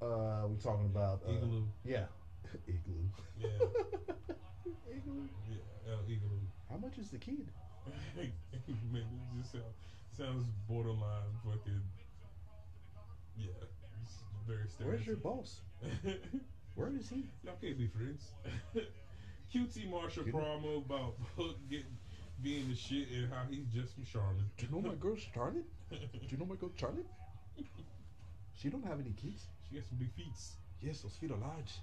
[0.00, 1.64] Uh, we talking about uh, Igloo.
[1.84, 2.06] Yeah,
[2.68, 3.02] Igloo.
[3.38, 3.48] Yeah.
[4.94, 5.26] Igloo.
[5.50, 6.38] Yeah, Igloo.
[6.70, 7.50] How much is the kid?
[8.16, 9.64] Man, it just sound,
[10.16, 11.82] sounds borderline fucking.
[13.36, 13.77] Yeah.
[14.48, 15.60] Very Where's your boss?
[16.74, 17.26] Where is he?
[17.44, 18.30] Y'all can't be friends.
[19.54, 21.96] QT Marshall promo about Hook getting
[22.42, 24.46] being the shit and how he's just from Charlotte.
[24.56, 25.66] Do you know my girl Charlotte?
[25.90, 25.98] Do
[26.28, 27.06] you know my girl Charlotte?
[28.54, 29.46] She don't have any kids.
[29.68, 30.26] she got some big feet.
[30.80, 31.74] Yes, those feet are large.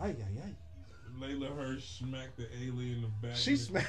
[0.00, 0.54] Ay, ay, ay.
[1.20, 3.88] Leyla Hirsch smacked the alien in the back She smacked.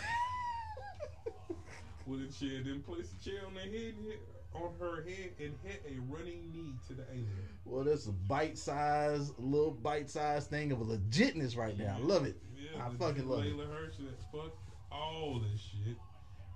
[2.06, 4.22] with a chair, then placed a chair on her head and hit,
[4.54, 7.28] on her head and hit a running knee to the alien.
[7.66, 11.98] well, that's a bite-sized, little bite-sized thing of a legitness right now.
[11.98, 12.36] I love it.
[12.58, 13.56] Yeah, I fucking love it.
[13.56, 14.56] Leyla Hirsch that fuck
[14.92, 15.98] all this shit.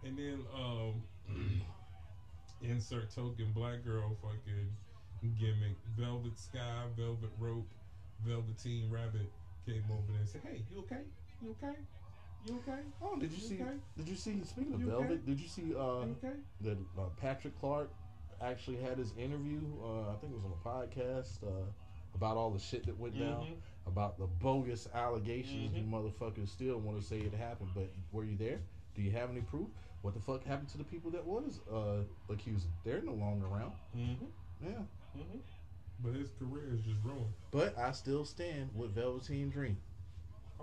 [0.04, 1.04] And then um
[2.62, 4.70] insert token black girl fucking
[5.40, 5.78] gimmick.
[5.98, 7.68] Velvet Sky, Velvet Rope,
[8.26, 9.32] Velveteen Rabbit
[9.66, 11.02] came over there and said, Hey, you okay?
[11.42, 11.76] You okay?
[12.46, 12.80] You okay?
[13.02, 13.56] Oh, did you see?
[13.56, 13.72] Okay.
[13.98, 14.42] Did you see?
[14.44, 15.02] Speaking of You okay?
[15.08, 16.36] Velvet, did you see uh, You okay?
[16.62, 17.90] that uh, Patrick Clark
[18.42, 19.62] actually had his interview?
[19.84, 21.66] Uh, I think it was on a podcast uh,
[22.14, 23.56] about all the shit that went down, Mhm.
[23.88, 25.72] about the bogus allegations.
[25.72, 25.78] Mhm.
[25.78, 28.60] You motherfuckers still want to say it happened, but were you there?
[28.96, 29.68] Do you have any proof?
[30.04, 32.68] What the fuck happened to the people that was uh, accused?
[32.84, 33.74] They're no longer around.
[33.98, 34.26] Mm-hmm.
[34.62, 34.70] Yeah,
[35.18, 35.40] Mm-hmm.
[36.00, 37.34] But his career is just ruined.
[37.52, 39.78] but I still stand with Velveteen Dream.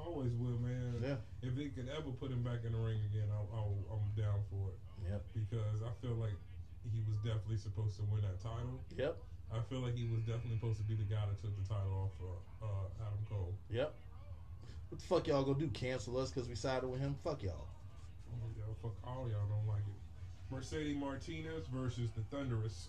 [0.03, 0.99] Always will, man.
[1.03, 1.17] Yeah.
[1.47, 4.71] If they could ever put him back in the ring again, I'll, I'm down for
[4.71, 4.79] it.
[5.11, 5.23] Yep.
[5.35, 6.39] because I feel like
[6.93, 8.83] he was definitely supposed to win that title.
[8.97, 9.17] Yep.
[9.53, 12.09] I feel like he was definitely supposed to be the guy that took the title
[12.09, 13.55] off uh, uh, Adam Cole.
[13.71, 13.95] Yep.
[14.89, 15.69] What the fuck y'all gonna do?
[15.69, 17.17] Cancel us because we sided with him?
[17.25, 17.69] Fuck y'all.
[18.33, 20.02] Oh, y'all, fuck all y'all don't like it.
[20.53, 22.89] Mercedes Martinez versus the Thunderous.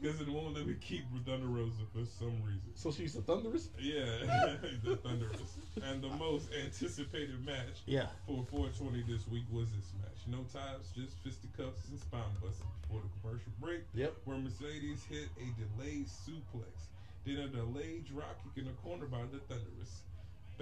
[0.00, 2.72] Because it won't let me keep Thunder Rosa for some reason.
[2.74, 3.68] So she's the Thunderous?
[3.80, 4.04] Yeah,
[4.84, 5.40] the Thunderous.
[5.84, 8.06] And the most anticipated match Yeah.
[8.26, 10.18] for 420 this week was this match.
[10.26, 13.82] No ties, just fisticuffs and spine busting before the commercial break.
[13.94, 14.14] Yep.
[14.24, 15.46] where Mercedes hit a
[15.78, 16.90] delayed suplex,
[17.24, 20.02] then a delayed drop kick in the corner by the Thunderous.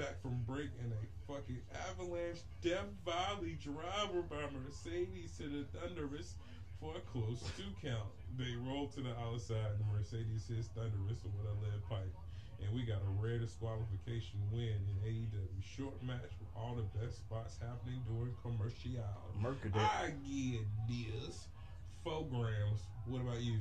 [0.00, 1.60] Back from break and a fucking
[1.92, 6.36] avalanche death Valley driver by Mercedes to the Thunderous
[6.80, 8.08] for a close two count.
[8.38, 12.14] They roll to the outside and Mercedes hits Thunderous with a lead pipe.
[12.64, 15.60] And we got a rare disqualification win in AEW.
[15.76, 19.04] Short match with all the best spots happening during commercial.
[19.36, 19.84] Mercadet.
[19.84, 21.46] I get this.
[22.02, 22.80] Four grams.
[23.04, 23.58] What about you?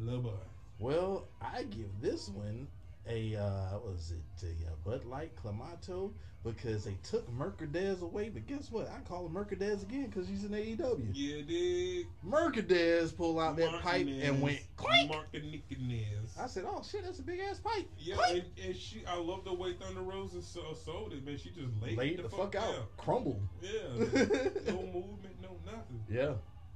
[0.00, 0.30] Boy.
[0.78, 2.66] Well, I give this one
[3.08, 6.12] a uh what was it a uh, Bud Light Clamato
[6.44, 8.90] because they took Mercadez away, but guess what?
[8.90, 11.08] I call him Mercadez again because he's in AEW.
[11.14, 12.06] Yeah, dig.
[12.26, 15.10] Mercadez pulled out that pipe and went clink.
[15.10, 16.36] Martinez.
[16.38, 19.44] I said, "Oh shit, that's a big ass pipe." Yeah, and, and she, I love
[19.44, 21.38] the way Thunder Rosa so, sold it, man.
[21.38, 22.82] She just laid, Laid the, fuck, out, down.
[22.98, 23.40] crumbled.
[23.62, 26.04] Yeah, no movement, no nothing.
[26.10, 26.34] Yeah.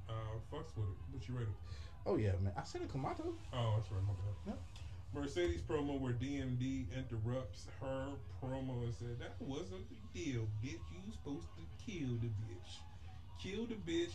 [0.09, 0.13] Uh,
[0.51, 0.97] fucks with it.
[1.11, 1.53] What you rated?
[2.07, 2.53] Oh yeah, man.
[2.57, 3.33] I said a Clamato.
[3.53, 4.47] Oh, that's right, my bad.
[4.47, 4.59] Yep.
[5.13, 8.07] Mercedes promo where DMD interrupts her
[8.43, 10.79] promo and said, That wasn't the deal, bitch.
[10.91, 12.79] You supposed to kill the bitch.
[13.41, 14.13] Kill the bitch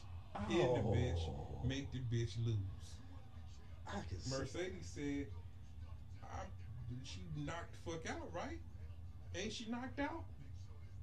[0.51, 1.61] in the bitch, Oh.
[1.65, 2.99] make the bitch lose.
[3.87, 4.37] I can see.
[4.37, 5.27] Mercedes said,
[6.23, 6.45] I,
[7.05, 8.59] "She knocked the fuck out, right?
[9.35, 10.25] Ain't she knocked out?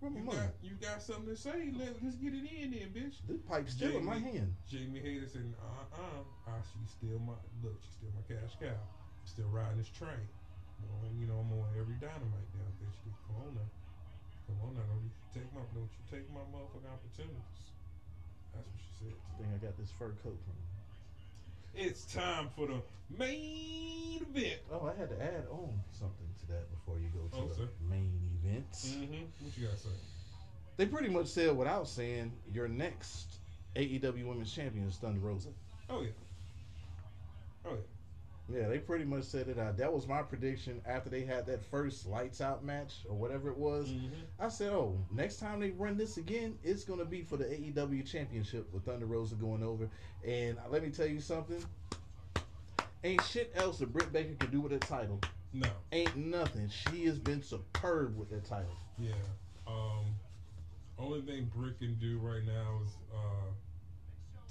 [0.01, 1.71] You got you got something to say?
[1.77, 4.53] Let, let's get it in, then, bitch." This pipe's still in my hand.
[4.67, 7.79] Jamie Hayter said, "Uh uh, uh she's still my look.
[7.83, 8.75] She's still my cash cow.
[9.25, 10.27] Still riding this train.
[10.81, 12.97] Well, you know I'm on every dynamite now, bitch.
[13.27, 13.69] Come on now,
[14.47, 14.81] come on now.
[14.89, 17.71] Don't you take my don't you take my motherfucking opportunities."
[18.53, 19.15] That's what she said.
[19.29, 20.55] I think I got this fur coat from.
[21.73, 22.81] It's time for the
[23.17, 24.59] main event.
[24.69, 27.55] Oh, I had to add on something to that before you go to Oh, the
[27.55, 27.69] sir.
[27.89, 28.11] main
[28.43, 28.87] events.
[28.87, 29.23] Mm-hmm.
[29.39, 29.89] What you got to say?
[30.77, 33.39] They pretty much said without saying your next
[33.75, 35.49] AEW Women's Champion is Thunder Rosa.
[35.89, 36.09] Oh yeah.
[37.65, 37.75] Oh yeah.
[38.53, 39.77] Yeah, they pretty much said it out.
[39.77, 43.57] That was my prediction after they had that first lights out match or whatever it
[43.57, 43.89] was.
[43.89, 44.09] Mhm.
[44.39, 47.45] I said, oh, next time they run this again, it's going to be for the
[47.45, 49.89] AEW Championship with Thunder Rosa going over.
[50.25, 51.63] And let me tell you something.
[53.03, 55.19] Ain't shit else that Britt Baker can do with that title.
[55.53, 55.69] No.
[55.91, 56.69] Ain't nothing.
[56.69, 58.75] She has been superb with that title.
[58.97, 59.13] Yeah.
[59.67, 60.05] Um.
[60.99, 63.49] Only thing Brick can do right now is uh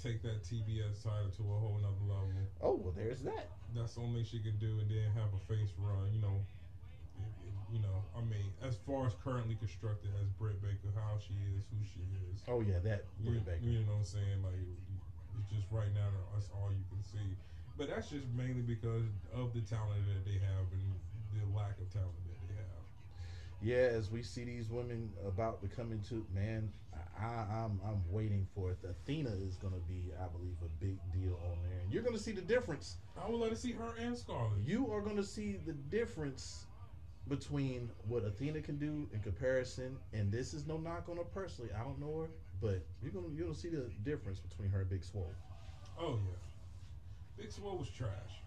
[0.01, 2.33] take that TBS title to a whole nother level.
[2.61, 3.49] Oh, well, there's that.
[3.75, 6.11] That's the only thing she can do, and then have a face run.
[6.13, 6.37] You know.
[7.21, 11.17] it- it- You know, I mean, as far as currently constructed as Britt Baker, how
[11.19, 13.63] she is, who she is, Oh, yeah, that You, Britt Baker.
[13.63, 14.43] you know what I'm saying?
[14.43, 14.59] Like,
[15.39, 17.37] it's just right now that's all you can see.
[17.77, 20.99] But that's just mainly because of the talent that they have and
[21.31, 22.30] the lack of talent that they have.
[23.61, 26.71] Yeah, as we see these women about to come into, man,
[27.19, 28.79] I, I'm I'm waiting for it.
[28.87, 32.15] Athena is going to be, I believe, a big deal on there, and you're going
[32.15, 32.97] to see the difference.
[33.23, 34.65] I would like to see her and Scarlett.
[34.65, 36.65] You are going to see the difference
[37.27, 41.69] between what Athena can do in comparison, and this is no knock on her personally.
[41.79, 42.29] I don't know her,
[42.61, 45.33] but you're gonna you're gonna see the difference between her and Big Swole.
[45.99, 48.41] Oh yeah, Big Swole was trash.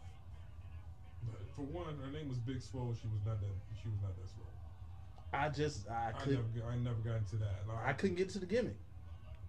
[1.24, 2.95] But for one, her name was Big Swole.
[3.01, 3.55] She was not that.
[3.81, 4.53] She was not that swole.
[5.35, 6.69] I just I I, could never.
[6.70, 7.65] I never got into that.
[7.69, 8.77] Like, I couldn't get to the gimmick.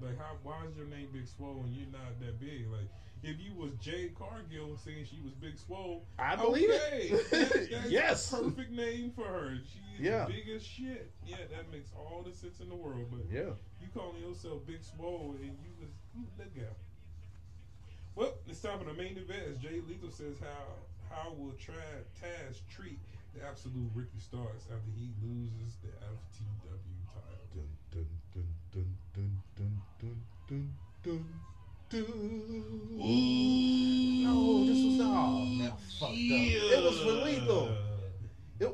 [0.02, 0.36] Like, how?
[0.44, 2.68] Why is your name Big Swole and you're not that big?
[2.72, 2.90] Like,
[3.24, 7.30] if you was Jade Cargill saying she was Big Swole, I believe okay, it.
[7.32, 8.34] that- that's yes.
[8.34, 9.56] a perfect name for her.
[9.64, 10.26] She is Yeah.
[10.26, 11.12] big as shit.
[11.26, 13.06] Yeah, that makes all the sense in the world.
[13.12, 13.52] But Yeah.
[13.82, 15.90] you calling yourself Big Swole and you was
[16.38, 16.68] let go.
[18.16, 19.44] Well, it's time for the main event.
[19.52, 23.00] As Jay Lethal says, how how will Tra- Taz treat
[23.36, 27.38] the absolute Ricky Starks after he loses the FTW title?
[27.54, 30.18] Dun dun dun dun dun dun dun
[30.48, 31.26] dun dun
[31.92, 32.06] dun.
[34.24, 36.16] No, this was oh man, I fucked up.
[36.16, 37.70] It was for lethal.
[38.60, 38.72] It, uh,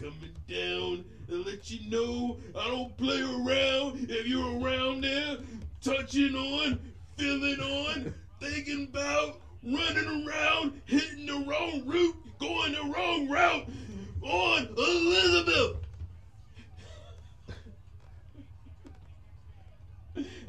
[0.00, 4.06] Coming down and let you know I don't play around.
[4.08, 5.38] If you're around there,
[5.82, 6.78] touching on,
[7.16, 13.66] feeling on, thinking about, running around, hitting the wrong route, going the wrong route,
[14.22, 15.76] on Elizabeth.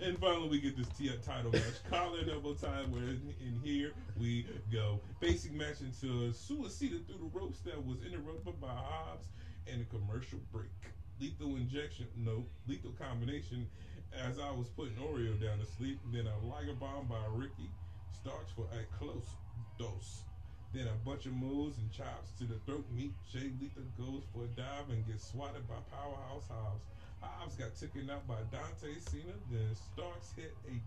[0.01, 1.63] And finally, we get this t- title match.
[1.89, 2.91] Collar and elbow time.
[2.91, 4.99] Where in, in here we go.
[5.19, 9.27] Basic match into a suicide through the ropes that was interrupted by Hobbs
[9.71, 10.71] and a commercial break.
[11.19, 13.67] Lethal injection, no, lethal combination.
[14.25, 17.69] As I was putting Oreo down to sleep, then a Liger bomb by Ricky
[18.13, 19.35] Starks for a close
[19.77, 20.23] dose.
[20.73, 23.13] Then a bunch of moves and chops to the throat meat.
[23.31, 26.83] Jay Lethal goes for a dive and gets swatted by Powerhouse Hobbs.
[27.21, 29.33] Hobbs got taken out by Dante Cena.
[29.51, 30.79] Then Starks hit a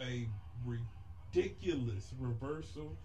[0.00, 0.28] a
[0.64, 2.96] ridiculous reversal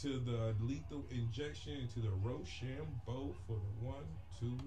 [0.00, 4.04] to the lethal injection to the Roshambo for the one,
[4.38, 4.58] two,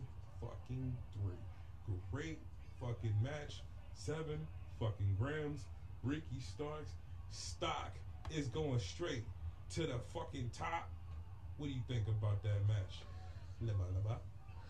[0.41, 1.95] fucking three.
[2.11, 2.39] Great
[2.79, 3.61] fucking match.
[3.93, 4.47] Seven
[4.79, 5.65] fucking grams.
[6.03, 6.91] Ricky Starks
[7.31, 7.93] stock
[8.35, 9.23] is going straight
[9.71, 10.89] to the fucking top.
[11.57, 13.01] What do you think about that match?
[13.63, 14.17] Leba, leba.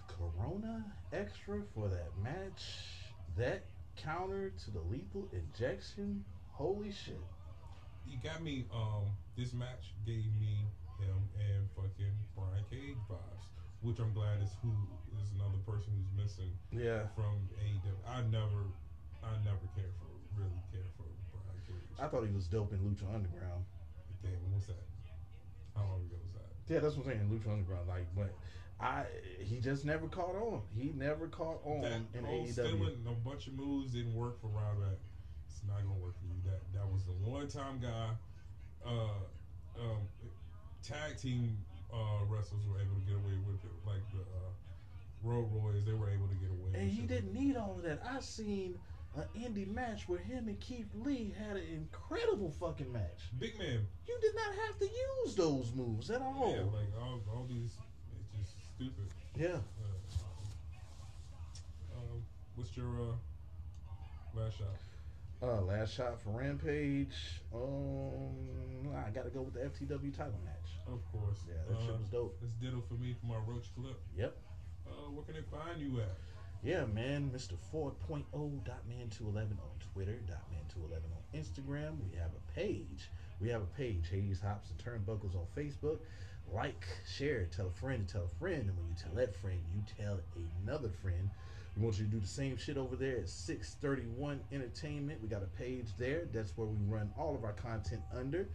[0.08, 2.64] Corona extra for that match.
[3.38, 3.66] That
[3.96, 6.24] counter to the lethal injection.
[6.52, 7.20] Holy shit.
[8.08, 8.66] You got me.
[8.74, 10.66] Um, this match gave me
[11.00, 13.46] him and fucking Brian Cage vibes,
[13.82, 14.72] which I'm glad is who
[15.22, 17.06] is another person who's missing Yeah.
[17.14, 17.94] from AEW.
[18.08, 18.64] I never,
[19.22, 20.08] I never cared for
[20.40, 21.04] really cared for.
[22.00, 23.66] I thought he was dope in Lucha Underground.
[24.22, 24.84] Damn, what's that?
[25.76, 26.74] How long ago was that?
[26.74, 27.30] Yeah, that's what I'm saying.
[27.30, 27.88] Lucha Underground.
[27.88, 28.34] Like, but
[28.80, 29.06] I
[29.40, 30.62] he just never caught on.
[30.76, 32.52] He never caught on that in AEW.
[32.52, 34.98] stealing a bunch of moves didn't work for Ryback.
[35.50, 36.42] It's not gonna work for you.
[36.46, 38.10] That that was the one time guy.
[38.86, 40.02] Uh, um,
[40.84, 41.58] tag team
[41.94, 44.52] uh, wrestlers were able to get away with it, like the uh,
[45.24, 46.80] Road Royals, they were able to get away.
[46.80, 48.02] And he didn't need all of that.
[48.06, 48.78] I seen
[49.16, 53.22] an indie match where him and Keith Lee had an incredible fucking match.
[53.40, 53.86] Big man.
[54.08, 56.54] You did not have to use those moves at all.
[56.56, 57.74] Yeah, like all, all these,
[58.42, 59.08] it's just stupid.
[59.36, 59.58] Yeah.
[59.58, 59.60] Uh,
[61.96, 62.24] um,
[62.56, 64.68] what's your uh, last shot?
[65.42, 67.14] Uh, last shot for Rampage.
[67.54, 70.72] Um, I gotta go with the FTW title match.
[70.88, 71.40] Of course.
[71.48, 72.40] Yeah, that shit Uh, was dope.
[72.44, 74.00] It's ditto for me for my Roach clip.
[74.18, 74.36] Yep.
[74.88, 76.18] Uh, where can they find you at?
[76.64, 77.32] Yeah, man.
[77.34, 77.54] Mr.
[77.74, 78.24] 4.0
[78.66, 81.98] dot man 211 on Twitter, dot man 211 on Instagram.
[82.12, 83.10] We have a page.
[83.40, 86.00] We have a page, Hades Hops and Turnbuckles on Facebook.
[86.52, 89.82] Like, share, tell a friend, tell a friend, and when you tell that friend, you
[90.02, 90.20] tell
[90.64, 91.30] another friend.
[91.76, 95.22] We want you to do the same shit over there at 631 Entertainment.
[95.22, 96.24] We got a page there.
[96.34, 98.48] That's where we run all of our content under.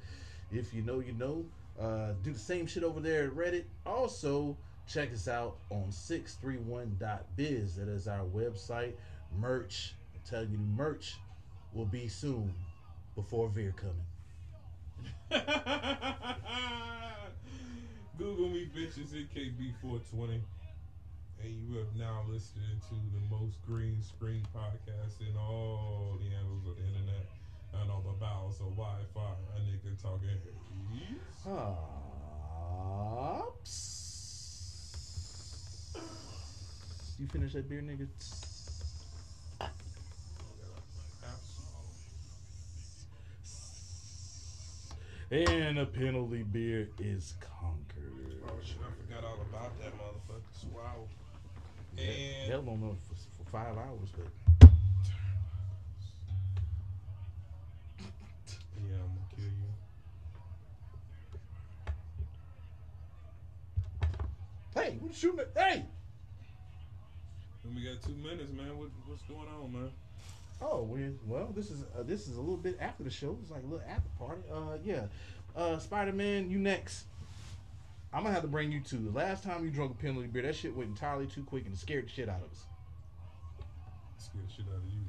[0.50, 1.44] If you know, you know.
[1.80, 3.64] Uh, do the same shit over there at Reddit.
[3.86, 4.56] Also,
[4.92, 7.76] check us out on 631.biz.
[7.76, 8.92] That is our website.
[9.38, 9.94] Merch.
[10.14, 11.16] I'm telling you, the merch
[11.72, 12.52] will be soon
[13.14, 14.04] before Veer coming.
[18.18, 20.40] Google me, bitches, at KB420.
[21.42, 26.66] And you have now listened to the most green screen podcast in all the annals
[26.68, 27.26] of the internet
[27.80, 29.20] and all the bowels of Wi-Fi.
[29.56, 30.38] A nigga talking.
[33.04, 34.11] Hops.
[37.18, 38.08] You finish that beer, nigga?
[45.30, 48.42] And a penalty beer is conquered.
[48.46, 48.76] Oh shit!
[48.82, 50.74] I forgot all about that motherfucker.
[50.74, 51.08] Wow.
[51.96, 54.26] And Hell don't know for, for five hours, but
[64.92, 65.50] hey, what you shooting at?
[65.56, 65.84] Hey!
[67.64, 68.76] And we got two minutes, man.
[68.78, 69.90] What, what's going on, man?
[70.60, 70.88] Oh,
[71.26, 73.36] well, this is uh, this is a little bit after the show.
[73.42, 74.42] It's like a little after party.
[74.52, 75.06] Uh, yeah.
[75.56, 77.06] Uh, Spider Man, you next.
[78.12, 80.42] I'm gonna have to bring you to the last time you drunk a penalty beer.
[80.42, 82.66] That shit went entirely too quick and scared the shit out of us.
[84.18, 85.00] Scared the shit out of you.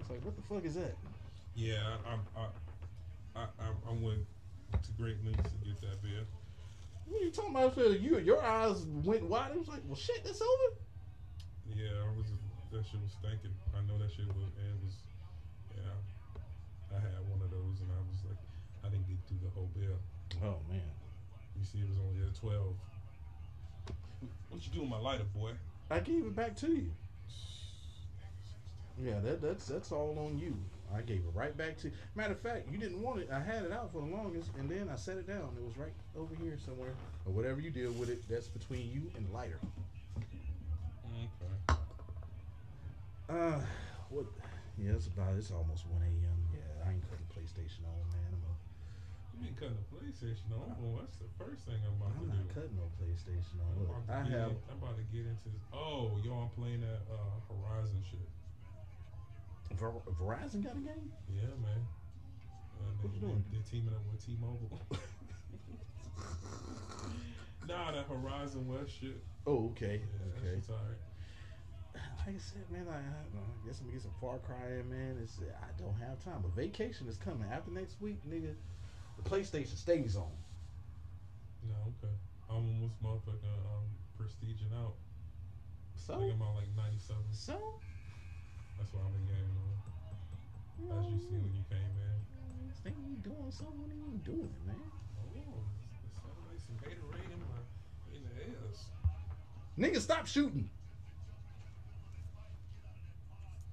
[0.00, 0.96] It's like, what the fuck is that?
[1.54, 2.44] Yeah, I, I,
[3.36, 4.24] I, I, I went
[4.72, 6.22] to great lengths to get that beer.
[7.06, 7.76] What are you talking about?
[7.76, 9.52] You your eyes went wide.
[9.52, 10.76] It was like, well, shit, that's over.
[11.74, 12.26] Yeah, I was.
[12.72, 13.54] That shit was stinking.
[13.76, 14.36] I know that shit was.
[14.56, 14.94] It was.
[15.76, 18.40] Yeah, I had one of those, and I was like,
[18.84, 19.98] I didn't get through the whole bill.
[20.42, 20.80] Oh man.
[21.58, 22.74] You see, it was only at twelve.
[24.48, 25.52] What you doing, my lighter, boy?
[25.90, 26.90] I gave it back to you.
[29.02, 30.56] Yeah, that that's that's all on you.
[30.94, 31.94] I gave it right back to you.
[32.14, 33.28] Matter of fact, you didn't want it.
[33.32, 35.56] I had it out for the longest, and then I set it down.
[35.56, 36.92] It was right over here somewhere,
[37.24, 38.22] or whatever you did with it.
[38.28, 39.58] That's between you and the lighter.
[40.16, 41.78] Okay.
[43.30, 43.60] Uh,
[44.10, 44.26] what?
[44.76, 45.36] Yeah, it's about.
[45.36, 46.38] It's almost one a.m.
[46.52, 48.28] Yeah, I ain't cutting PlayStation on, man.
[48.36, 50.76] I'm, You been cutting the PlayStation on?
[50.76, 52.28] Well, that's the first thing I'm about to do.
[52.28, 53.72] I'm not cutting no PlayStation on.
[53.72, 54.52] I'm Look, I have.
[54.52, 55.48] In, I'm about to get into.
[55.48, 55.64] This.
[55.72, 58.28] Oh, yo, I'm playing that uh, Horizon shit.
[59.78, 61.12] Ver- Verizon got a game.
[61.28, 61.86] Yeah, man.
[62.78, 63.44] Uh, What they, you doing?
[63.50, 64.80] They, are teaming up with T-Mobile.
[67.68, 69.22] nah, that Horizon West shit.
[69.46, 70.54] Oh, okay, Yeah, that okay.
[70.56, 70.98] shit's alright.
[72.26, 75.18] Like I said, man, I, I, guess I'm gonna get some Far Cry in, man.
[75.20, 78.54] It's I don't have time, but vacation is coming after next week, nigga.
[79.16, 80.30] The PlayStation stays on.
[81.66, 82.14] No, okay.
[82.48, 83.86] I'm almost motherfucking um,
[84.18, 84.94] prestiging out.
[85.96, 87.22] So I think I'm on like 97.
[87.32, 87.80] so
[88.78, 89.72] That's why I've been gaming on.
[90.98, 92.68] As you see when you came in.
[92.68, 94.76] this thing you doing something when you doing it, man.
[95.36, 95.62] Oh,
[96.04, 97.60] it sounded like some Gatorade in my
[98.12, 98.78] in the ears.
[99.78, 100.68] Nigga, stop shooting.